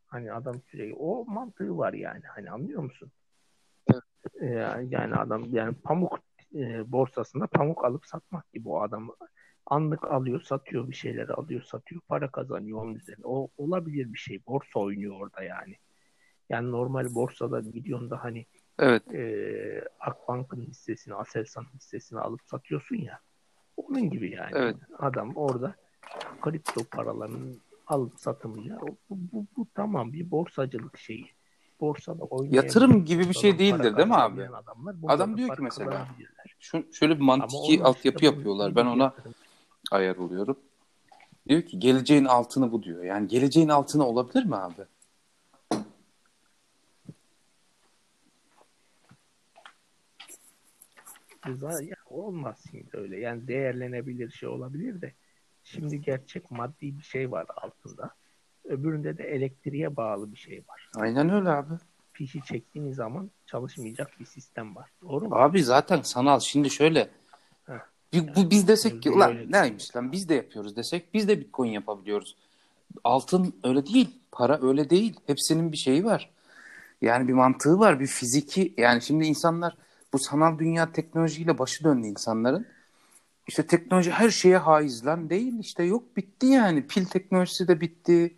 Hani 0.07 0.33
adam 0.33 0.61
sürekli 0.71 0.95
o 0.95 1.25
mantığı 1.25 1.79
var 1.79 1.93
yani. 1.93 2.23
Hani 2.25 2.51
anlıyor 2.51 2.83
musun? 2.83 3.11
Evet. 3.93 4.03
Ee, 4.41 4.47
yani 4.91 5.15
adam 5.15 5.45
yani 5.53 5.75
pamuk 5.75 6.19
e, 6.55 6.93
borsasında 6.93 7.47
pamuk 7.47 7.85
alıp 7.85 8.07
satmak 8.07 8.53
gibi 8.53 8.69
o 8.69 8.81
adam 8.81 9.11
anlık 9.67 10.05
alıyor, 10.05 10.41
satıyor 10.41 10.89
bir 10.89 10.95
şeyleri 10.95 11.33
alıyor, 11.33 11.63
satıyor, 11.63 12.01
para 12.09 12.31
kazanıyor 12.31 12.83
onun 12.83 12.95
üzerine. 12.95 13.27
O 13.27 13.49
olabilir 13.59 14.13
bir 14.13 14.19
şey. 14.19 14.47
Borsa 14.47 14.81
oynuyor 14.81 15.21
orada 15.21 15.43
yani. 15.43 15.77
Yani 16.49 16.71
normal 16.71 17.15
borsada 17.15 17.61
gidiyorsun 17.61 18.11
da 18.11 18.25
hani 18.25 18.47
evet. 18.79 19.15
e, 19.15 19.85
Akbank'ın 20.01 20.61
hissesini, 20.61 21.15
Aselsan 21.15 21.67
hissesini 21.75 22.21
alıp 22.21 22.41
satıyorsun 22.47 22.97
ya. 22.97 23.21
Onun 23.89 24.11
gibi 24.11 24.31
yani. 24.31 24.53
Evet. 24.55 24.77
Adam 24.99 25.33
orada 25.35 25.75
kripto 26.41 26.85
paralarının 26.85 27.61
alım 27.87 28.13
satımıyla 28.19 28.81
bu, 28.81 28.87
bu, 29.11 29.17
bu, 29.33 29.47
bu 29.57 29.67
tamam 29.75 30.13
bir 30.13 30.31
borsacılık 30.31 30.99
şeyi. 30.99 31.27
Borsada 31.81 32.25
oynayan 32.25 32.53
yatırım 32.53 33.05
gibi 33.05 33.29
bir 33.29 33.35
şey 33.35 33.59
değildir 33.59 33.97
değil 33.97 34.09
mi 34.09 34.15
abi? 34.15 34.49
Adamlar, 34.49 34.95
Adam 35.09 35.37
diyor 35.37 35.57
ki 35.57 35.63
mesela 35.63 36.09
şu, 36.59 36.93
şöyle 36.93 37.17
bir 37.17 37.23
mantiki 37.23 37.83
altyapı 37.83 38.25
yapıyorlar. 38.25 38.77
Ben 38.77 38.87
ona 38.87 39.03
yatırım. 39.03 39.35
ayar 39.91 40.17
oluyorum. 40.17 40.57
Diyor 41.49 41.63
ki 41.63 41.79
geleceğin 41.79 42.25
altını 42.25 42.73
bu 42.73 42.83
diyor. 42.83 43.05
Yani 43.05 43.29
geleceğin 43.29 43.69
altını 43.69 44.07
olabilir 44.07 44.45
mi 44.45 44.57
abi? 44.57 44.83
Ya 51.83 51.97
olmaz 52.07 52.65
şimdi 52.71 52.89
öyle. 52.93 53.21
Yani 53.21 53.49
değerlenebilir 53.49 54.31
şey 54.31 54.49
olabilir 54.49 55.01
de 55.01 55.13
şimdi 55.65 56.01
gerçek 56.01 56.51
maddi 56.51 56.99
bir 56.99 57.03
şey 57.03 57.31
var 57.31 57.47
altında. 57.57 58.11
Öbüründe 58.65 59.19
de 59.19 59.25
elektriğe 59.25 59.97
bağlı 59.97 60.33
bir 60.33 60.37
şey 60.37 60.63
var. 60.69 60.91
Aynen 60.97 61.31
öyle 61.31 61.49
abi. 61.49 61.75
Fişi 62.13 62.43
çektiğiniz 62.43 62.97
zaman 62.97 63.31
çalışmayacak 63.47 64.21
bir 64.21 64.25
sistem 64.25 64.77
var. 64.77 64.91
Doğru 65.03 65.29
mu? 65.29 65.35
Abi 65.35 65.65
zaten 65.65 66.03
sanal. 66.03 66.41
Şimdi 66.41 66.71
şöyle 66.71 67.09
bir, 68.13 68.35
bu 68.37 68.51
biz 68.51 68.69
desek 68.69 69.03
ki 69.03 69.11
ulan 69.11 69.53
neymiş 69.53 69.97
lan 69.97 70.13
biz 70.13 70.29
de 70.29 70.35
yapıyoruz 70.35 70.77
desek 70.77 71.15
biz 71.15 71.29
de 71.29 71.41
bitcoin 71.41 71.71
yapabiliyoruz. 71.71 72.37
Altın 73.05 73.55
öyle 73.65 73.87
değil. 73.87 74.21
Para 74.33 74.59
öyle 74.63 74.91
değil. 74.91 75.21
Hepsinin 75.27 75.73
bir 75.73 75.77
şeyi 75.77 76.05
var. 76.05 76.31
Yani 77.01 77.29
bir 77.29 77.33
mantığı 77.33 77.79
var. 77.79 78.01
Bir 78.01 78.07
fiziki 78.07 78.75
yani 78.77 79.03
şimdi 79.03 79.25
insanlar 79.27 79.77
bu 80.13 80.19
sanal 80.19 80.59
dünya 80.59 80.93
teknolojiyle 80.93 81.59
başı 81.59 81.85
döndü 81.85 82.07
insanların. 82.07 82.67
İşte 83.47 83.67
teknoloji 83.67 84.11
her 84.11 84.31
şeye 84.31 84.59
haiz 84.59 85.07
lan 85.07 85.31
değil 85.31 85.59
işte 85.59 85.83
yok 85.83 86.17
bitti 86.17 86.47
yani 86.47 86.87
pil 86.87 87.05
teknolojisi 87.05 87.69
de 87.69 87.81
bitti. 87.81 88.37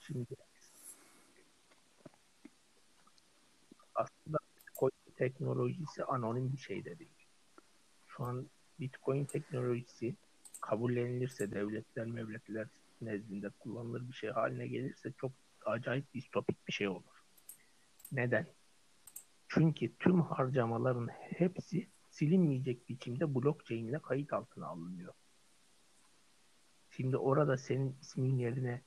Şimdi 0.00 0.34
aslında 3.94 4.38
Bitcoin 4.56 4.92
teknolojisi 5.16 6.04
anonim 6.04 6.52
bir 6.52 6.58
şey 6.58 6.84
de 6.84 6.98
değil. 6.98 7.10
Şu 8.08 8.24
an 8.24 8.46
Bitcoin 8.80 9.24
teknolojisi 9.24 10.14
kabullenilirse 10.60 11.52
devletler 11.52 12.06
mevletler 12.06 12.66
nezdinde 13.00 13.48
kullanılır 13.58 14.08
bir 14.08 14.14
şey 14.14 14.30
haline 14.30 14.66
gelirse 14.66 15.12
çok 15.20 15.32
acayip 15.66 16.14
distopik 16.14 16.68
bir 16.68 16.72
şey 16.72 16.88
olur. 16.88 17.22
Neden? 18.12 18.46
Çünkü 19.52 19.96
tüm 19.98 20.20
harcamaların 20.20 21.08
hepsi 21.08 21.88
silinmeyecek 22.10 22.88
biçimde 22.88 23.34
blockchain 23.34 23.86
ile 23.86 23.98
kayıt 23.98 24.32
altına 24.32 24.66
alınıyor. 24.66 25.12
Şimdi 26.90 27.16
orada 27.16 27.56
senin 27.56 27.96
ismin 28.00 28.38
yerine 28.38 28.82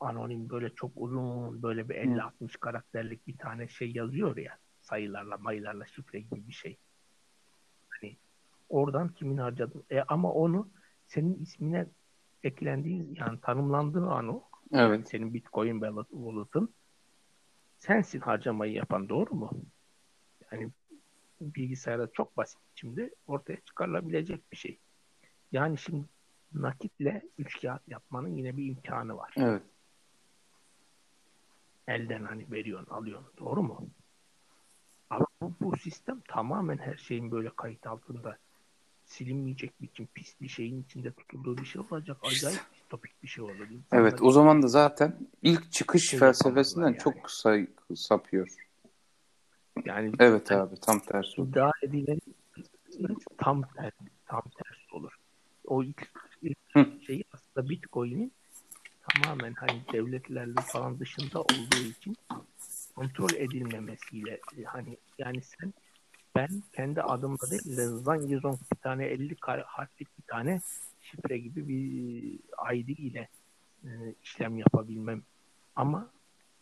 anonim 0.00 0.50
böyle 0.50 0.74
çok 0.74 0.92
uzun 0.96 1.62
böyle 1.62 1.88
bir 1.88 1.94
50-60 1.94 2.58
karakterlik 2.58 3.26
bir 3.26 3.38
tane 3.38 3.68
şey 3.68 3.92
yazıyor 3.92 4.36
ya 4.36 4.58
sayılarla 4.80 5.38
maylarla 5.38 5.86
şifre 5.86 6.20
gibi 6.20 6.48
bir 6.48 6.52
şey. 6.52 6.78
Hani 7.88 8.16
oradan 8.68 9.08
kimin 9.08 9.36
harcadın? 9.36 9.84
E 9.90 10.00
ama 10.00 10.32
onu 10.32 10.70
senin 11.06 11.34
ismine 11.34 11.86
eklendiği 12.42 13.14
yani 13.20 13.40
tanımlandığı 13.40 14.06
an 14.06 14.28
o. 14.28 14.42
Evet. 14.72 15.08
Senin 15.08 15.34
Bitcoin 15.34 15.80
wallet'ın 15.80 16.74
sensin 17.78 18.20
harcamayı 18.20 18.72
yapan 18.72 19.08
doğru 19.08 19.34
mu? 19.34 19.50
Yani 20.60 20.70
bilgisayarda 21.40 22.08
çok 22.12 22.36
basit 22.36 22.58
biçimde 22.70 23.14
ortaya 23.26 23.60
çıkarılabilecek 23.60 24.52
bir 24.52 24.56
şey. 24.56 24.78
Yani 25.52 25.78
şimdi 25.78 26.04
nakitle 26.52 27.22
üç 27.38 27.60
kağıt 27.60 27.88
yapmanın 27.88 28.36
yine 28.36 28.56
bir 28.56 28.66
imkanı 28.66 29.16
var. 29.16 29.34
Evet. 29.36 29.62
Elden 31.88 32.24
hani 32.24 32.50
veriyorsun, 32.50 32.90
alıyorsun. 32.90 33.32
Doğru 33.38 33.62
mu? 33.62 33.88
Ama 35.10 35.26
bu, 35.42 35.54
bu 35.60 35.76
sistem 35.76 36.20
tamamen 36.28 36.78
her 36.78 36.96
şeyin 36.96 37.30
böyle 37.30 37.50
kayıt 37.56 37.86
altında 37.86 38.38
silinmeyecek 39.04 39.82
biçim 39.82 40.06
pis 40.14 40.40
bir 40.40 40.48
şeyin 40.48 40.82
içinde 40.82 41.12
tutulduğu 41.12 41.56
bir 41.56 41.64
şey 41.64 41.82
olacak. 41.90 42.16
Acayip 42.22 42.60
topik 42.88 43.22
bir 43.22 43.28
şey 43.28 43.44
olur. 43.44 43.70
İnsanlar 43.70 44.02
evet 44.02 44.22
o 44.22 44.30
zaman 44.30 44.62
da 44.62 44.68
zaten 44.68 45.28
ilk 45.42 45.72
çıkış 45.72 46.10
şey 46.10 46.18
felsefesinden 46.18 46.86
yani. 46.86 46.98
çok 46.98 47.24
kısa 47.24 47.58
sapıyor. 47.94 48.65
Yani 49.84 50.12
evet 50.18 50.52
abi 50.52 50.76
tam 50.80 50.98
tersi. 51.00 51.40
İddia 51.40 51.70
edilen 51.82 52.20
tam 53.38 53.62
tersi, 53.62 54.04
tam 54.26 54.42
tersi 54.42 54.96
olur. 54.96 55.12
O 55.66 55.82
ilk, 55.82 56.10
ilk 56.42 56.58
şey 57.06 57.24
aslında 57.32 57.68
Bitcoin'in 57.68 58.32
tamamen 59.08 59.54
hani 59.54 59.82
devletlerle 59.92 60.60
falan 60.66 60.98
dışında 60.98 61.40
olduğu 61.40 61.84
için 61.98 62.16
kontrol 62.94 63.34
edilmemesiyle 63.34 64.40
hani 64.64 64.96
yani 65.18 65.42
sen 65.42 65.74
ben 66.36 66.48
kendi 66.72 67.02
adımda 67.02 67.50
değil 67.50 67.76
de 67.76 67.86
Zangizong 67.86 68.58
bir 68.72 68.80
tane 68.80 69.06
50 69.06 69.36
harflik 69.64 70.18
bir 70.18 70.22
tane 70.26 70.60
şifre 71.02 71.38
gibi 71.38 71.68
bir 71.68 72.74
ID 72.74 72.88
ile 72.88 73.28
e, 73.84 73.90
işlem 74.22 74.58
yapabilmem. 74.58 75.22
Ama 75.76 76.10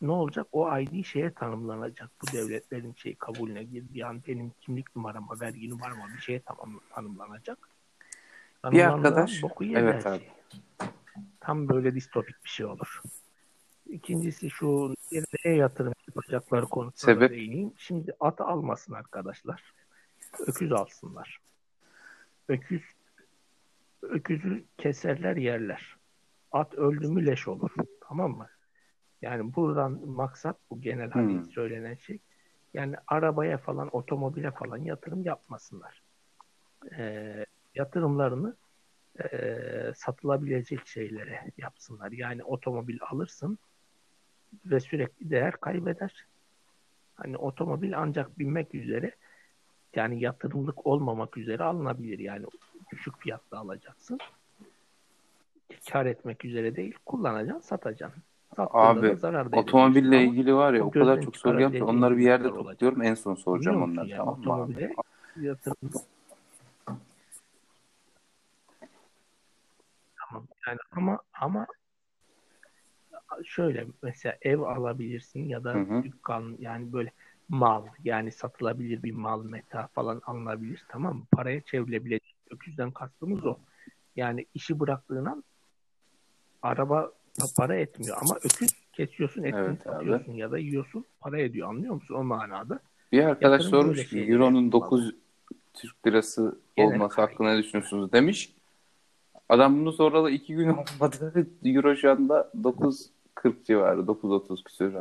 ne 0.01 0.11
olacak? 0.11 0.47
O 0.53 0.79
ID 0.79 1.05
şeye 1.05 1.35
tanımlanacak. 1.35 2.11
Bu 2.23 2.37
devletlerin 2.37 2.95
şey 2.95 3.15
kabulüne 3.15 3.63
girdiği 3.63 4.07
an 4.07 4.23
benim 4.29 4.53
kimlik 4.61 4.97
numarama, 4.97 5.41
vergi 5.41 5.71
numarama 5.71 6.09
bir 6.17 6.21
şeye 6.21 6.41
tamam, 6.41 6.81
tanımlanacak. 6.91 7.69
Bir 8.65 8.93
arkadaş. 8.93 9.43
Boku 9.43 9.65
evet 9.65 10.07
abi. 10.07 10.19
Şey. 10.19 10.89
Tam 11.41 11.69
böyle 11.69 11.95
distopik 11.95 12.45
bir 12.45 12.49
şey 12.49 12.67
olur. 12.67 13.03
İkincisi 13.87 14.51
şu 14.51 14.95
nereye 15.13 15.57
yatırım 15.57 15.93
yapacakları 16.09 16.67
konusunda 16.67 17.15
Sebep? 17.15 17.31
değineyim. 17.31 17.73
Şimdi 17.77 18.13
at 18.21 18.41
almasın 18.41 18.93
arkadaşlar. 18.93 19.73
Öküz 20.47 20.73
alsınlar. 20.73 21.41
Öküz 22.49 22.83
öküzü 24.03 24.65
keserler 24.79 25.37
yerler. 25.37 25.97
at 26.53 26.75
öldü 26.75 27.09
mü 27.09 27.27
leş 27.27 27.49
olur. 27.49 27.71
Tamam 28.01 28.31
mı? 28.31 28.49
Yani 29.25 29.55
buradan 29.55 30.09
maksat 30.09 30.57
bu 30.71 30.81
genel 30.81 31.11
hani 31.11 31.33
Hmm. 31.33 31.45
söylenen 31.45 31.95
şey. 31.95 32.19
Yani 32.75 32.97
arabaya 33.07 33.59
falan, 33.59 33.97
otomobile 33.97 34.51
falan 34.51 34.77
yatırım 34.77 35.25
yapmasınlar. 35.25 36.03
Ee, 36.99 37.47
yatırımlarını 37.75 38.57
ee, 39.23 39.93
satılabilecek 39.97 40.87
şeylere 40.87 41.51
yapsınlar. 41.59 42.13
Yani 42.13 42.45
otomobil 42.45 42.99
alırsın 43.11 43.59
ve 44.65 44.81
sürekli 44.81 45.31
değer 45.31 45.57
kaybeder. 45.57 46.27
Hani 47.15 47.37
otomobil 47.37 47.99
ancak 47.99 48.39
binmek 48.39 48.75
üzere 48.75 49.15
yani 49.95 50.21
yatırımlık 50.21 50.87
olmamak 50.87 51.37
üzere 51.37 51.63
alınabilir. 51.63 52.19
Yani 52.19 52.47
düşük 52.93 53.19
fiyatla 53.19 53.59
alacaksın. 53.59 54.19
Kar 55.93 56.07
etmek 56.07 56.45
üzere 56.45 56.77
değil, 56.77 56.95
kullanacaksın, 57.07 57.69
satacaksın. 57.69 58.23
Abi, 58.57 59.17
Otomobille 59.53 60.17
ama 60.17 60.27
ilgili 60.33 60.55
var 60.55 60.75
ya 60.75 60.85
o 60.85 60.91
kadar 60.91 61.21
çok 61.23 61.37
soru 61.37 61.61
yaptı. 61.61 61.87
Onları 61.87 62.17
bir 62.17 62.25
yerde 62.25 62.49
topluyorum. 62.49 63.03
En 63.03 63.15
son 63.15 63.35
soracağım 63.35 63.77
Biliyor 63.77 63.93
onları 63.93 64.09
yani 64.09 64.17
tamam 64.19 64.41
mı? 64.41 64.53
abi? 64.55 64.63
otomobile 64.73 64.95
yatırım 65.37 65.91
Tamam. 70.17 70.47
Yani 70.67 70.79
ama 70.93 71.19
ama 71.41 71.67
şöyle 73.45 73.87
mesela 74.03 74.37
ev 74.43 74.59
alabilirsin 74.59 75.49
ya 75.49 75.65
da 75.65 75.75
Hı 75.75 75.79
hı. 75.79 76.03
dükkan 76.03 76.57
yani 76.59 76.93
böyle 76.93 77.13
mal 77.49 77.87
yani 78.05 78.33
satılabilir 78.33 79.03
bir 79.03 79.13
mal 79.13 79.45
meta 79.45 79.87
falan 79.87 80.23
alınabilir 80.27 80.85
tamam 80.89 81.17
mı? 81.17 81.25
Paraya 81.31 81.61
çevrilebilecek. 81.61 82.37
Öküzden 82.51 82.91
kastımız 82.91 83.47
o. 83.47 83.59
Yani 84.17 84.47
işi 84.55 84.81
bıraktığın 84.81 85.25
an 85.25 85.45
araba 86.63 87.13
para 87.57 87.77
etmiyor 87.77 88.17
ama 88.21 88.37
öküz 88.37 88.71
kesiyorsun 88.93 89.43
etini 89.43 89.59
Evet 89.61 89.87
abi. 89.87 89.95
satıyorsun 89.95 90.33
ya 90.33 90.51
da 90.51 90.59
yiyorsun 90.59 91.05
para 91.21 91.41
ediyor 91.41 91.69
anlıyor 91.69 91.95
musun 91.95 92.15
o 92.15 92.25
manada? 92.25 92.81
Bir 93.13 93.23
arkadaş 93.23 93.61
Yatırım 93.63 93.71
sormuş 93.71 94.09
ki 94.09 94.19
Euro'nun 94.21 94.65
yapılmalı. 94.65 94.73
9 94.73 95.15
Türk 95.75 96.07
lirası 96.07 96.61
Genel 96.77 96.95
olması 96.95 97.17
kaygı. 97.17 97.31
hakkında 97.31 97.51
ne 97.55 97.59
düşünüyorsunuz 97.59 98.13
demiş. 98.13 98.53
Adam 99.49 99.81
bunu 99.81 99.93
soralı 99.93 100.31
2 100.31 100.55
gün 100.55 100.69
olmadı. 100.99 101.47
Euro 101.65 101.97
şu 101.97 102.11
anda 102.11 102.51
9.40 102.63 103.65
civarı. 103.65 104.01
9.30 104.01 104.65
küsur. 104.65 104.93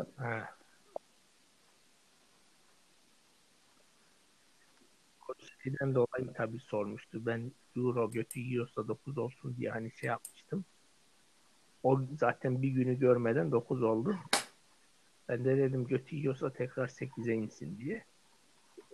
O 5.30 5.34
şeyden 5.64 5.96
dolayı 5.96 6.34
tabii 6.38 6.60
sormuştu. 6.60 7.26
Ben 7.26 7.52
euro 7.76 8.12
götü 8.12 8.40
yiyorsa 8.40 8.88
9 8.88 9.18
olsun 9.18 9.56
diye 9.58 9.70
hani 9.72 9.92
şey 9.92 10.08
yapmıştım. 10.08 10.43
O 11.84 12.02
zaten 12.20 12.62
bir 12.62 12.70
günü 12.70 13.00
görmeden 13.00 13.52
9 13.52 13.84
oldu. 13.84 14.18
Ben 15.30 15.46
de 15.46 15.58
dedim 15.58 15.88
götü 15.88 16.16
yiyorsa 16.16 16.54
tekrar 16.54 16.88
8'e 16.88 17.34
insin 17.34 17.78
diye. 17.78 18.06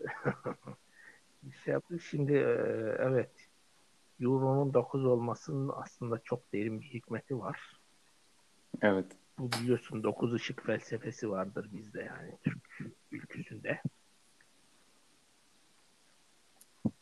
Şey 1.64 1.74
yaptık. 1.74 2.02
Şimdi 2.02 2.34
e, 2.34 2.96
evet 3.00 3.32
Euro'nun 4.20 4.74
9 4.74 5.06
olmasının 5.06 5.72
aslında 5.76 6.20
çok 6.20 6.54
derin 6.54 6.82
bir 6.82 6.86
hikmeti 6.86 7.40
var. 7.40 7.80
Evet. 8.82 9.06
Bu 9.38 9.52
biliyorsun 9.52 10.04
9 10.04 10.34
ışık 10.34 10.66
felsefesi 10.66 11.30
vardır 11.30 11.70
bizde 11.74 12.02
yani 12.02 12.38
Türk 12.44 12.94
ülküsünde. 13.12 13.82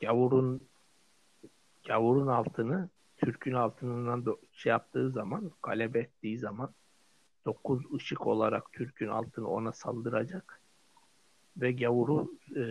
Gavurun 0.01 0.61
gavurun 1.88 2.27
altını 2.27 2.89
Türk'ün 3.18 3.53
altından 3.53 4.20
do- 4.20 4.39
şey 4.53 4.70
yaptığı 4.70 5.11
zaman, 5.11 5.51
galep 5.63 5.95
ettiği 5.95 6.39
zaman 6.39 6.74
9 7.45 7.93
ışık 7.95 8.28
olarak 8.28 8.74
Türk'ün 8.74 9.07
altını 9.07 9.47
ona 9.47 9.72
saldıracak 9.72 10.61
ve 11.57 11.72
gavuru 11.72 12.32
e, 12.55 12.63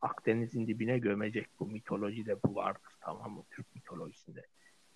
Akdeniz'in 0.00 0.66
dibine 0.66 0.98
gömecek. 0.98 1.46
Bu 1.60 1.66
mitolojide 1.66 2.42
bu 2.42 2.54
vardır 2.54 2.92
tamam 3.00 3.32
mı? 3.32 3.42
Türk 3.50 3.74
mitolojisinde. 3.74 4.46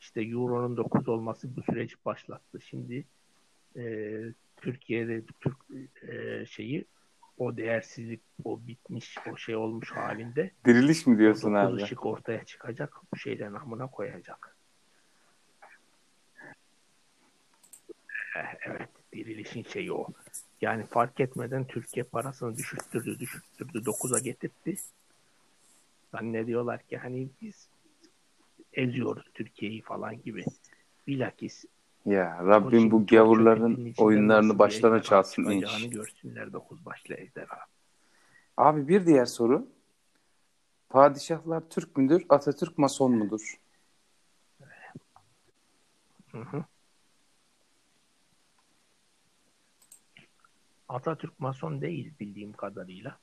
İşte 0.01 0.23
Euro'nun 0.23 0.77
9 0.77 1.09
olması 1.09 1.57
bu 1.57 1.63
süreci 1.63 1.95
başlattı. 2.05 2.61
Şimdi 2.61 3.05
e, 3.77 4.23
Türkiye'de 4.57 5.23
Türk 5.41 5.57
e, 6.09 6.47
şeyi 6.47 6.85
o 7.39 7.57
değersizlik, 7.57 8.21
o 8.45 8.67
bitmiş, 8.67 9.17
o 9.33 9.37
şey 9.37 9.57
olmuş 9.57 9.93
halinde 9.93 10.51
Diriliş 10.65 11.07
mi 11.07 11.19
diyorsun 11.19 11.55
dokuz 11.55 11.75
abi? 11.75 11.83
ışık 11.83 12.07
ortaya 12.07 12.45
çıkacak. 12.45 12.97
Bu 13.13 13.17
şeyden 13.17 13.55
amına 13.55 13.87
koyacak. 13.87 14.56
Evet. 18.67 18.89
Dirilişin 19.13 19.63
şeyi 19.63 19.93
o. 19.93 20.07
Yani 20.61 20.87
fark 20.87 21.21
etmeden 21.21 21.65
Türkiye 21.65 22.05
parasını 22.05 22.57
düşürttürdü, 22.57 23.19
düşürttürdü. 23.19 23.79
9'a 23.79 24.19
getirtti. 24.19 24.77
Zannediyorlar 26.13 26.83
ki 26.83 26.97
hani 26.97 27.29
biz 27.43 27.69
eziyoruz 28.73 29.31
Türkiye'yi 29.35 29.83
falan 29.83 30.23
gibi. 30.23 30.45
Bilakis 31.07 31.65
Ya 32.07 32.39
Rabbim 32.47 32.91
bu 32.91 33.07
gavurların 33.07 33.95
oyunlarını 33.99 34.59
başlarına 34.59 35.03
çalsın 35.03 35.45
inş. 35.45 35.91
görsünler 35.91 36.53
9 36.53 36.87
başlı 36.87 37.15
ejderha. 37.15 37.67
Abi 38.57 38.89
bir 38.89 39.07
diğer 39.07 39.27
soru. 39.27 39.69
Padişahlar 40.89 41.63
Türk 41.71 41.97
müdür, 41.97 42.27
Atatürk 42.29 42.79
Mason 42.79 43.13
mudur? 43.13 43.61
Hı 46.33 46.39
hı. 46.39 46.65
Atatürk 50.97 51.41
Mason 51.41 51.81
değil 51.81 52.13
bildiğim 52.21 52.53
kadarıyla. 52.53 53.19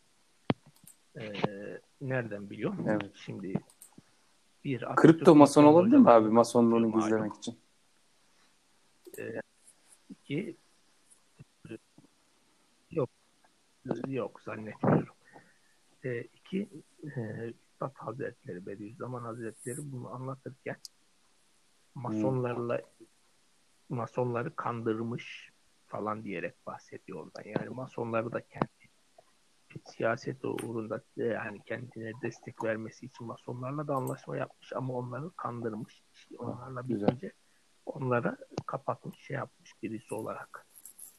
Ee, 1.19 1.32
nereden 2.01 2.49
biliyorum? 2.49 2.86
Evet. 2.89 3.11
Şimdi 3.15 3.53
bir 4.63 4.82
Atatürk 4.82 5.15
Kripto 5.15 5.36
Mason 5.36 5.63
olabilir 5.63 5.97
mi 5.97 6.09
abi 6.09 6.30
Masonluğunu 6.30 6.88
Malum. 6.88 6.99
gizlemek 6.99 7.34
için? 7.36 7.59
İki 10.09 10.57
yok 12.91 13.09
yok 14.07 14.41
zannetmiyorum. 14.41 15.15
Ee, 16.03 16.21
iki 16.21 16.69
e, 17.03 17.19
Üstad 17.47 17.95
Hazretleri 17.95 18.65
Bediüzzaman 18.65 19.24
Hazretleri 19.24 19.91
bunu 19.91 20.13
anlatırken 20.13 20.78
masonlarla 21.95 22.82
masonları 23.89 24.55
kandırmış 24.55 25.53
falan 25.94 26.24
diyerek 26.24 26.66
bahsediyor 26.66 27.20
oradan. 27.20 27.44
Yani 27.46 27.70
masonları 27.70 28.32
da 28.32 28.41
kendi 28.48 28.68
siyaset 29.86 30.46
uğrunda 30.46 31.04
e, 31.18 31.24
yani 31.24 31.64
kendine 31.66 32.12
destek 32.22 32.64
vermesi 32.64 33.06
için 33.06 33.28
masonlarla 33.28 33.88
da 33.88 33.96
anlaşma 33.96 34.38
yapmış 34.38 34.74
ama 34.74 34.94
onları 34.94 35.32
kandırmış. 35.32 36.04
İşte 36.14 36.36
onlarla 36.38 36.89
bitince 36.89 37.32
onlara 37.86 38.38
kapatmış 38.66 39.20
şey 39.20 39.38
yapmış 39.38 39.72
birisi 39.84 40.14
olarak 40.14 40.68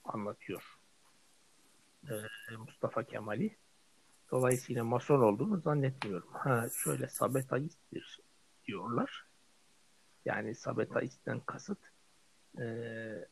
anlatıyor. 0.05 0.79
Ee, 2.11 2.57
Mustafa 2.57 3.03
Kemal'i. 3.03 3.57
Dolayısıyla 4.31 4.85
mason 4.85 5.21
olduğunu 5.21 5.61
zannetmiyorum. 5.61 6.29
Ha 6.33 6.67
şöyle 6.85 7.09
sabetaisttir 7.09 8.21
diyorlar. 8.67 9.27
Yani 10.25 10.55
sabetaistten 10.55 11.41
kasıt 11.41 11.79
eee, 12.59 13.29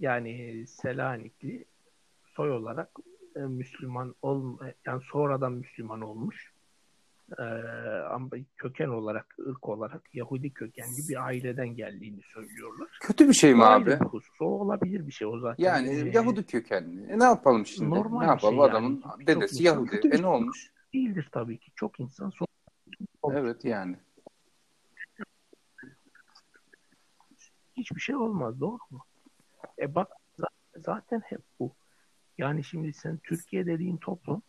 yani 0.00 0.64
Selanikli 0.66 1.64
soy 2.24 2.50
olarak 2.52 2.90
e, 3.36 3.40
Müslüman 3.40 4.14
ol 4.22 4.58
yani 4.86 5.02
sonradan 5.12 5.52
Müslüman 5.52 6.00
olmuş 6.00 6.52
Eee, 7.38 7.44
ama 8.10 8.28
köken 8.56 8.88
olarak 8.88 9.36
ırk 9.48 9.68
olarak 9.68 10.14
Yahudi 10.14 10.50
kökenli 10.54 11.08
bir 11.08 11.24
aileden 11.26 11.68
geldiğini 11.68 12.22
söylüyorlar. 12.22 12.88
Kötü 13.00 13.28
bir 13.28 13.32
şey 13.34 13.54
mi 13.54 13.64
abi? 13.64 13.90
bir 13.90 13.96
husus. 13.96 14.40
O 14.40 14.44
olabilir 14.44 15.06
bir 15.06 15.12
şey 15.12 15.26
o 15.28 15.38
zaten. 15.38 15.64
Yani 15.64 15.88
Eee, 15.88 16.10
Yahudi 16.14 16.46
kökenli. 16.46 17.04
E 17.12 17.18
ne 17.18 17.24
yapalım 17.24 17.66
şimdi? 17.66 17.90
Normal 17.90 18.18
ne 18.20 18.26
yapalım? 18.26 18.54
şey 18.54 18.58
yani. 18.58 18.70
Adamın 18.70 19.00
Çok 19.00 19.26
dedesi 19.26 19.54
insan 19.54 19.64
Yahudi. 19.64 20.00
E 20.12 20.22
ne 20.22 20.26
olmuş? 20.26 20.72
değildir 20.94 21.28
tabii 21.32 21.58
ki. 21.58 21.72
Çok 21.76 22.00
insan 22.00 22.30
son 22.30 22.46
Evet 23.32 23.64
yani. 23.64 23.96
hiçbir 27.76 28.00
şey 28.00 28.16
olmaz 28.16 28.60
doğru 28.60 28.78
mu? 28.90 29.04
E 29.78 29.94
bak 29.94 30.12
zaten 30.76 31.20
hep 31.20 31.40
bu. 31.60 31.72
Yani 32.38 32.64
şimdi 32.64 32.92
sen 32.92 33.16
Türkiye 33.16 33.66
dediğin 33.66 33.96
toplum 33.96 34.42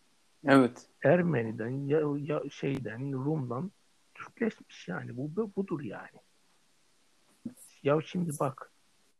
Evet. 0.46 0.86
Ermeni'den 1.02 1.68
ya, 1.68 2.00
ya 2.18 2.42
şeyden 2.50 3.12
Rum'dan 3.12 3.72
Türkleşmiş 4.14 4.88
yani 4.88 5.16
bu 5.16 5.36
bu- 5.36 5.52
budur 5.56 5.80
yani. 5.80 6.18
Ya 7.82 7.98
şimdi 8.06 8.30
bak 8.40 8.72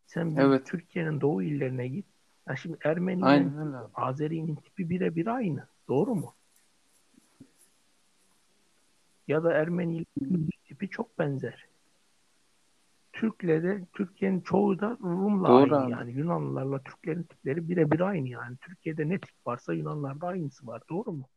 sen 0.07 0.37
Evet. 0.37 0.67
Türkiye'nin 0.67 1.21
doğu 1.21 1.43
illerine 1.43 1.89
git. 1.89 2.07
Ya 2.49 2.57
şimdi 2.57 2.79
abi. 3.23 3.49
Azeri'nin 3.95 4.57
tipi 4.57 4.91
birebir 4.91 5.27
aynı. 5.27 5.69
Doğru 5.89 6.15
mu? 6.15 6.35
Ya 9.29 9.45
da 9.45 9.53
Ermeni 9.53 9.97
ile 9.97 10.05
tipi 10.65 10.89
çok 10.91 11.19
benzer. 11.19 11.67
Türk'le 13.15 13.43
de 13.63 13.85
Türkiye'nin 13.93 14.41
çoğu 14.41 14.81
da 14.81 14.99
Rum'la 15.03 15.49
Doğru 15.49 15.75
aynı 15.75 15.85
abi. 15.85 15.91
yani. 15.91 16.13
Yunanlılarla 16.13 16.83
Türklerin 16.83 17.23
tipleri 17.23 17.69
birebir 17.69 18.01
aynı 18.01 18.29
yani. 18.29 18.57
Türkiye'de 18.57 19.09
ne 19.09 19.19
tip 19.19 19.35
varsa 19.47 19.73
Yunanlarda 19.75 20.27
aynısı 20.27 20.67
var. 20.67 20.83
Doğru 20.91 21.13
mu? 21.13 21.29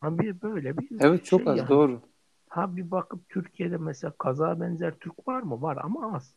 Ha 0.00 0.18
bir 0.18 0.42
böyle 0.42 0.78
bir 0.78 0.88
Evet 1.00 1.24
çok 1.24 1.40
şey 1.40 1.52
az 1.52 1.58
yani. 1.58 1.68
doğru. 1.68 2.00
Ha 2.48 2.76
bir 2.76 2.90
bakıp 2.90 3.28
Türkiye'de 3.28 3.76
mesela 3.76 4.12
kaza 4.18 4.60
benzer 4.60 4.94
Türk 4.98 5.28
var 5.28 5.42
mı? 5.42 5.62
Var 5.62 5.78
ama 5.82 6.16
az. 6.16 6.34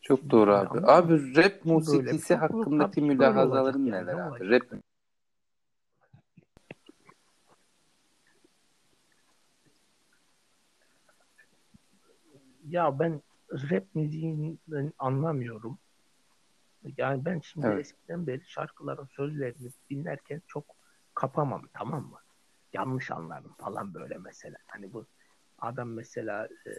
Çok 0.00 0.30
doğru 0.30 0.54
abi. 0.54 0.78
Ama 0.78 0.88
Abi 0.92 1.36
rap 1.36 1.64
musikisi 1.64 2.34
hakkındaki 2.34 3.02
mülahazaların 3.02 3.86
neler 3.86 4.16
ne 4.16 4.22
abi? 4.22 4.50
Rap 4.50 4.62
Ya 12.70 12.98
ben 12.98 13.22
rap 13.50 13.94
müziğinden 13.94 14.92
anlamıyorum. 14.98 15.78
Yani 16.96 17.24
ben 17.24 17.40
şimdi 17.40 17.66
Evet. 17.66 17.80
eskiden 17.80 18.26
beri 18.26 18.44
şarkıların 18.46 19.06
sözlerini 19.06 19.70
dinlerken 19.90 20.42
çok 20.46 20.64
kapamam 21.14 21.62
tamam 21.72 22.02
mı? 22.02 22.18
Yanlış 22.72 23.10
anlarım 23.10 23.54
falan 23.58 23.94
böyle 23.94 24.18
mesela. 24.18 24.56
Hani 24.66 24.92
bu 24.92 25.06
adam 25.58 25.92
mesela 25.92 26.48
e, 26.66 26.70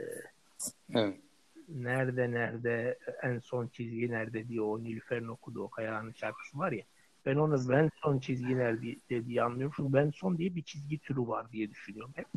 evet. 0.93 1.19
nerede 1.67 2.31
nerede 2.31 2.99
en 3.23 3.39
son 3.39 3.67
çizgi 3.67 4.11
nerede 4.11 4.47
diye 4.47 4.61
o 4.61 4.83
Nilüfer'in 4.83 5.27
okuduğu 5.27 5.63
o 5.63 5.69
Kayağan'ın 5.69 6.11
şarkısı 6.11 6.57
var 6.59 6.71
ya. 6.71 6.83
Ben 7.25 7.35
onu 7.35 7.69
ben 7.69 7.89
son 7.95 8.19
çizgi 8.19 8.57
nerede 8.57 9.25
diye 9.25 9.43
anlıyorum. 9.43 9.73
Çünkü 9.77 9.93
ben 9.93 10.09
son 10.09 10.37
diye 10.37 10.55
bir 10.55 10.63
çizgi 10.63 10.99
türü 10.99 11.19
var 11.19 11.51
diye 11.51 11.69
düşünüyorum 11.69 12.13
hep. 12.15 12.27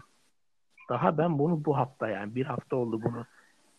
Daha 0.88 1.18
ben 1.18 1.38
bunu 1.38 1.64
bu 1.64 1.76
hafta 1.76 2.08
yani 2.08 2.34
bir 2.34 2.46
hafta 2.46 2.76
oldu 2.76 3.02
bunu 3.02 3.26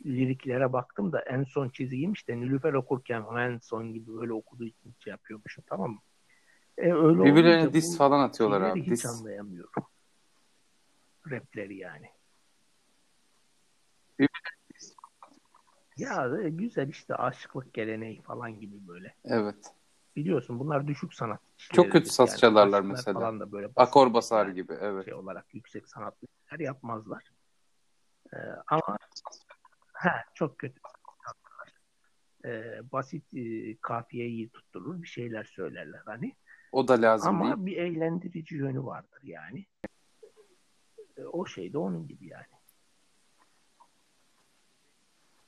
liriklere 0.05 0.73
baktım 0.73 1.11
da 1.11 1.21
en 1.21 1.43
son 1.43 1.69
çizgiymiş 1.69 2.27
de 2.27 2.39
Nilüfer 2.39 2.73
okurken 2.73 3.25
en 3.37 3.57
son 3.57 3.93
gibi 3.93 4.11
öyle 4.21 4.33
okuduğu 4.33 4.65
için 4.65 4.95
şey 4.99 5.11
yapıyormuşum 5.11 5.63
tamam 5.67 5.91
mı? 5.91 5.99
E, 6.77 6.93
öyle 6.93 7.23
Birbirlerine 7.23 7.73
bu 7.73 7.97
falan 7.97 8.19
atıyorlar 8.19 8.61
abi. 8.61 8.81
hiç 8.81 8.89
Diss. 8.89 9.05
anlayamıyorum. 9.05 9.71
Rapleri 11.31 11.75
yani. 11.75 12.09
Ya 15.97 16.29
e, 16.43 16.49
güzel 16.49 16.89
işte 16.89 17.15
aşıklık 17.15 17.73
geleneği 17.73 18.21
falan 18.21 18.59
gibi 18.59 18.87
böyle. 18.87 19.15
Evet. 19.25 19.73
Biliyorsun 20.15 20.59
bunlar 20.59 20.87
düşük 20.87 21.13
sanat 21.13 21.39
Çok 21.57 21.91
kötü 21.91 22.09
saz 22.09 22.37
çalarlar 22.39 22.79
aşıklar 22.79 22.95
mesela. 22.95 23.13
Falan 23.13 23.39
da 23.39 23.51
böyle 23.51 23.69
Akor 23.75 24.13
basar 24.13 24.45
yani 24.45 24.55
gibi. 24.55 24.73
Evet. 24.81 25.05
Şey 25.05 25.13
olarak 25.13 25.45
yüksek 25.53 25.87
sanatlı 25.87 26.27
işler 26.45 26.59
yapmazlar. 26.59 27.23
Ee, 28.33 28.37
ama 28.67 28.97
ha, 30.01 30.23
çok 30.33 30.57
kötü. 30.59 30.81
Ee, 32.45 32.81
basit 32.91 33.33
e, 33.33 33.75
kafiyeyi 33.81 34.49
tutturur 34.49 35.01
bir 35.01 35.07
şeyler 35.07 35.43
söylerler 35.43 36.01
hani. 36.05 36.35
O 36.71 36.87
da 36.87 37.01
lazım 37.01 37.35
Ama 37.35 37.55
değil. 37.55 37.65
bir 37.65 37.77
eğlendirici 37.77 38.55
yönü 38.55 38.83
vardır 38.83 39.19
yani. 39.23 39.65
Ee, 41.17 41.23
o 41.23 41.45
şey 41.45 41.73
de 41.73 41.77
onun 41.77 42.07
gibi 42.07 42.27
yani. 42.27 42.45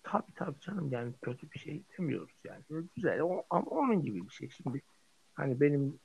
Tabii 0.03 0.33
tabii 0.35 0.59
canım 0.59 0.91
yani 0.91 1.13
kötü 1.21 1.51
bir 1.51 1.59
şey 1.59 1.83
demiyoruz 1.97 2.35
yani. 2.43 2.63
Böyle 2.69 2.87
güzel 2.95 3.19
o, 3.19 3.45
ama 3.49 3.65
onun 3.65 4.01
gibi 4.01 4.25
bir 4.25 4.33
şey. 4.33 4.49
Şimdi 4.49 4.81
hani 5.33 5.61
benim 5.61 5.99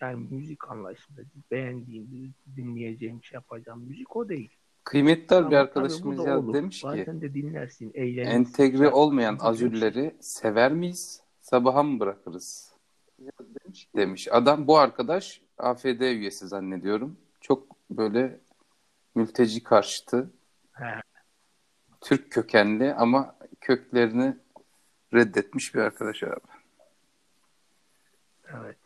yani 0.00 0.28
müzik 0.30 0.70
anlayışımda 0.70 1.20
beğendiğim, 1.50 2.34
dinleyeceğim, 2.56 3.24
şey 3.24 3.36
yapacağım 3.36 3.80
müzik 3.80 4.16
o 4.16 4.28
değil. 4.28 4.56
Kıymetli 4.84 5.50
bir 5.50 5.56
arkadaşımız 5.56 6.26
ya 6.26 6.38
olur. 6.38 6.54
demiş 6.54 6.80
ki 6.80 6.86
Bazen 6.86 7.20
de 7.20 7.34
dinlersin, 7.34 7.90
eğlenirsin. 7.94 8.30
entegre 8.30 8.90
olmayan 8.90 9.38
azülleri 9.40 10.16
sever 10.20 10.72
miyiz? 10.72 11.22
Sabaha 11.40 11.82
mı 11.82 12.00
bırakırız? 12.00 12.74
Demiş. 13.96 14.28
Adam 14.30 14.66
bu 14.66 14.78
arkadaş 14.78 15.40
AFD 15.58 16.00
üyesi 16.00 16.48
zannediyorum. 16.48 17.16
Çok 17.40 17.76
böyle 17.90 18.40
mülteci 19.14 19.62
karşıtı. 19.62 20.30
He. 20.72 21.00
Türk 22.00 22.32
kökenli 22.32 22.94
ama 22.94 23.36
köklerini 23.60 24.36
reddetmiş 25.14 25.74
bir 25.74 25.80
arkadaş 25.80 26.22
abi. 26.22 26.40
Evet. 28.44 28.76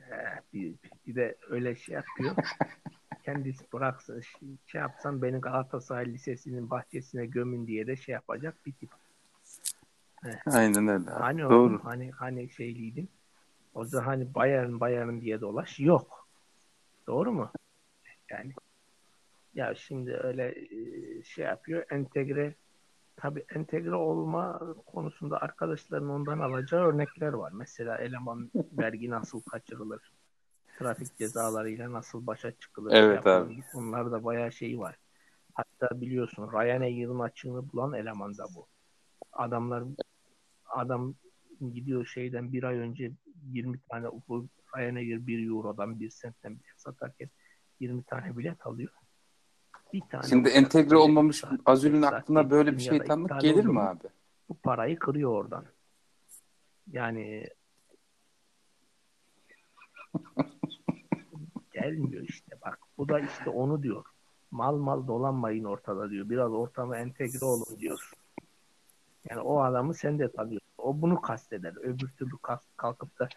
He, 0.00 0.40
bir, 0.54 0.74
bir 1.06 1.14
de 1.14 1.36
öyle 1.50 1.76
şey 1.76 1.94
yapıyor. 1.94 2.36
Kendisi 3.24 3.72
bıraksın 3.72 4.20
şey, 4.66 4.80
yapsan 4.80 5.22
beni 5.22 5.40
Galatasaray 5.40 6.06
Lisesi'nin 6.06 6.70
bahçesine 6.70 7.26
gömün 7.26 7.66
diye 7.66 7.86
de 7.86 7.96
şey 7.96 8.12
yapacak 8.12 8.66
bir 8.66 8.72
tip. 8.72 8.90
Aynen 10.46 10.88
öyle. 10.88 11.10
Hani 11.10 11.42
Doğru. 11.42 11.56
oğlum, 11.56 11.80
hani 11.80 12.10
hani 12.10 12.50
şeyliydin. 12.50 13.08
O 13.74 13.84
zaman 13.84 14.06
hani 14.06 14.34
Bayern 14.34 14.80
Bayern 14.80 15.20
diye 15.20 15.40
dolaş. 15.40 15.80
Yok. 15.80 16.28
Doğru 17.06 17.32
mu? 17.32 17.50
Yani 18.30 18.52
ya 19.54 19.74
şimdi 19.74 20.12
öyle 20.12 20.54
e, 20.54 21.22
şey 21.22 21.44
yapıyor. 21.44 21.84
Entegre 21.90 22.54
tabii 23.16 23.44
entegre 23.54 23.94
olma 23.94 24.60
konusunda 24.86 25.40
arkadaşların 25.40 26.08
ondan 26.08 26.38
alacağı 26.38 26.84
örnekler 26.84 27.32
var. 27.32 27.52
Mesela 27.54 27.96
eleman 27.98 28.50
vergi 28.54 29.10
nasıl 29.10 29.42
kaçırılır? 29.42 30.12
Trafik 30.78 31.18
cezalarıyla 31.18 31.92
nasıl 31.92 32.26
başa 32.26 32.52
çıkılır? 32.52 32.92
Evet 32.94 33.16
yapılır. 33.16 33.34
abi. 33.34 33.62
Bunlarda 33.74 34.24
bayağı 34.24 34.52
şey 34.52 34.78
var. 34.78 34.98
Hatta 35.54 36.00
biliyorsun 36.00 36.52
Ryanair'ın 36.52 37.18
açığını 37.18 37.72
bulan 37.72 37.92
eleman 37.92 38.38
da 38.38 38.46
bu. 38.54 38.66
Adamlar 39.32 39.84
adam 40.66 41.14
gidiyor 41.72 42.06
şeyden 42.06 42.52
bir 42.52 42.62
ay 42.62 42.76
önce 42.78 43.12
20 43.52 43.80
tane 43.80 44.06
bu 44.28 44.48
Ryanair 44.76 45.26
1 45.26 45.48
Euro'dan 45.48 46.00
1 46.00 46.10
sentten 46.10 46.52
bilet 46.52 46.80
satarken 46.80 47.30
20 47.80 48.02
tane 48.02 48.36
bilet 48.36 48.66
alıyor. 48.66 48.92
Bir 49.92 50.00
tane 50.00 50.26
Şimdi 50.28 50.48
entegre 50.48 50.96
olmamış 50.96 51.36
saat, 51.36 51.60
azülün 51.66 52.02
saat 52.02 52.12
aklına 52.12 52.50
böyle 52.50 52.72
bir 52.72 52.76
da 52.76 52.80
şeytanlık 52.80 53.40
gelir 53.40 53.64
mi 53.64 53.80
abi? 53.80 54.08
Bu 54.48 54.54
parayı 54.54 54.98
kırıyor 54.98 55.30
oradan. 55.30 55.64
Yani 56.92 57.46
gelmiyor 61.84 62.22
işte 62.28 62.56
bak. 62.64 62.78
Bu 62.98 63.08
da 63.08 63.20
işte 63.20 63.50
onu 63.50 63.82
diyor. 63.82 64.04
Mal 64.50 64.76
mal 64.76 65.06
dolanmayın 65.06 65.64
ortada 65.64 66.10
diyor. 66.10 66.28
Biraz 66.30 66.52
ortama 66.52 66.96
entegre 66.96 67.44
olun 67.44 67.78
diyor. 67.78 68.10
Yani 69.30 69.40
o 69.40 69.60
adamı 69.60 69.94
sen 69.94 70.18
de 70.18 70.32
tanıyorsun. 70.32 70.68
O 70.78 71.02
bunu 71.02 71.20
kasteder. 71.20 71.74
Öbür 71.82 72.08
türlü 72.18 72.32
kalkıp 72.76 73.18
da 73.18 73.28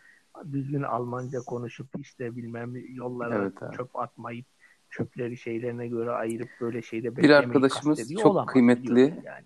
düzgün 0.51 0.83
Almanca 0.83 1.39
konuşup 1.39 1.87
işte 1.99 2.35
bilmem 2.35 2.73
yollara 2.95 3.35
Evet 3.35 3.63
abi. 3.63 3.75
çöp 3.77 3.95
atmayıp 3.95 4.45
çöpleri 4.89 5.37
şeylerine 5.37 5.87
göre 5.87 6.11
ayırıp 6.11 6.49
böyle 6.61 6.81
şeyde 6.81 7.15
Bir 7.17 7.29
arkadaşımız 7.29 8.13
çok 8.15 8.25
olamaz 8.25 8.53
kıymetli. 8.53 9.21
yani. 9.25 9.45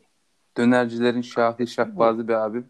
Dönercilerin 0.58 1.22
şahı 1.22 1.68
şahbazı 1.68 2.28
bir 2.28 2.34
abim. 2.34 2.68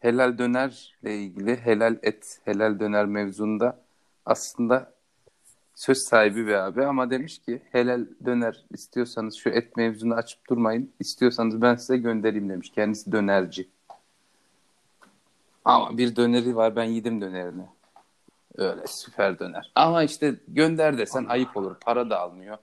Helal 0.00 0.38
dönerle 0.38 1.16
ilgili 1.16 1.56
helal 1.56 1.98
et, 2.02 2.40
helal 2.44 2.80
döner 2.80 3.06
mevzunda 3.06 3.84
aslında 4.24 4.95
söz 5.76 5.98
sahibi 5.98 6.46
bir 6.46 6.52
abi 6.54 6.84
ama 6.84 7.10
demiş 7.10 7.38
ki 7.38 7.62
helal 7.72 8.06
döner 8.24 8.64
istiyorsanız 8.70 9.34
şu 9.34 9.50
et 9.50 9.76
mevzunu 9.76 10.14
açıp 10.14 10.48
durmayın. 10.48 10.92
İstiyorsanız 11.00 11.62
ben 11.62 11.74
size 11.74 11.96
göndereyim 11.96 12.48
demiş. 12.48 12.70
Kendisi 12.70 13.12
dönerci. 13.12 13.68
Ama 15.64 15.98
bir 15.98 16.16
döneri 16.16 16.56
var 16.56 16.76
ben 16.76 16.84
yedim 16.84 17.20
dönerini. 17.20 17.66
Öyle 18.56 18.86
süper 18.86 19.38
döner. 19.38 19.72
Ama 19.74 20.02
işte 20.02 20.34
gönder 20.48 20.98
desen 20.98 21.24
ayıp 21.24 21.56
olur. 21.56 21.76
Para 21.80 22.10
da 22.10 22.20
almıyor. 22.20 22.58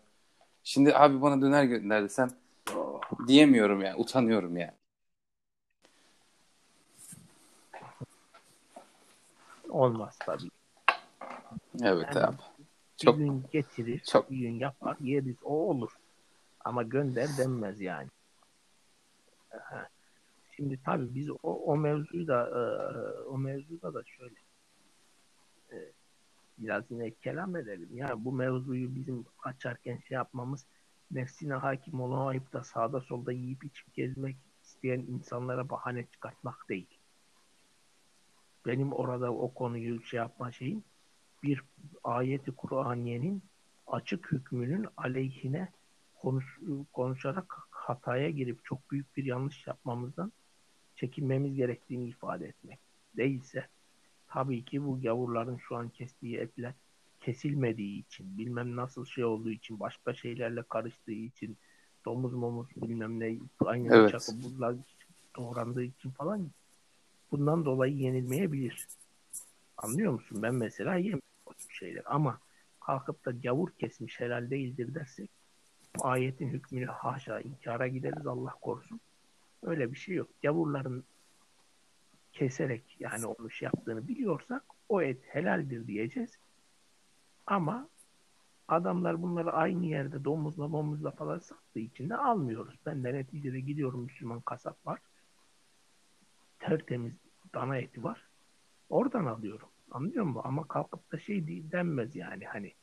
Şimdi 0.63 0.95
abi 0.95 1.21
bana 1.21 1.41
döner 1.41 1.63
gönder 1.63 2.03
desem 2.03 2.29
diyemiyorum 3.27 3.81
yani. 3.81 3.95
Utanıyorum 3.95 4.57
yani. 4.57 4.73
Olmaz 9.69 10.17
tabii. 10.19 10.49
Evet 11.81 12.15
Yani 12.15 12.25
abi. 12.25 12.37
Bir 12.99 13.05
Çok 13.05 13.17
gün 13.17 13.43
getirir, 13.51 13.99
çok 13.99 14.31
bir 14.31 14.37
gün 14.37 14.59
yapar, 14.59 14.97
yeriz 14.99 15.35
o 15.43 15.69
olur. 15.69 15.91
Ama 16.59 16.83
gönder 16.83 17.29
denmez 17.37 17.81
yani. 17.81 18.09
Aha. 19.51 19.87
Şimdi 20.55 20.79
tabii 20.85 21.15
biz 21.15 21.29
o, 21.29 21.37
o 21.43 21.77
mevzuyu 21.77 22.27
da 22.27 22.47
e, 22.47 22.61
o 23.23 23.37
mevzuda 23.37 23.93
da 23.93 24.03
şöyle 24.03 24.35
e, 25.71 25.77
biraz 26.57 26.83
yine 26.89 27.11
kelam 27.11 27.55
edelim. 27.55 27.89
Yani 27.93 28.25
bu 28.25 28.31
mevzuyu 28.31 28.95
bizim 28.95 29.25
açarken 29.43 29.97
şey 29.97 30.15
yapmamız 30.15 30.65
nefsine 31.11 31.53
hakim 31.53 32.01
olamayıp 32.01 32.53
da 32.53 32.63
sağda 32.63 33.01
solda 33.01 33.31
yiyip 33.31 33.63
içip 33.63 33.93
gezmek 33.93 34.35
isteyen 34.63 34.99
insanlara 34.99 35.69
bahane 35.69 36.05
çıkartmak 36.05 36.69
değil. 36.69 36.87
Benim 38.65 38.93
orada 38.93 39.33
o 39.33 39.53
konuyu 39.53 40.03
şey 40.03 40.17
yapma 40.17 40.51
şeyim 40.51 40.83
bir 41.43 41.61
ayeti 42.03 42.51
Kur'aniyenin 42.51 43.43
açık 43.87 44.31
hükmünün 44.31 44.87
aleyhine 44.97 45.71
konuş, 46.15 46.59
konuşarak 46.93 47.67
hataya 47.69 48.29
girip 48.29 48.65
çok 48.65 48.91
büyük 48.91 49.17
bir 49.17 49.25
yanlış 49.25 49.67
yapmamızdan 49.67 50.31
çekinmemiz 50.95 51.55
gerektiğini 51.55 52.07
ifade 52.07 52.45
etmek. 52.45 52.79
Değilse 53.17 53.67
tabii 54.27 54.65
ki 54.65 54.85
bu 54.85 55.01
gavurların 55.01 55.57
şu 55.57 55.75
an 55.75 55.89
kestiği 55.89 56.37
etler 56.37 56.73
kesilmediği 57.21 58.05
için, 58.05 58.37
bilmem 58.37 58.75
nasıl 58.75 59.05
şey 59.05 59.23
olduğu 59.23 59.51
için, 59.51 59.79
başka 59.79 60.13
şeylerle 60.13 60.63
karıştığı 60.63 61.11
için, 61.11 61.57
domuz 62.05 62.33
momuz 62.33 62.67
bilmem 62.75 63.19
ne 63.19 63.37
aynı 63.65 63.95
Evet. 63.95 64.11
çakı 64.11 64.43
buzlar 64.43 64.75
doğrandığı 65.35 65.83
için 65.83 66.09
falan 66.09 66.51
bundan 67.31 67.65
dolayı 67.65 67.95
yenilmeyebilir. 67.95 68.87
Anlıyor 69.77 70.13
musun? 70.13 70.41
Ben 70.41 70.55
mesela 70.55 70.95
yemiyorum 70.95 71.32
şeyler 71.69 72.03
ama 72.05 72.39
kalkıp 72.79 73.25
da 73.25 73.31
gavur 73.31 73.69
kesmiş 73.69 74.19
helal 74.19 74.49
değildir 74.49 74.93
dersek 74.95 75.29
ayetin 76.01 76.49
hükmünü 76.49 76.85
haşa 76.85 77.39
inkara 77.39 77.87
gideriz 77.87 78.27
Allah 78.27 78.53
korusun. 78.61 78.99
Öyle 79.63 79.91
bir 79.91 79.97
şey 79.97 80.15
yok. 80.15 80.29
Gavurların 80.43 81.03
keserek 82.33 82.95
yani 82.99 83.25
onu 83.25 83.49
şey 83.49 83.65
yaptığını 83.65 84.07
biliyorsak 84.07 84.63
o 84.89 85.01
et 85.01 85.21
helaldir 85.25 85.87
diyeceğiz. 85.87 86.37
Ama 87.47 87.89
adamlar 88.67 89.21
bunları 89.21 89.51
aynı 89.51 89.85
yerde 89.85 90.23
domuzla 90.23 90.67
momuzla 90.67 91.11
falan 91.11 91.39
sattığı 91.39 91.79
için 91.79 92.09
de 92.09 92.17
almıyoruz. 92.17 92.75
Ben 92.85 93.03
de 93.03 93.13
neticede 93.13 93.59
gidiyorum 93.59 94.03
Müslüman 94.03 94.41
kasap 94.41 94.87
var. 94.87 94.99
Tertemiz 96.59 97.13
dana 97.53 97.77
eti 97.77 98.03
var. 98.03 98.27
Oradan 98.89 99.25
alıyorum. 99.25 99.69
Anlıyor 99.93 100.25
musun? 100.25 100.41
Ama 100.45 100.67
kalkıp 100.67 101.11
da 101.11 101.19
şey 101.19 101.47
değil, 101.47 101.71
denmez 101.71 102.15
yani 102.15 102.45
hani. 102.45 102.73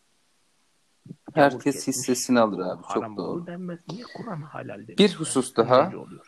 Herkes 1.34 1.62
kesmiş, 1.64 1.86
hissesini 1.96 2.40
alır 2.40 2.58
abi. 2.58 2.82
Çok 2.94 3.16
doğru. 3.16 3.46
denmez. 3.46 3.80
Niye 3.88 4.04
Kur'an 4.16 4.42
halal 4.42 4.78
demiş? 4.78 4.98
Bir 4.98 5.14
husus 5.14 5.56
daha. 5.56 5.90
Musun? 5.90 6.20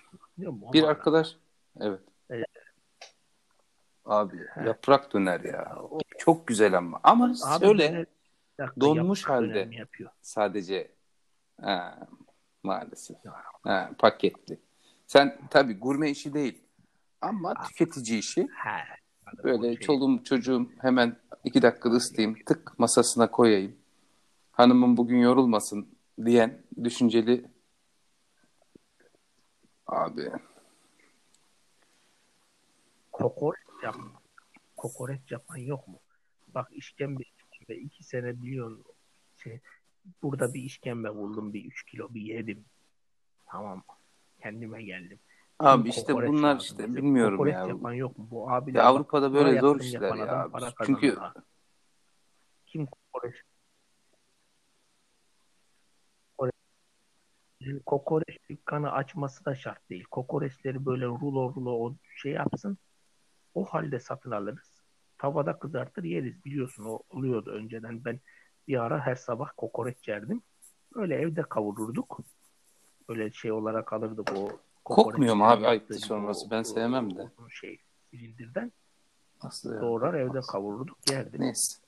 O 0.68 0.72
Bir 0.72 0.82
arkadaş 0.82 1.36
evet. 1.80 2.00
Evet. 2.30 2.46
Abi 4.04 4.38
He. 4.54 4.64
yaprak 4.66 5.12
döner 5.12 5.40
ya. 5.40 5.76
O- 5.90 5.98
Çok 6.18 6.46
güzel 6.46 6.78
ama. 6.78 7.00
Ama 7.02 7.24
Abi 7.44 7.64
bir 7.64 8.06
dakika, 8.58 8.80
donmuş 8.80 9.24
halde. 9.24 9.68
Yapıyor. 9.72 10.10
sadece 10.22 10.90
ha, 11.60 12.08
maalesef. 12.62 13.16
Ha, 13.62 13.90
paketli. 13.98 14.60
Sen 15.06 15.38
tabii 15.50 15.78
gurme 15.78 16.10
işi 16.10 16.34
değil. 16.34 16.62
Ama 17.20 17.54
tüketici 17.62 18.18
işi. 18.18 18.40
He. 18.42 19.01
Böyle 19.44 19.76
çoluğum 19.76 20.24
çocuğum 20.24 20.70
hemen 20.78 21.16
iki 21.44 21.62
dakikada 21.62 21.94
ısıtayım. 21.94 22.36
Tık 22.46 22.78
masasına 22.78 23.30
koyayım. 23.30 23.76
Hanımım 24.52 24.96
bugün 24.96 25.18
yorulmasın 25.18 25.88
diyen 26.24 26.62
düşünceli 26.84 27.44
abi. 29.86 30.30
kokoreç 33.12 33.62
yapan, 33.82 34.12
kokoreç 34.76 35.30
yapan 35.30 35.56
yok 35.56 35.88
mu? 35.88 35.98
Bak 36.54 36.68
işkembe, 36.72 37.22
işkembe 37.22 37.80
iki 37.80 38.04
sene 38.04 38.42
biliyorsun 38.42 38.84
şey, 39.36 39.60
burada 40.22 40.54
bir 40.54 40.62
işkembe 40.62 41.14
buldum 41.14 41.52
bir 41.52 41.64
üç 41.64 41.82
kilo 41.82 42.14
bir 42.14 42.20
yedim. 42.20 42.64
Tamam 43.46 43.82
kendime 44.42 44.82
geldim. 44.82 45.18
Abi 45.62 45.88
işte 45.88 46.14
bunlar 46.14 46.60
işte 46.60 46.78
bize. 46.88 46.96
bilmiyorum 46.96 47.36
Kokoreç 47.36 47.54
ya. 47.54 47.66
yapan 47.66 47.92
yok 47.92 48.18
mu? 48.18 48.28
Bu 48.30 48.50
abiler 48.50 48.80
Ya 48.80 48.86
Avrupa'da 48.86 49.34
böyle 49.34 49.60
zor 49.60 49.80
işler 49.80 50.02
adam 50.02 50.18
ya. 50.18 50.48
para 50.52 50.72
Çünkü 50.86 51.14
ha. 51.16 51.34
Kim 52.66 52.86
kokoreç? 52.86 53.34
Kokoreç- 57.86 58.38
dükkanı 58.50 58.92
açması 58.92 59.44
da 59.44 59.54
şart 59.54 59.90
değil. 59.90 60.04
Kokoreçleri 60.10 60.86
böyle 60.86 61.06
rulo 61.06 61.54
rulo 61.54 61.70
o 61.72 61.94
şey 62.16 62.32
yapsın. 62.32 62.78
O 63.54 63.64
halde 63.64 64.00
satın 64.00 64.30
alırız. 64.30 64.82
Tavada 65.18 65.58
kızartır 65.58 66.04
yeriz. 66.04 66.44
Biliyorsun 66.44 66.84
o 66.84 67.02
oluyordu 67.10 67.50
önceden. 67.50 68.04
Ben 68.04 68.20
bir 68.68 68.82
ara 68.82 69.00
her 69.00 69.14
sabah 69.14 69.50
kokoreç 69.56 70.08
yerdim. 70.08 70.42
Öyle 70.94 71.14
evde 71.16 71.42
kavururduk. 71.42 72.20
Böyle 73.08 73.30
şey 73.32 73.52
olarak 73.52 73.92
alırdık 73.92 74.32
o 74.32 74.48
Kokmuyor 74.84 75.34
mu 75.34 75.44
abi 75.44 75.66
ayıptı 75.66 75.94
sonrası? 75.94 76.50
Ben 76.50 76.62
sevmem 76.62 77.16
de. 77.16 77.30
Şey, 77.50 77.80
silindirden 78.10 78.72
Nasıl 79.44 79.74
ya? 79.74 79.80
doğrar 79.80 80.14
evde 80.14 80.40
kavururduk 80.40 81.10
yerdik. 81.10 81.40
Neyse. 81.40 81.82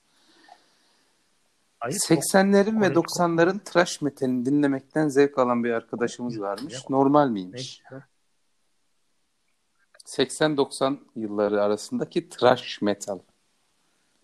Ayıp 1.81 1.97
80'lerin 1.97 2.81
ve 2.81 2.93
kokoreç 2.93 3.11
90'ların 3.11 3.63
trash 3.63 4.01
metalini 4.01 4.45
dinlemekten 4.45 5.07
zevk 5.07 5.37
alan 5.37 5.63
bir 5.63 5.71
arkadaşımız 5.71 6.39
varmış. 6.41 6.89
Normal 6.89 7.29
miymiş? 7.29 7.81
Neyse. 7.91 8.05
80-90 10.05 10.97
yılları 11.15 11.63
arasındaki 11.63 12.29
trash 12.29 12.81
metal 12.81 13.19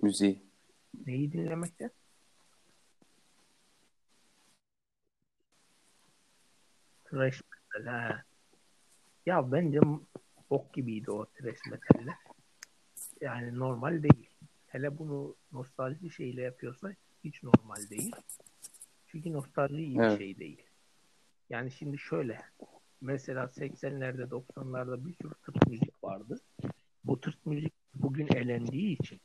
müziği. 0.02 0.42
Neyi 1.06 1.32
dinlemekten? 1.32 1.92
Thrash 7.06 7.42
metal 7.52 7.92
ha. 7.92 8.24
Ya 9.26 9.52
bence 9.52 9.80
bok 10.50 10.74
gibiydi 10.74 11.12
o 11.12 11.26
thrash 11.26 11.60
metaller. 11.72 12.16
Yani 13.22 13.60
normal 13.60 14.04
değil. 14.04 14.30
Hele 14.68 14.98
bunu 14.98 15.36
nostalji 15.52 16.10
şeyle 16.12 16.42
yapıyorsa 16.42 16.94
hiç 17.24 17.44
normal 17.44 17.90
değil. 17.90 18.12
Çünkü 19.08 19.34
nostalji 19.34 19.84
iyi 19.84 19.98
Evet. 20.00 20.20
bir 20.20 20.26
şey 20.26 20.40
değil. 20.40 20.64
Yani 21.50 21.72
şimdi 21.72 21.98
şöyle 21.98 22.42
mesela 23.02 23.44
80'lerde 23.44 24.22
90'larda 24.30 25.06
bir 25.08 25.14
sürü 25.14 25.34
tırt 25.46 25.68
müzik 25.68 26.04
vardı. 26.04 26.40
Bu 27.04 27.22
tırt 27.22 27.46
müzik 27.46 27.74
bugün 27.94 28.28
elendiği 28.36 28.98
için 29.00 29.22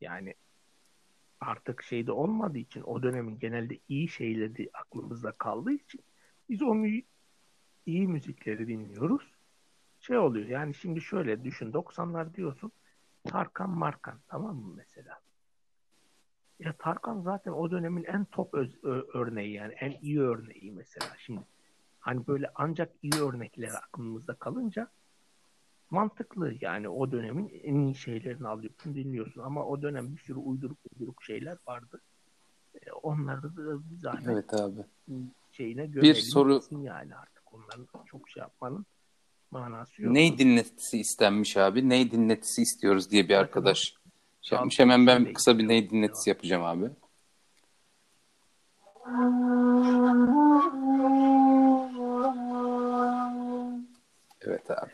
yani 0.00 0.34
artık 1.40 1.82
şeyde 1.82 2.12
olmadığı 2.12 2.58
için 2.58 2.82
o 2.82 3.02
dönemin 3.02 3.38
genelde 3.38 3.78
iyi 3.88 4.08
şeyleri 4.08 4.70
aklımızda 4.74 5.32
kaldığı 5.32 5.72
için 5.72 6.00
biz 6.50 6.62
o 6.62 6.74
mü- 6.74 7.02
iyi 7.86 8.08
müzikleri 8.08 8.68
dinliyoruz. 8.68 9.34
Şey 10.00 10.18
oluyor 10.18 10.46
yani 10.46 10.74
şimdi 10.74 11.00
şöyle 11.00 11.44
düşün 11.44 11.72
90'lar 11.72 12.34
diyorsun 12.34 12.72
Tarkan 13.24 13.70
Markan 13.70 14.20
tamam 14.28 14.56
mı 14.56 14.74
mesela? 14.76 15.20
Ya 16.58 16.72
Tarkan 16.78 17.20
zaten 17.20 17.52
o 17.52 17.70
dönemin 17.70 18.04
en 18.04 18.24
top 18.24 18.54
öz- 18.54 18.84
ö- 18.84 19.06
örneği 19.14 19.52
yani 19.52 19.72
en 19.72 19.92
iyi 20.00 20.20
örneği 20.20 20.72
mesela. 20.72 21.06
Şimdi 21.18 21.40
hani 22.00 22.26
böyle 22.26 22.50
ancak 22.54 22.92
iyi 23.02 23.14
örnekler 23.22 23.70
aklımızda 23.74 24.34
kalınca 24.34 24.88
mantıklı 25.90 26.54
yani 26.60 26.88
o 26.88 27.12
dönemin 27.12 27.48
en 27.62 27.74
iyi 27.74 27.94
şeylerini 27.94 28.48
alıyorsun 28.48 28.94
dinliyorsun 28.94 29.40
ama 29.40 29.64
o 29.66 29.82
dönem 29.82 30.12
bir 30.12 30.20
sürü 30.20 30.38
uyduruk 30.38 30.78
uyduruk 30.92 31.22
şeyler 31.22 31.58
vardı. 31.66 32.00
E, 32.74 32.92
onları 32.92 33.42
da 33.42 33.90
bir 33.90 33.96
zahmet 33.96 34.30
Evet 34.32 34.54
abi. 34.54 34.80
şeyine 35.50 35.86
gömelim 35.86 36.14
soru- 36.14 36.54
gitsin 36.54 36.82
yani 36.82 37.16
artık 37.16 37.33
onların 37.74 38.04
çok 38.04 38.28
şey 38.28 38.40
yapmanın 38.40 38.86
manası 39.50 40.02
yok. 40.02 40.12
Ney 40.12 40.38
dinletisi 40.38 40.98
istenmiş 40.98 41.56
abi? 41.56 41.88
Ney 41.88 42.10
dinletisi 42.10 42.62
istiyoruz 42.62 43.10
diye 43.10 43.28
bir 43.28 43.34
arkadaş 43.34 43.94
şey 44.42 44.56
yapmış. 44.56 44.78
Hemen 44.78 45.06
ben 45.06 45.32
kısa 45.32 45.58
bir 45.58 45.68
ney 45.68 45.90
dinletisi 45.90 46.30
yapacağım 46.30 46.64
abi. 46.64 46.90
Evet 54.40 54.70
abi. 54.70 54.90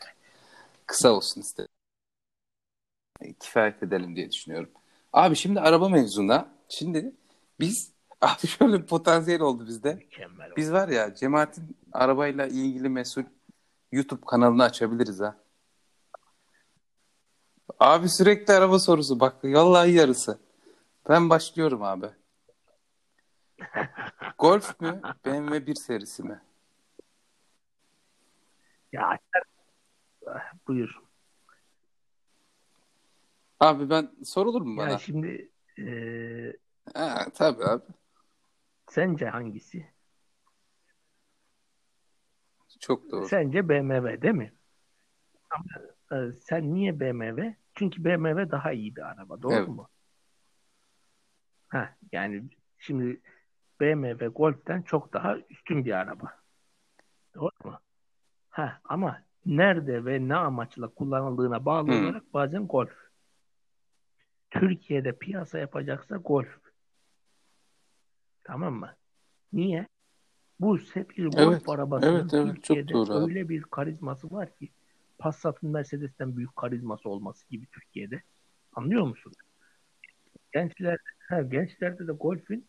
Kısa 0.85 1.11
olsun 1.11 1.41
istedim. 1.41 1.67
Kifayet 3.39 3.83
edelim 3.83 4.15
diye 4.15 4.31
düşünüyorum. 4.31 4.69
Abi 5.13 5.35
şimdi 5.35 5.59
araba 5.59 5.89
mevzuna. 5.89 6.49
Şimdi 6.69 7.11
biz 7.59 7.91
abi 8.21 8.47
şöyle 8.47 8.81
bir 8.81 8.85
potansiyel 8.87 9.41
oldu 9.41 9.67
bizde. 9.67 9.93
Mükemmel. 9.95 10.51
Biz 10.57 10.71
var 10.71 10.87
ya 10.89 11.15
Cemaat'in 11.15 11.77
arabayla 11.91 12.47
ilgili 12.47 12.89
mesul 12.89 13.23
YouTube 13.91 14.21
kanalını 14.25 14.63
açabiliriz 14.63 15.19
ha. 15.19 15.35
Abi 17.79 18.09
sürekli 18.09 18.53
araba 18.53 18.79
sorusu 18.79 19.19
bak 19.19 19.43
vallahi 19.43 19.91
yarısı. 19.91 20.39
Ben 21.09 21.29
başlıyorum 21.29 21.83
abi. 21.83 22.05
Golf 24.39 24.81
mü 24.81 25.01
BMW 25.25 25.67
1 25.67 25.75
serisi 25.75 26.23
mi? 26.23 26.41
Ya. 28.91 29.19
Ah, 30.27 30.53
Buyur. 30.67 31.01
Abi 33.59 33.89
ben 33.89 34.11
sorulur 34.25 34.61
mu 34.61 34.77
bana? 34.77 34.89
Ya 34.89 34.97
şimdi 34.99 35.51
eee, 35.77 36.57
Ha, 36.93 37.25
tabii 37.33 37.63
abi. 37.63 37.83
Sence 38.91 39.25
hangisi? 39.25 39.87
Çok 42.79 43.11
doğru. 43.11 43.25
Sence 43.27 43.69
BMW 43.69 44.21
değil 44.21 44.33
mi? 44.33 44.53
Ama, 45.49 45.65
e, 46.23 46.31
sen 46.31 46.73
niye 46.73 46.99
BMW? 46.99 47.55
Çünkü 47.75 48.03
BMW 48.03 48.51
daha 48.51 48.71
iyi 48.71 48.95
bir 48.95 49.01
araba. 49.01 49.41
Doğru 49.41 49.53
Evet. 49.55 49.67
mu? 49.67 49.87
Heh, 51.69 51.87
yani 52.11 52.43
şimdi 52.79 53.21
BMW 53.79 54.27
Golf'ten 54.27 54.81
çok 54.81 55.13
daha 55.13 55.37
üstün 55.49 55.85
bir 55.85 55.91
araba. 55.91 56.39
Doğru 57.35 57.51
mu? 57.63 57.79
Ha, 58.49 58.81
ama 58.83 59.23
nerede 59.45 60.05
ve 60.05 60.27
ne 60.27 60.35
amaçla 60.35 60.87
kullanıldığına 60.87 61.65
bağlı 61.65 61.85
Hmm. 61.85 62.05
olarak 62.05 62.33
bazen 62.33 62.67
Golf. 62.67 62.93
Türkiye'de 64.51 65.17
piyasa 65.17 65.59
yapacaksa 65.59 66.17
Golf. 66.17 66.60
Tamam 68.43 68.73
mı? 68.73 68.95
Niye? 69.53 69.87
Bu 70.59 70.77
ise 70.79 71.09
bir 71.09 71.27
Golf 71.27 71.39
Evet, 71.39 71.69
arabasının 71.69 72.31
evet, 72.31 72.33
evet, 72.33 72.63
çok 72.63 72.77
Türkiye'de 72.77 72.93
doğru 72.93 73.13
abi. 73.13 73.33
öyle 73.33 73.49
bir 73.49 73.63
karizması 73.63 74.31
var 74.31 74.55
ki 74.55 74.69
Passat'ın 75.19 75.69
Mercedes'ten 75.69 76.37
büyük 76.37 76.55
karizması 76.55 77.09
olması 77.09 77.49
gibi 77.49 77.67
Türkiye'de. 77.67 78.23
Anlıyor 78.73 79.03
musun? 79.07 79.33
Gençler, 80.53 80.97
ha, 81.29 81.41
gençlerde 81.41 82.07
de 82.07 82.11
Golf'ün 82.11 82.67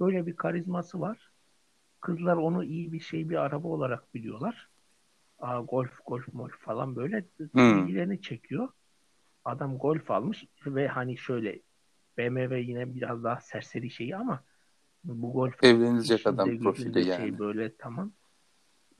böyle 0.00 0.26
bir 0.26 0.36
karizması 0.36 1.00
var. 1.00 1.30
Kızlar 2.00 2.36
onu 2.36 2.64
iyi 2.64 2.92
bir 2.92 3.00
şey 3.00 3.30
bir 3.30 3.36
araba 3.36 3.68
olarak 3.68 4.14
biliyorlar. 4.14 4.68
Aa, 5.38 5.60
golf, 5.60 5.92
golf, 6.06 6.26
golf 6.34 6.58
falan 6.60 6.96
böyle 6.96 7.24
Hmm. 7.54 7.78
ilgilerini 7.78 8.22
çekiyor. 8.22 8.68
Adam 9.44 9.78
golf 9.78 10.10
almış 10.10 10.44
ve 10.66 10.88
hani 10.88 11.18
şöyle 11.18 11.60
BMW 12.18 12.60
yine 12.60 12.94
biraz 12.94 13.24
daha 13.24 13.40
serseri 13.40 13.90
şeyi 13.90 14.16
ama 14.16 14.44
bu 15.04 15.32
golf 15.32 15.64
Evlenilecek 15.64 16.18
işinde, 16.18 16.42
adam 16.42 16.58
profili 16.58 17.04
şey 17.04 17.04
yani. 17.04 17.38
böyle 17.38 17.76
tamam. 17.76 18.12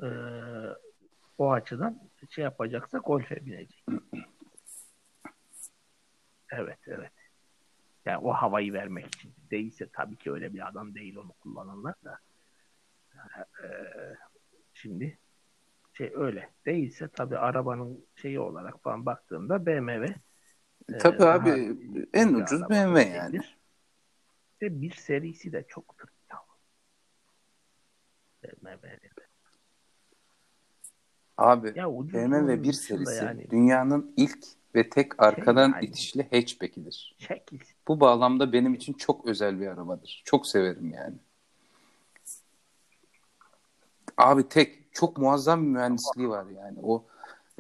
Ee, 0.03 0.07
o 1.39 1.53
açıdan 1.53 2.01
şey 2.31 2.45
yapacaksa 2.45 2.99
golfe 2.99 3.47
binecek. 3.47 3.85
Evet, 6.53 6.79
evet. 6.87 7.13
Yani 8.05 8.19
o 8.19 8.33
havayı 8.33 8.73
vermek 8.73 9.07
için. 9.07 9.33
Değilse 9.51 9.89
tabii 9.93 10.17
ki 10.17 10.33
öyle 10.33 10.55
bir 10.55 10.69
adam 10.69 10.95
değil 10.95 11.17
onu 11.17 11.33
kullananlar 11.33 11.95
da. 12.05 12.19
Ee, 13.65 13.69
şimdi 14.75 15.19
şey 15.93 16.13
öyle. 16.15 16.51
Değilse 16.67 17.09
tabii 17.09 17.39
arabanın 17.39 18.07
şeyi 18.17 18.41
olarak 18.41 18.83
falan 18.83 19.07
baktığımda 19.07 19.67
BMW 19.67 20.15
e, 20.93 20.99
Tabii 20.99 21.19
daha 21.19 21.33
abi 21.33 21.77
en 22.13 22.35
ucuz 22.35 22.71
BMW 22.71 23.17
yani. 23.17 23.41
Ve 24.63 24.81
bir 24.81 24.95
serisi 24.95 25.53
de 25.53 25.65
çoktur. 25.69 26.09
BMW'nin. 28.43 29.11
Abi 31.37 31.73
Ya 31.77 31.91
BMW 31.91 32.25
olmanın 32.25 32.63
1 32.63 32.73
dışında 32.73 33.11
serisi 33.11 33.25
yani 33.25 33.51
dünyanın 33.51 34.15
ilk 34.17 34.39
ve 34.75 34.91
tek 34.91 35.23
arkadan 35.23 35.73
yani. 35.73 35.85
itişli 35.85 36.23
hatchback'idir. 36.23 37.17
şekil 37.19 37.61
Bu 37.89 38.01
bağlamda 38.01 38.53
benim 38.53 38.75
için 38.75 38.93
çok 38.93 39.27
özel 39.27 39.61
bir 39.61 39.67
arabadır. 39.67 40.23
Çok 40.25 40.47
severim 40.47 40.91
yani. 40.91 41.17
Abi 44.17 44.49
tek 44.49 44.93
çok 44.93 45.19
muazzam 45.19 45.63
bir 45.63 45.69
mühendisliği 45.69 46.29
var 46.29 46.47
yani. 46.47 46.79
O 46.83 47.07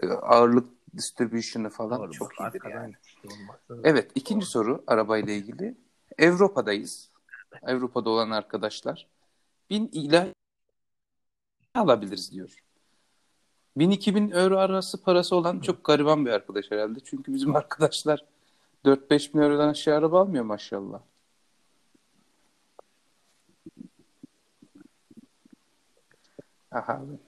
e, 0.02 0.08
ağırlık 0.08 0.68
distribution'ı 0.96 1.70
falan 1.70 2.00
doğru 2.00 2.12
çok 2.12 2.40
iyidir 2.40 2.62
yani. 2.70 2.94
Evet, 3.84 4.10
ikinci 4.14 4.46
soru 4.46 4.84
arabayla 4.86 5.32
ilgili. 5.32 5.74
Avrupa'dayız. 6.22 7.10
Avrupa'da 7.62 8.10
olan 8.10 8.30
arkadaşlar 8.30 9.06
1000 9.70 9.88
ila 9.92 10.28
alabiliriz 11.74 12.32
diyor. 12.32 12.64
1000-2000 13.76 14.34
euro 14.34 14.58
arası 14.58 15.02
parası 15.02 15.36
olan 15.36 15.60
çok 15.60 15.84
gariban 15.84 16.26
bir 16.26 16.30
arkadaş 16.30 16.70
herhalde. 16.70 16.98
Çünkü 17.04 17.34
bizim 17.34 17.56
arkadaşlar 17.56 18.24
4-5 18.84 19.34
bin 19.34 19.38
eurodan 19.40 19.68
aşağı 19.68 19.98
araba 19.98 20.20
almıyor 20.20 20.44
maşallah. 20.44 21.00
Aha 26.70 26.92
abi. 26.92 27.18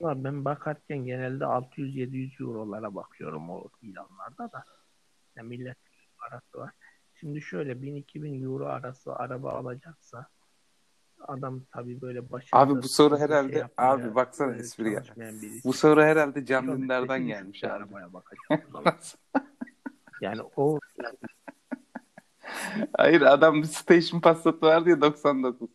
Ben 0.00 0.44
bakarken 0.44 0.98
genelde 0.98 1.44
600-700 1.44 2.42
eurolara 2.42 2.94
bakıyorum 2.94 3.50
o 3.50 3.68
ilanlarda 3.82 4.52
da. 4.52 4.64
Ya 5.36 5.42
millet 5.42 5.76
parası 6.18 6.58
var. 6.58 6.70
Şimdi 7.20 7.40
şöyle 7.42 7.72
1000-2000 7.72 8.44
euro 8.44 8.66
arası 8.66 9.14
araba 9.14 9.52
alacaksa 9.52 10.26
adam 11.20 11.62
tabii 11.72 12.00
böyle 12.00 12.30
başında 12.30 12.60
Abi 12.60 12.82
bu 12.82 12.88
soru 12.88 13.10
fazla 13.10 13.24
herhalde- 13.24 13.58
yapmaya, 13.58 13.90
abi 13.92 14.14
baksana 14.14 14.56
e, 14.56 14.58
espri 14.58 14.84
birisi. 14.84 15.64
Bu 15.64 15.72
soru 15.72 16.02
herhalde 16.02 16.46
Can 16.46 16.66
Dündar'dan 16.66 17.26
gelmiş 17.26 17.64
abi. 17.64 17.72
Arabaya 17.72 18.12
bakacak. 18.12 18.68
Yani 20.20 20.42
o 20.56 20.78
Hayır 22.96 23.22
adam 23.22 23.62
bir 23.62 23.66
station 23.66 24.20
Passat'ı 24.20 24.66
vardı 24.66 24.90
ya 24.90 25.00
99. 25.00 25.70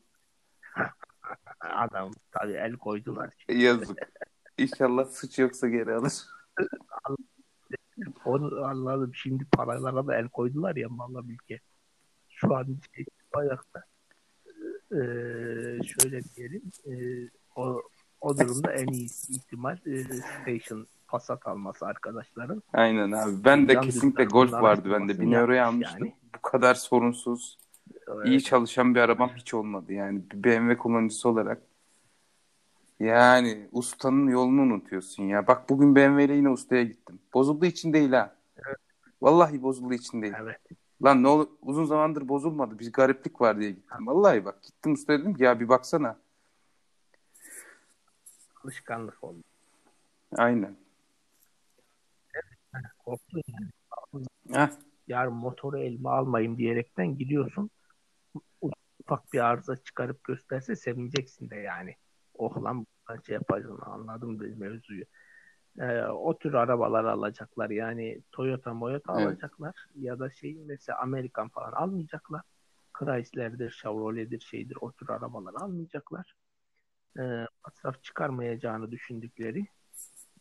adam 1.60 2.12
tabii 2.32 2.54
el 2.54 2.74
koydular. 2.74 3.34
Yazık. 3.50 3.98
İnşallah 4.58 5.06
suç 5.06 5.40
yoksa 5.40 5.68
geri 5.68 5.94
alır. 5.94 6.14
Onu 8.26 8.66
anladım. 8.66 9.12
Şimdi 9.16 9.46
paralara 9.46 10.08
da 10.08 10.16
el 10.18 10.28
koydular 10.30 10.76
ya 10.76 10.90
malla 10.90 11.22
ülke. 11.30 11.60
Şu 12.30 12.56
an 12.56 12.68
şey, 12.96 13.06
ayakta. 13.34 13.84
Ee, 14.92 14.98
şöyle 15.84 16.22
diyelim. 16.36 16.62
e, 16.86 16.94
o 17.56 17.82
o 18.22 18.38
durumda 18.38 18.72
en 18.74 18.88
iyi 18.88 19.06
ihtimal 19.30 19.78
e, 19.86 20.04
station 20.04 20.88
Passat 21.08 21.48
alması 21.48 21.86
arkadaşların. 21.86 22.64
Aynen 22.74 23.12
abi. 23.12 23.44
Ben 23.46 23.68
de 23.68 23.74
Can 23.74 23.84
kesinlikle 23.84 24.24
Golf 24.24 24.52
vardı 24.54 24.82
bende. 24.86 24.96
araştırmasını 24.96 25.22
1000 25.28 25.32
euroya 25.32 25.68
almıştım. 25.68 26.06
yani. 26.06 26.16
Bu 26.38 26.42
kadar 26.42 26.76
sorunsuz, 26.76 27.58
Evet. 28.08 28.28
iyi 28.28 28.44
çalışan 28.44 28.96
bir 28.96 29.00
arabam 29.00 29.30
hiç 29.36 29.54
olmadı. 29.54 29.94
Yani 29.94 30.22
bir 30.32 30.44
BMW 30.44 30.78
kullanıcısı 30.78 31.30
olarak. 31.30 31.62
Yani 33.02 33.68
ustanın 33.72 34.28
yolunu 34.28 34.62
unutuyorsun 34.62 35.24
ya. 35.24 35.48
Bak 35.48 35.70
bugün 35.70 35.96
BMW 35.96 36.24
ile 36.24 36.34
yine 36.34 36.50
ustaya 36.50 36.84
gittim. 36.84 37.20
Bozulduğu 37.34 37.66
için 37.66 37.94
değil 37.94 38.12
ha. 38.12 38.36
Vallahi 39.22 39.64
bozulduğu 39.64 39.94
için 39.94 40.22
değil. 40.22 40.34
Evet. 40.42 40.60
Lan 41.04 41.24
ne 41.24 41.28
olur 41.28 41.48
uzun 41.62 41.86
zamandır 41.86 42.28
bozulmadı. 42.28 42.80
Bir 42.80 42.94
gariplik 42.94 43.42
var 43.42 43.60
diye 43.60 43.72
gittim. 43.72 44.08
Vallahi 44.08 44.46
bak 44.46 44.64
gittim 44.64 44.94
ustaya 44.94 45.20
dedim 45.20 45.34
ki 45.34 45.44
ya 45.44 45.60
bir 45.60 45.70
baksana. 45.70 46.20
Alışkanlık 48.64 49.24
oldu. 49.24 49.44
Aynen. 50.38 50.76
Korktun 53.06 53.42
yani. 53.48 54.26
Heh, 54.52 54.70
Yarın 55.08 55.34
motoru 55.34 55.80
elime 55.80 56.10
almayayım 56.10 56.58
diyerekten 56.58 57.18
gidiyorsun. 57.18 57.70
Ufak 59.00 59.34
bir 59.34 59.40
arıza 59.40 59.76
çıkarıp 59.76 60.24
gösterse 60.24 60.76
sevineceksin 60.76 61.50
de 61.50 61.56
yani. 61.56 61.96
Oh 62.38 62.64
lan 62.64 62.86
şey 63.28 63.34
yapacaksın 63.34 63.80
anladım 63.86 64.40
da 64.40 64.44
mevzuyu. 64.58 65.04
Ee, 65.80 66.02
o 66.04 66.38
tür 66.38 66.54
arabalar 66.54 67.04
alacaklar. 67.04 67.70
Yani 67.70 68.22
Toyota 68.32 68.74
Moyota 68.74 69.14
Evet. 69.14 69.24
alacaklar. 69.24 69.76
Ya 69.96 70.20
da 70.20 70.30
şey 70.30 70.58
mesela 70.66 71.00
Amerikan 71.00 71.50
falan 71.50 71.72
almayacaklar. 71.72 72.42
Chrysler'dir, 73.00 73.72
Chevrolet'dir, 73.72 74.40
şeydir 74.40 74.78
o 74.82 74.92
tür 74.92 75.10
arabalar 75.10 75.54
almayacaklar. 75.54 76.34
Ee, 77.20 77.48
masraf 77.66 78.04
çıkarmayacağını 78.04 78.92
düşündükleri 78.92 79.66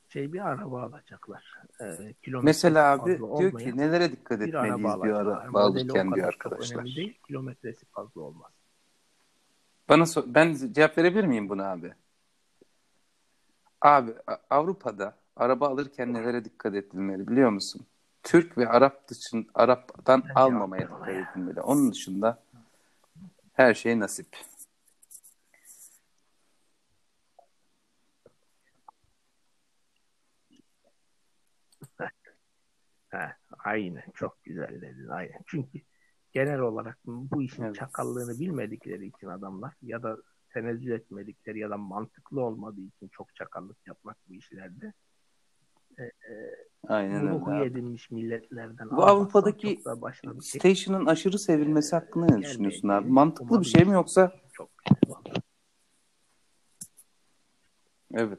şey 0.09 0.33
bir 0.33 0.49
araba 0.49 0.83
alacaklar. 0.83 1.55
Ee, 1.81 2.15
Mesela 2.43 2.93
abi 2.93 3.19
diyor 3.39 3.59
ki 3.59 3.77
nelere 3.77 4.13
dikkat 4.13 4.41
bir 4.41 4.55
araba 4.55 4.73
etmeliyiz 4.73 5.03
diyor 5.03 5.21
araba 5.21 5.61
alırken 5.61 6.15
diyor 6.15 6.29
arkadaşlar. 6.29 6.77
önemli 6.77 6.97
değil. 6.97 7.19
Kilometresi 7.27 7.87
fazla 7.87 8.21
olmaz. 8.21 8.53
Bana 9.89 10.03
so- 10.07 10.35
ben 10.35 10.55
cevap 10.73 10.99
verebilir 10.99 11.25
miyim 11.25 11.49
buna 11.49 11.71
abi? 11.71 11.95
Abi 13.81 14.15
Avrupa'da 14.51 15.17
araba 15.37 15.69
alırken 15.69 16.15
nelere 16.15 16.45
dikkat 16.45 16.75
edilmeli 16.75 17.29
biliyor 17.29 17.51
musun? 17.51 17.87
Türk 18.23 18.59
ve 18.59 18.69
Arap 18.69 19.09
dışın 19.09 19.47
Arap'tan 19.55 20.23
almamaya 20.35 20.83
dikkat 20.89 21.09
edilmeli. 21.09 21.61
Onun 21.61 21.93
dışında 21.93 22.43
her 23.53 23.75
şey 23.75 24.01
nasip. 24.01 24.37
He, 33.11 33.19
aynen 33.65 34.03
çok 34.15 34.45
güzel 34.45 34.81
dedin 34.81 35.09
aynen. 35.09 35.39
Çünkü 35.47 35.79
genel 36.33 36.59
olarak 36.59 36.99
bu 37.05 37.43
işin 37.43 37.63
Evet. 37.63 37.75
çakallığını 37.75 38.39
bilmedikleri 38.41 39.07
için 39.07 39.27
adamlar 39.27 39.75
ya 39.83 40.03
da 40.03 40.17
tenezzül 40.51 40.91
etmedikleri 40.91 41.59
ya 41.59 41.71
da 41.71 41.77
mantıklı 41.77 42.41
olmadığı 42.41 42.81
için 42.81 43.09
çok 43.09 43.35
çakallık 43.35 43.87
yapmak 43.87 44.17
bu 44.29 44.35
işlerde. 44.35 44.93
Aynen 46.89 47.23
öyle 47.23 47.31
Ruhu 47.31 47.51
abi. 47.51 47.65
edinmiş 47.65 48.11
milletlerden 48.11 48.91
Bu 48.91 49.05
Avrupa'daki 49.05 49.67
şey 50.23 50.33
Station'ın 50.41 51.07
aşırı 51.07 51.39
sevilmesi 51.39 51.97
hakkında 51.97 52.27
ne 52.27 52.43
düşünüyorsun 52.43 52.89
abi? 52.89 53.09
Mantıklı 53.09 53.61
bir 53.61 53.67
şey 53.67 53.85
mi 53.85 53.93
yoksa? 53.93 54.33
Çok. 54.53 54.71
Evet. 58.15 58.39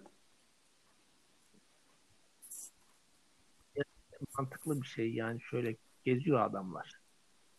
mantıklı 4.38 4.82
bir 4.82 4.88
şey 4.88 5.14
yani 5.14 5.41
şöyle 5.41 5.78
geziyor 6.03 6.39
adamlar. 6.39 7.01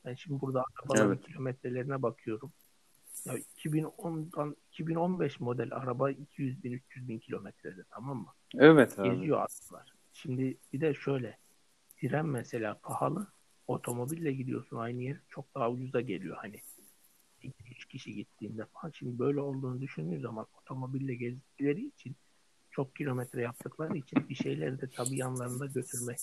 Ben 0.04 0.14
şimdi 0.14 0.40
burada 0.40 0.64
arabaların 0.76 1.12
Evet. 1.12 1.26
kilometrelerine 1.26 2.02
bakıyorum. 2.02 2.52
Ya 3.24 3.34
2010'dan 3.38 4.56
2015 4.72 5.40
model 5.40 5.68
araba 5.72 6.10
200 6.10 6.64
bin 6.64 6.72
300 6.72 7.08
bin 7.08 7.18
kilometrede 7.18 7.84
tamam 7.90 8.18
mı? 8.18 8.34
Evet 8.58 8.98
abi. 8.98 9.10
Geziyor 9.10 9.40
atlar. 9.40 9.92
Şimdi 10.12 10.58
bir 10.72 10.80
de 10.80 10.94
şöyle 10.94 11.38
tren 11.96 12.26
mesela 12.26 12.78
pahalı. 12.82 13.26
Otomobille 13.66 14.32
gidiyorsun 14.32 14.76
aynı 14.76 15.02
yer 15.02 15.16
çok 15.28 15.54
daha 15.54 15.70
ucuza 15.70 16.00
geliyor 16.00 16.36
hani. 16.36 16.60
2-3 17.42 17.88
kişi 17.88 18.14
gittiğinde 18.14 18.66
falan. 18.66 18.92
Şimdi 18.92 19.18
böyle 19.18 19.40
olduğunu 19.40 19.80
düşündüğün 19.80 20.20
zaman 20.20 20.46
otomobille 20.60 21.14
gezdikleri 21.14 21.86
için 21.86 22.16
çok 22.70 22.96
kilometre 22.96 23.42
yaptıkları 23.42 23.96
için 23.96 24.28
bir 24.28 24.34
şeyleri 24.34 24.80
de 24.80 24.90
tabii 24.90 25.18
yanlarında 25.18 25.66
götürme 25.66 26.16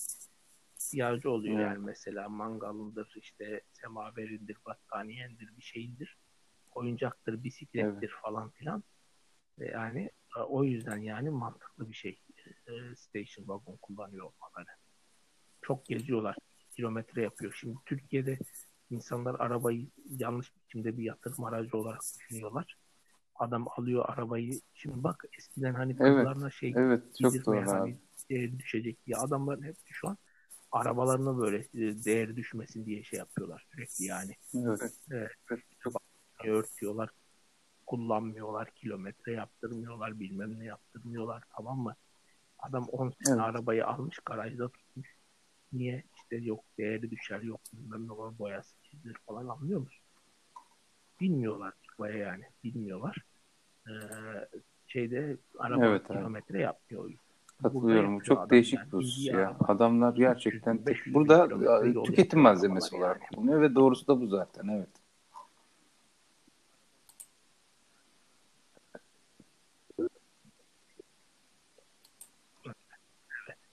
ihtiyacı 0.80 1.30
oluyor. 1.30 1.54
Evet. 1.54 1.66
Yani 1.66 1.78
mesela 1.78 2.28
mangalındır, 2.28 3.12
işte 3.16 3.60
semaverindir, 3.72 4.56
battaniyendir, 4.66 5.56
bir 5.56 5.62
şeyindir. 5.62 6.16
Oyuncaktır, 6.80 7.44
bisiklettir 7.44 8.10
falan 8.22 8.50
filan. 8.50 8.84
Yani 9.58 10.10
o 10.48 10.64
yüzden 10.64 10.96
yani 10.96 11.30
mantıklı 11.30 11.88
bir 11.88 11.94
şey 11.94 12.20
e, 12.46 12.96
station 12.96 13.44
wagon 13.44 13.76
kullanıyor 13.76 14.24
olmaları. 14.24 14.76
Çok 15.62 15.86
geziyorlar. 15.86 16.36
Kilometre 16.76 17.22
yapıyor. 17.22 17.56
Şimdi 17.60 17.76
Türkiye'de 17.86 18.38
insanlar 18.90 19.40
arabayı 19.40 19.86
yanlış 20.10 20.56
biçimde 20.56 20.98
bir 20.98 21.04
yatırım 21.04 21.44
aracı 21.44 21.76
olarak 21.76 22.00
düşünüyorlar. 22.18 22.76
Adam 23.34 23.66
alıyor 23.76 24.04
arabayı. 24.08 24.60
Şimdi 24.74 25.04
bak 25.04 25.24
eskiden 25.38 25.74
hani 25.74 25.96
Evet, 26.00 26.16
kızlarına 26.16 26.50
şey 26.50 26.72
Evet 26.76 27.02
çok 27.22 27.46
doğru 27.46 27.70
hani 27.70 27.90
abi. 27.90 27.98
değeri 28.30 28.58
düşecek 28.58 29.06
diye 29.06 29.16
adamların 29.16 29.62
hepsi 29.62 29.92
şu 29.92 30.08
an 30.08 30.18
arabalarına 30.72 31.38
böyle 31.38 31.56
e, 31.56 32.04
değeri 32.04 32.36
düşmesin 32.36 32.86
diye 32.86 33.02
şey 33.02 33.18
yapıyorlar 33.18 33.66
sürekli 33.70 34.04
yani. 34.04 34.36
Evet. 35.10 35.38
Örtüyorlar, 36.48 37.10
kullanmıyorlar, 37.86 38.70
kilometre 38.70 39.32
yaptırmıyorlar, 39.32 40.20
bilmem 40.20 40.60
ne 40.60 40.64
yaptırmıyorlar 40.64 41.42
tamam 41.56 41.78
mı? 41.78 41.94
Adam 42.58 42.84
10 42.92 43.10
sene 43.10 43.34
Evet. 43.34 43.40
arabayı 43.40 43.86
almış 43.86 44.18
garajda 44.18 44.68
tutmuş. 44.68 45.16
Niye? 45.72 46.04
İşte 46.16 46.36
yok 46.36 46.64
değeri 46.78 47.10
düşer, 47.10 47.40
yok 47.40 47.60
bilmem 47.72 48.08
ne 48.08 48.10
var, 48.10 48.38
boyası 48.38 48.76
çizilir 48.82 49.16
falan 49.26 49.48
anlıyor 49.48 49.80
musun? 49.80 50.04
Bilmiyorlar 51.20 51.72
baya 51.98 52.16
yani, 52.16 52.44
bilmiyorlar. 52.64 53.16
Ee, 53.88 53.92
şeyde 54.86 55.36
araba 55.58 55.86
Evet 55.86 56.06
kilometre 56.06 56.60
yapmıyor. 56.60 57.04
Burada 57.04 57.18
Katılıyorum. 57.62 58.16
Bu 58.16 58.22
çok 58.22 58.50
değişik 58.50 58.78
yani. 58.78 58.92
bir 58.92 58.96
husus 58.96 59.26
ya. 59.26 59.56
Adamlar 59.60 60.14
gerçekten 60.14 60.74
300 60.74 60.86
500 60.86 61.14
burada 61.14 61.48
e, 61.86 62.02
tüketim 62.04 62.40
malzemesi 62.40 62.96
olarak 62.96 63.20
yani. 63.20 63.28
kullanıyor 63.34 63.62
ve 63.62 63.74
doğrusu 63.74 64.06
da 64.06 64.20
bu 64.20 64.26
zaten 64.26 64.68
evet. 64.68 64.88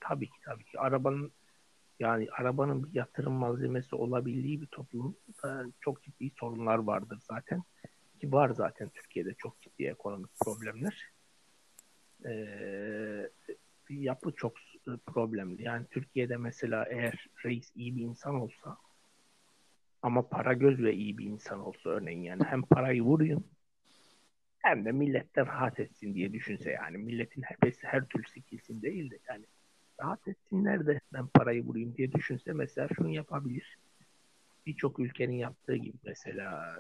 Tabii 0.07 0.25
ki 0.25 0.39
tabii 0.45 0.63
ki 0.63 0.79
arabanın 0.79 1.31
yani 1.99 2.27
arabanın 2.31 2.83
bir 2.83 2.93
yatırım 2.93 3.33
malzemesi 3.33 3.95
olabildiği 3.95 4.61
bir 4.61 4.67
toplumda 4.67 5.65
çok 5.81 6.03
ciddi 6.03 6.31
sorunlar 6.39 6.77
vardır 6.77 7.19
zaten. 7.21 7.63
Ki 8.21 8.31
var 8.31 8.49
zaten 8.49 8.89
Türkiye'de 8.89 9.33
çok 9.33 9.61
ciddi 9.61 9.85
ekonomik 9.85 10.39
problemler. 10.39 11.11
Ee, 12.25 13.29
yapı 13.89 14.31
çok 14.31 14.53
problemli. 15.05 15.63
Yani 15.63 15.85
Türkiye'de 15.91 16.37
mesela 16.37 16.85
eğer 16.89 17.27
reis 17.45 17.71
iyi 17.75 17.95
bir 17.95 18.01
insan 18.01 18.35
olsa 18.35 18.77
ama 20.01 20.29
para 20.29 20.53
göz 20.53 20.83
ve 20.83 20.93
iyi 20.93 21.17
bir 21.17 21.25
insan 21.25 21.59
olsa 21.59 21.89
örneğin 21.89 22.21
yani 22.21 22.43
hem 22.43 22.61
parayı 22.61 23.01
vurayım 23.01 23.43
hem 24.59 24.85
de 24.85 24.91
millet 24.91 25.35
de 25.35 25.45
rahat 25.45 25.79
etsin 25.79 26.13
diye 26.13 26.33
düşünse 26.33 26.71
yani 26.71 26.97
milletin 26.97 27.41
hepsi 27.41 27.87
her 27.87 28.05
türlü 28.05 28.27
sikilsin 28.27 28.81
değil 28.81 29.11
de 29.11 29.19
yani 29.29 29.45
rahat 30.01 30.27
etsinler 30.27 30.87
de 30.87 30.99
ben 31.13 31.27
parayı 31.27 31.65
vurayım 31.65 31.95
diye 31.97 32.11
düşünse 32.11 32.53
mesela 32.53 32.87
şunu 32.95 33.09
yapabilir. 33.09 33.77
Birçok 34.65 34.99
ülkenin 34.99 35.35
yaptığı 35.35 35.75
gibi 35.75 35.97
mesela 36.05 36.75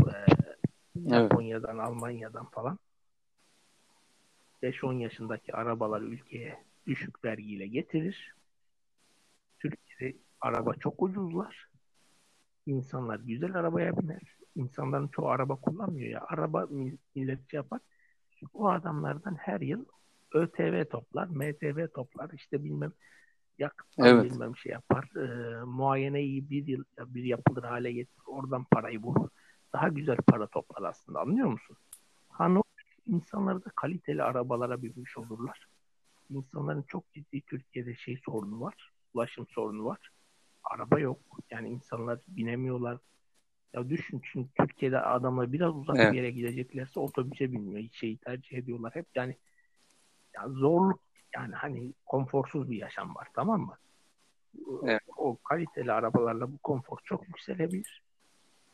e, 0.00 0.12
Japonya'dan, 1.08 1.78
Almanya'dan 1.78 2.46
falan 2.46 2.78
5-10 4.62 4.98
yaşındaki 4.98 5.54
arabaları 5.54 6.04
ülkeye 6.04 6.64
düşük 6.86 7.24
vergiyle 7.24 7.66
getirir. 7.66 8.34
Türkiye'de 9.58 10.16
araba 10.40 10.74
çok 10.74 11.02
ucuzlar. 11.02 11.68
İnsanlar 12.66 13.20
güzel 13.20 13.54
arabaya 13.54 13.98
biner. 13.98 14.36
İnsanların 14.56 15.08
çoğu 15.08 15.28
araba 15.28 15.56
kullanmıyor 15.56 16.10
ya. 16.10 16.24
Araba 16.28 16.68
millet 17.14 17.50
şey 17.50 17.58
yapar. 17.58 17.80
O 18.54 18.68
adamlardan 18.68 19.34
her 19.34 19.60
yıl 19.60 19.84
ÖTV 20.34 20.84
toplar, 20.84 21.26
MTV 21.28 21.86
toplar, 21.94 22.30
işte 22.34 22.64
bilmem 22.64 22.92
yakıttan 23.58 24.06
Evet. 24.06 24.32
bilmem 24.32 24.56
şey 24.56 24.72
yapar. 24.72 25.16
E, 25.16 25.64
muayeneyi 25.64 26.50
bir 26.50 26.66
yıl 26.66 26.84
bir 27.06 27.24
yapılır 27.24 27.62
hale 27.62 27.92
getirir. 27.92 28.26
Oradan 28.26 28.64
parayı 28.64 28.98
vurur. 29.02 29.28
Daha 29.72 29.88
güzel 29.88 30.16
para 30.16 30.46
toplar 30.46 30.88
aslında. 30.88 31.20
Anlıyor 31.20 31.48
musun? 31.48 31.76
Hani 32.28 32.60
insanlar 33.06 33.64
da 33.64 33.70
kaliteli 33.76 34.22
arabalara 34.22 34.82
binmiş 34.82 35.18
olurlar. 35.18 35.66
İnsanların 36.30 36.84
çok 36.88 37.12
ciddi 37.12 37.40
Türkiye'de 37.40 37.94
şey 37.94 38.18
sorunu 38.24 38.60
var. 38.60 38.92
Ulaşım 39.14 39.46
sorunu 39.48 39.84
var. 39.84 40.10
Araba 40.64 40.98
yok. 40.98 41.20
Yani 41.50 41.68
insanlar 41.68 42.18
binemiyorlar. 42.28 42.98
Ya 43.74 43.88
düşün 43.90 44.20
çünkü 44.32 44.50
Türkiye'de 44.54 45.00
adamlar 45.00 45.52
biraz 45.52 45.76
uzak 45.76 45.96
Evet. 45.96 46.12
bir 46.12 46.16
yere 46.16 46.30
gideceklerse 46.30 47.00
otobüse 47.00 47.52
binmiyor. 47.52 47.88
Şeyi 47.92 48.16
tercih 48.16 48.58
ediyorlar. 48.58 48.94
Hep 48.94 49.06
yani 49.14 49.36
ya 50.34 50.48
zorluk 50.48 51.00
yani 51.34 51.54
hani 51.54 51.92
konforsuz 52.06 52.70
bir 52.70 52.76
yaşam 52.76 53.14
var 53.14 53.28
tamam 53.34 53.60
mı? 53.60 53.76
Evet. 54.82 55.02
O 55.16 55.36
kaliteli 55.36 55.92
arabalarla 55.92 56.52
bu 56.52 56.58
konfor 56.58 56.98
çok 57.04 57.28
yükselebilir. 57.28 58.02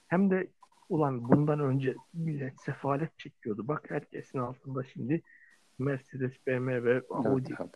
Hem 0.09 0.31
de 0.31 0.49
ulan 0.89 1.29
bundan 1.29 1.61
önce 1.61 1.95
millet 2.15 2.61
sefalet 2.61 3.19
çekiyordu. 3.19 3.69
Bak 3.69 3.91
herkesin 3.91 4.39
altında 4.39 4.85
şimdi 4.85 5.23
Mercedes, 5.79 6.33
BMW, 6.47 7.03
Audi 7.11 7.55
Evet 7.61 7.71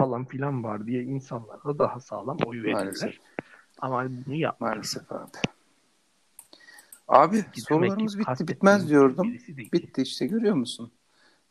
falan 0.00 0.24
filan 0.24 0.64
var 0.64 0.86
diye 0.86 1.02
insanlar 1.02 1.64
da 1.64 1.78
daha 1.78 2.00
sağlam 2.00 2.36
oy. 2.46 2.72
Maalesef. 2.72 3.18
Ama 3.78 4.04
bunu 4.04 4.34
yapmıyor. 4.34 4.72
Maalesef 4.72 5.12
abi. 5.12 5.30
Abi 7.08 7.50
ki 7.50 7.60
sorularımız 7.60 8.18
bitti 8.18 8.48
bitmez 8.48 8.88
diyordum. 8.88 9.32
Bitti 9.48 10.02
işte 10.02 10.26
görüyor 10.26 10.54
musun? 10.54 10.92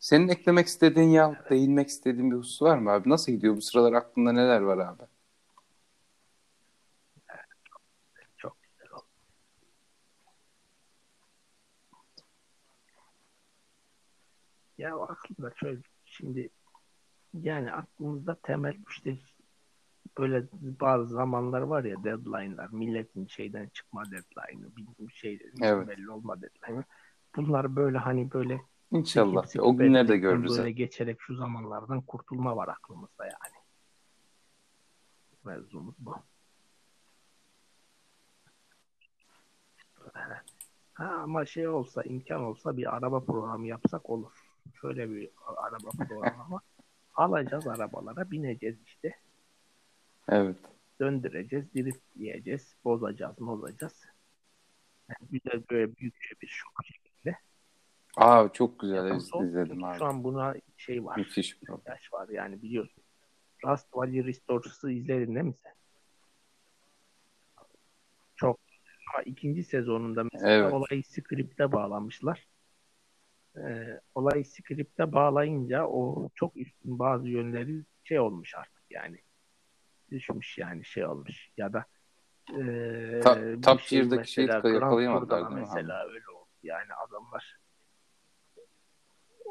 Senin 0.00 0.28
eklemek 0.28 0.66
istediğin 0.66 1.08
ya 1.08 1.44
değinmek 1.50 1.88
istediğin 1.88 2.30
bir 2.30 2.36
husus 2.36 2.62
var 2.62 2.78
mı 2.78 2.90
abi? 2.90 3.08
Nasıl 3.08 3.32
gidiyor 3.32 3.56
bu 3.56 3.62
sıralar 3.62 3.92
aklında 3.92 4.32
neler 4.32 4.60
var 4.60 4.78
abi? 4.78 5.02
Çok 8.36 8.56
güzel 8.62 8.92
oldu. 8.92 9.04
Ya 14.78 14.96
aklımda 14.96 15.52
şöyle 15.56 15.80
şimdi 16.04 16.50
yani 17.34 17.72
aklımızda 17.72 18.34
temel 18.42 18.76
işte 18.90 19.18
böyle 20.18 20.44
bazı 20.52 21.14
zamanlar 21.14 21.60
var 21.60 21.84
ya 21.84 22.04
deadline'lar 22.04 22.68
milletin 22.72 23.26
şeyden 23.26 23.68
çıkma 23.68 24.02
deadline'ı 24.04 24.76
bizim 24.76 25.10
şeylerin 25.10 25.62
Evet. 25.62 25.88
belli 25.88 26.10
olma 26.10 26.42
deadline'ı 26.42 26.84
bunlar 27.36 27.76
böyle 27.76 27.98
hani 27.98 28.32
böyle 28.32 28.60
İnşallah. 28.90 29.46
Sıkıp 29.46 29.66
O 29.66 29.76
günleri 29.76 30.08
de 30.08 30.14
etmekten 30.14 30.20
görürüz. 30.20 30.58
Böyle 30.58 30.70
geçerek 30.70 31.20
şu 31.20 31.36
zamanlardan 31.36 32.00
kurtulma 32.00 32.56
var 32.56 32.68
aklımızda 32.68 33.24
yani. 33.24 33.60
Mevzumuz 35.44 35.94
bu. 35.98 36.16
Ha, 40.94 41.04
ama 41.22 41.46
şey 41.46 41.68
olsa, 41.68 42.02
imkan 42.02 42.40
olsa 42.40 42.76
bir 42.76 42.96
araba 42.96 43.20
programı 43.20 43.66
yapsak 43.66 44.10
olur. 44.10 44.32
Şöyle 44.80 45.10
bir 45.10 45.30
araba 45.56 45.90
programı 45.90 46.42
ama 46.42 46.60
alacağız 47.14 47.66
arabalara, 47.66 48.30
bineceğiz 48.30 48.76
işte. 48.86 49.18
Evet. 50.28 50.56
Döndüreceğiz, 51.00 51.74
driftleyeceğiz, 51.74 52.76
bozacağız, 52.84 53.36
bozacağız. 53.40 54.06
Yani 55.08 55.30
güzel 55.30 55.62
böyle 55.70 55.96
büyük 55.96 56.36
bir 56.42 56.46
şok. 56.46 56.72
Aa 58.16 58.48
çok 58.52 58.80
güzel 58.80 58.94
Yapalım. 58.96 59.16
iz- 59.16 59.48
izledim 59.48 59.84
abi. 59.84 59.98
Şu 59.98 60.04
an 60.04 60.24
buna 60.24 60.54
şey 60.76 61.04
var. 61.04 61.16
Müthiş 61.16 61.62
bir 61.62 61.68
ihtiyaç 61.78 62.12
var 62.12 62.28
yani 62.28 62.62
biliyorsun. 62.62 63.04
Rust 63.66 63.86
Valley 63.94 64.24
Restores'ı 64.24 64.90
izledin 64.90 65.34
değil 65.34 65.46
mi 65.46 65.54
sen? 65.62 65.72
Çok. 68.36 68.60
Ama 69.14 69.22
ikinci 69.22 69.64
sezonunda 69.64 70.24
mesela 70.32 70.50
Evet. 70.50 70.72
olayı 70.72 71.04
script'e 71.04 71.72
bağlamışlar. 71.72 72.48
Ee, 73.56 74.00
olayı 74.14 74.44
script'e 74.44 75.12
bağlayınca 75.12 75.86
o 75.86 76.28
çok 76.34 76.56
üstün 76.56 76.98
bazı 76.98 77.28
yönleri 77.28 77.84
şey 78.04 78.20
olmuş 78.20 78.54
artık 78.54 78.82
yani. 78.90 79.18
Düşmüş 80.10 80.58
yani 80.58 80.84
şey 80.84 81.06
olmuş 81.06 81.48
ya 81.56 81.72
da 81.72 81.84
Ee, 82.58 83.20
Ta- 83.22 83.60
Top 83.60 83.80
şey 83.80 84.10
de 84.10 84.16
Grand 84.16 84.64
yakalayamadılar 84.64 85.38
değil 85.40 85.54
mi? 85.54 85.60
Mesela 85.60 86.06
öyle 86.08 86.28
oldu. 86.28 86.48
Yani 86.62 86.94
adamlar 87.06 87.59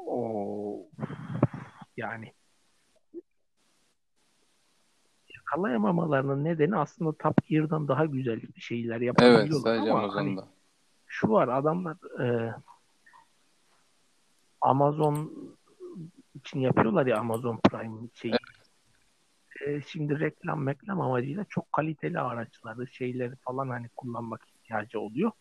o 0.07 0.89
yani 1.97 2.33
yakalayamamalarının 5.35 6.43
nedeni 6.43 6.75
aslında 6.75 7.13
Top 7.13 7.47
Gear'dan 7.47 7.87
daha 7.87 8.05
güzel 8.05 8.41
şeyler 8.57 8.95
Evet 8.95 9.07
yapabiliyorlar 9.07 9.75
sadece 9.75 9.91
ama 9.91 10.15
hani 10.15 10.37
şu 11.07 11.29
var 11.29 11.47
adamlar 11.47 11.97
e, 12.21 12.53
Amazon 14.61 15.33
için 16.35 16.59
yapıyorlar 16.59 17.05
ya 17.05 17.17
Amazon 17.17 17.59
Prime 17.69 18.09
şeyi. 18.13 18.33
E, 19.65 19.81
şimdi 19.81 20.19
reklam 20.19 20.63
meklam 20.63 21.01
amacıyla 21.01 21.45
çok 21.49 21.73
kaliteli 21.73 22.19
araçları 22.19 22.87
şeyleri 22.87 23.35
falan 23.35 23.69
hani 23.69 23.89
kullanmak 23.89 24.47
ihtiyacı 24.47 24.99
oluyor. 24.99 25.31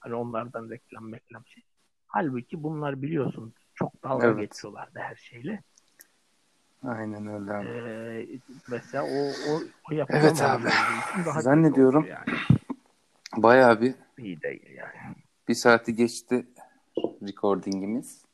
Hani 0.00 0.14
onlardan 0.14 0.70
reklam 0.70 1.10
meklam 1.10 1.46
şey. 1.46 1.62
Halbuki 2.06 2.62
bunlar 2.62 3.02
biliyorsun 3.02 3.54
çok 3.74 4.02
dalga 4.02 4.26
Evet. 4.26 4.38
geçiyorlardı 4.38 4.98
her 4.98 5.16
şeyle. 5.16 5.62
Aynen 6.82 7.26
öyle 7.26 7.52
abi. 7.52 7.68
E, 7.68 8.38
mesela 8.68 9.04
o, 9.04 9.28
o, 9.52 9.60
o 9.90 10.04
Evet 10.08 10.42
abi. 10.42 10.68
Zannediyorum 11.40 12.06
Yani. 12.06 12.38
bayağı 13.36 13.80
bir 13.80 13.94
İyi 14.18 14.42
değil 14.42 14.70
yani. 14.70 15.16
bir 15.48 15.54
saati 15.54 15.94
geçti 15.94 16.46
recordingimiz. 17.22 18.24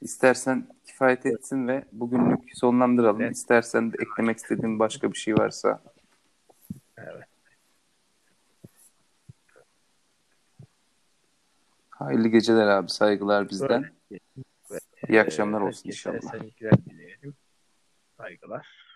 İstersen 0.00 0.66
kifayet 0.84 1.26
etsin 1.26 1.68
ve 1.68 1.84
bugünlük 1.92 2.40
sonlandıralım. 2.54 3.20
Evet. 3.22 3.36
İstersen 3.36 3.92
de 3.92 3.96
eklemek 4.02 4.36
istediğin 4.38 4.78
başka 4.78 5.12
bir 5.12 5.16
şey 5.18 5.34
varsa. 5.34 5.82
Evet. 6.96 7.24
Hayırlı 11.90 12.28
geceler 12.28 12.66
abi. 12.66 12.90
Saygılar 12.90 13.48
bizden. 13.48 13.82
Böyle. 14.10 14.20
İyi 15.08 15.20
akşamlar 15.20 15.60
olsun 15.60 15.88
Herkese 15.88 16.10
inşallah. 16.10 16.34
esenlikler 16.34 16.72
dileyelim. 16.86 17.34
Saygılar. 18.16 18.87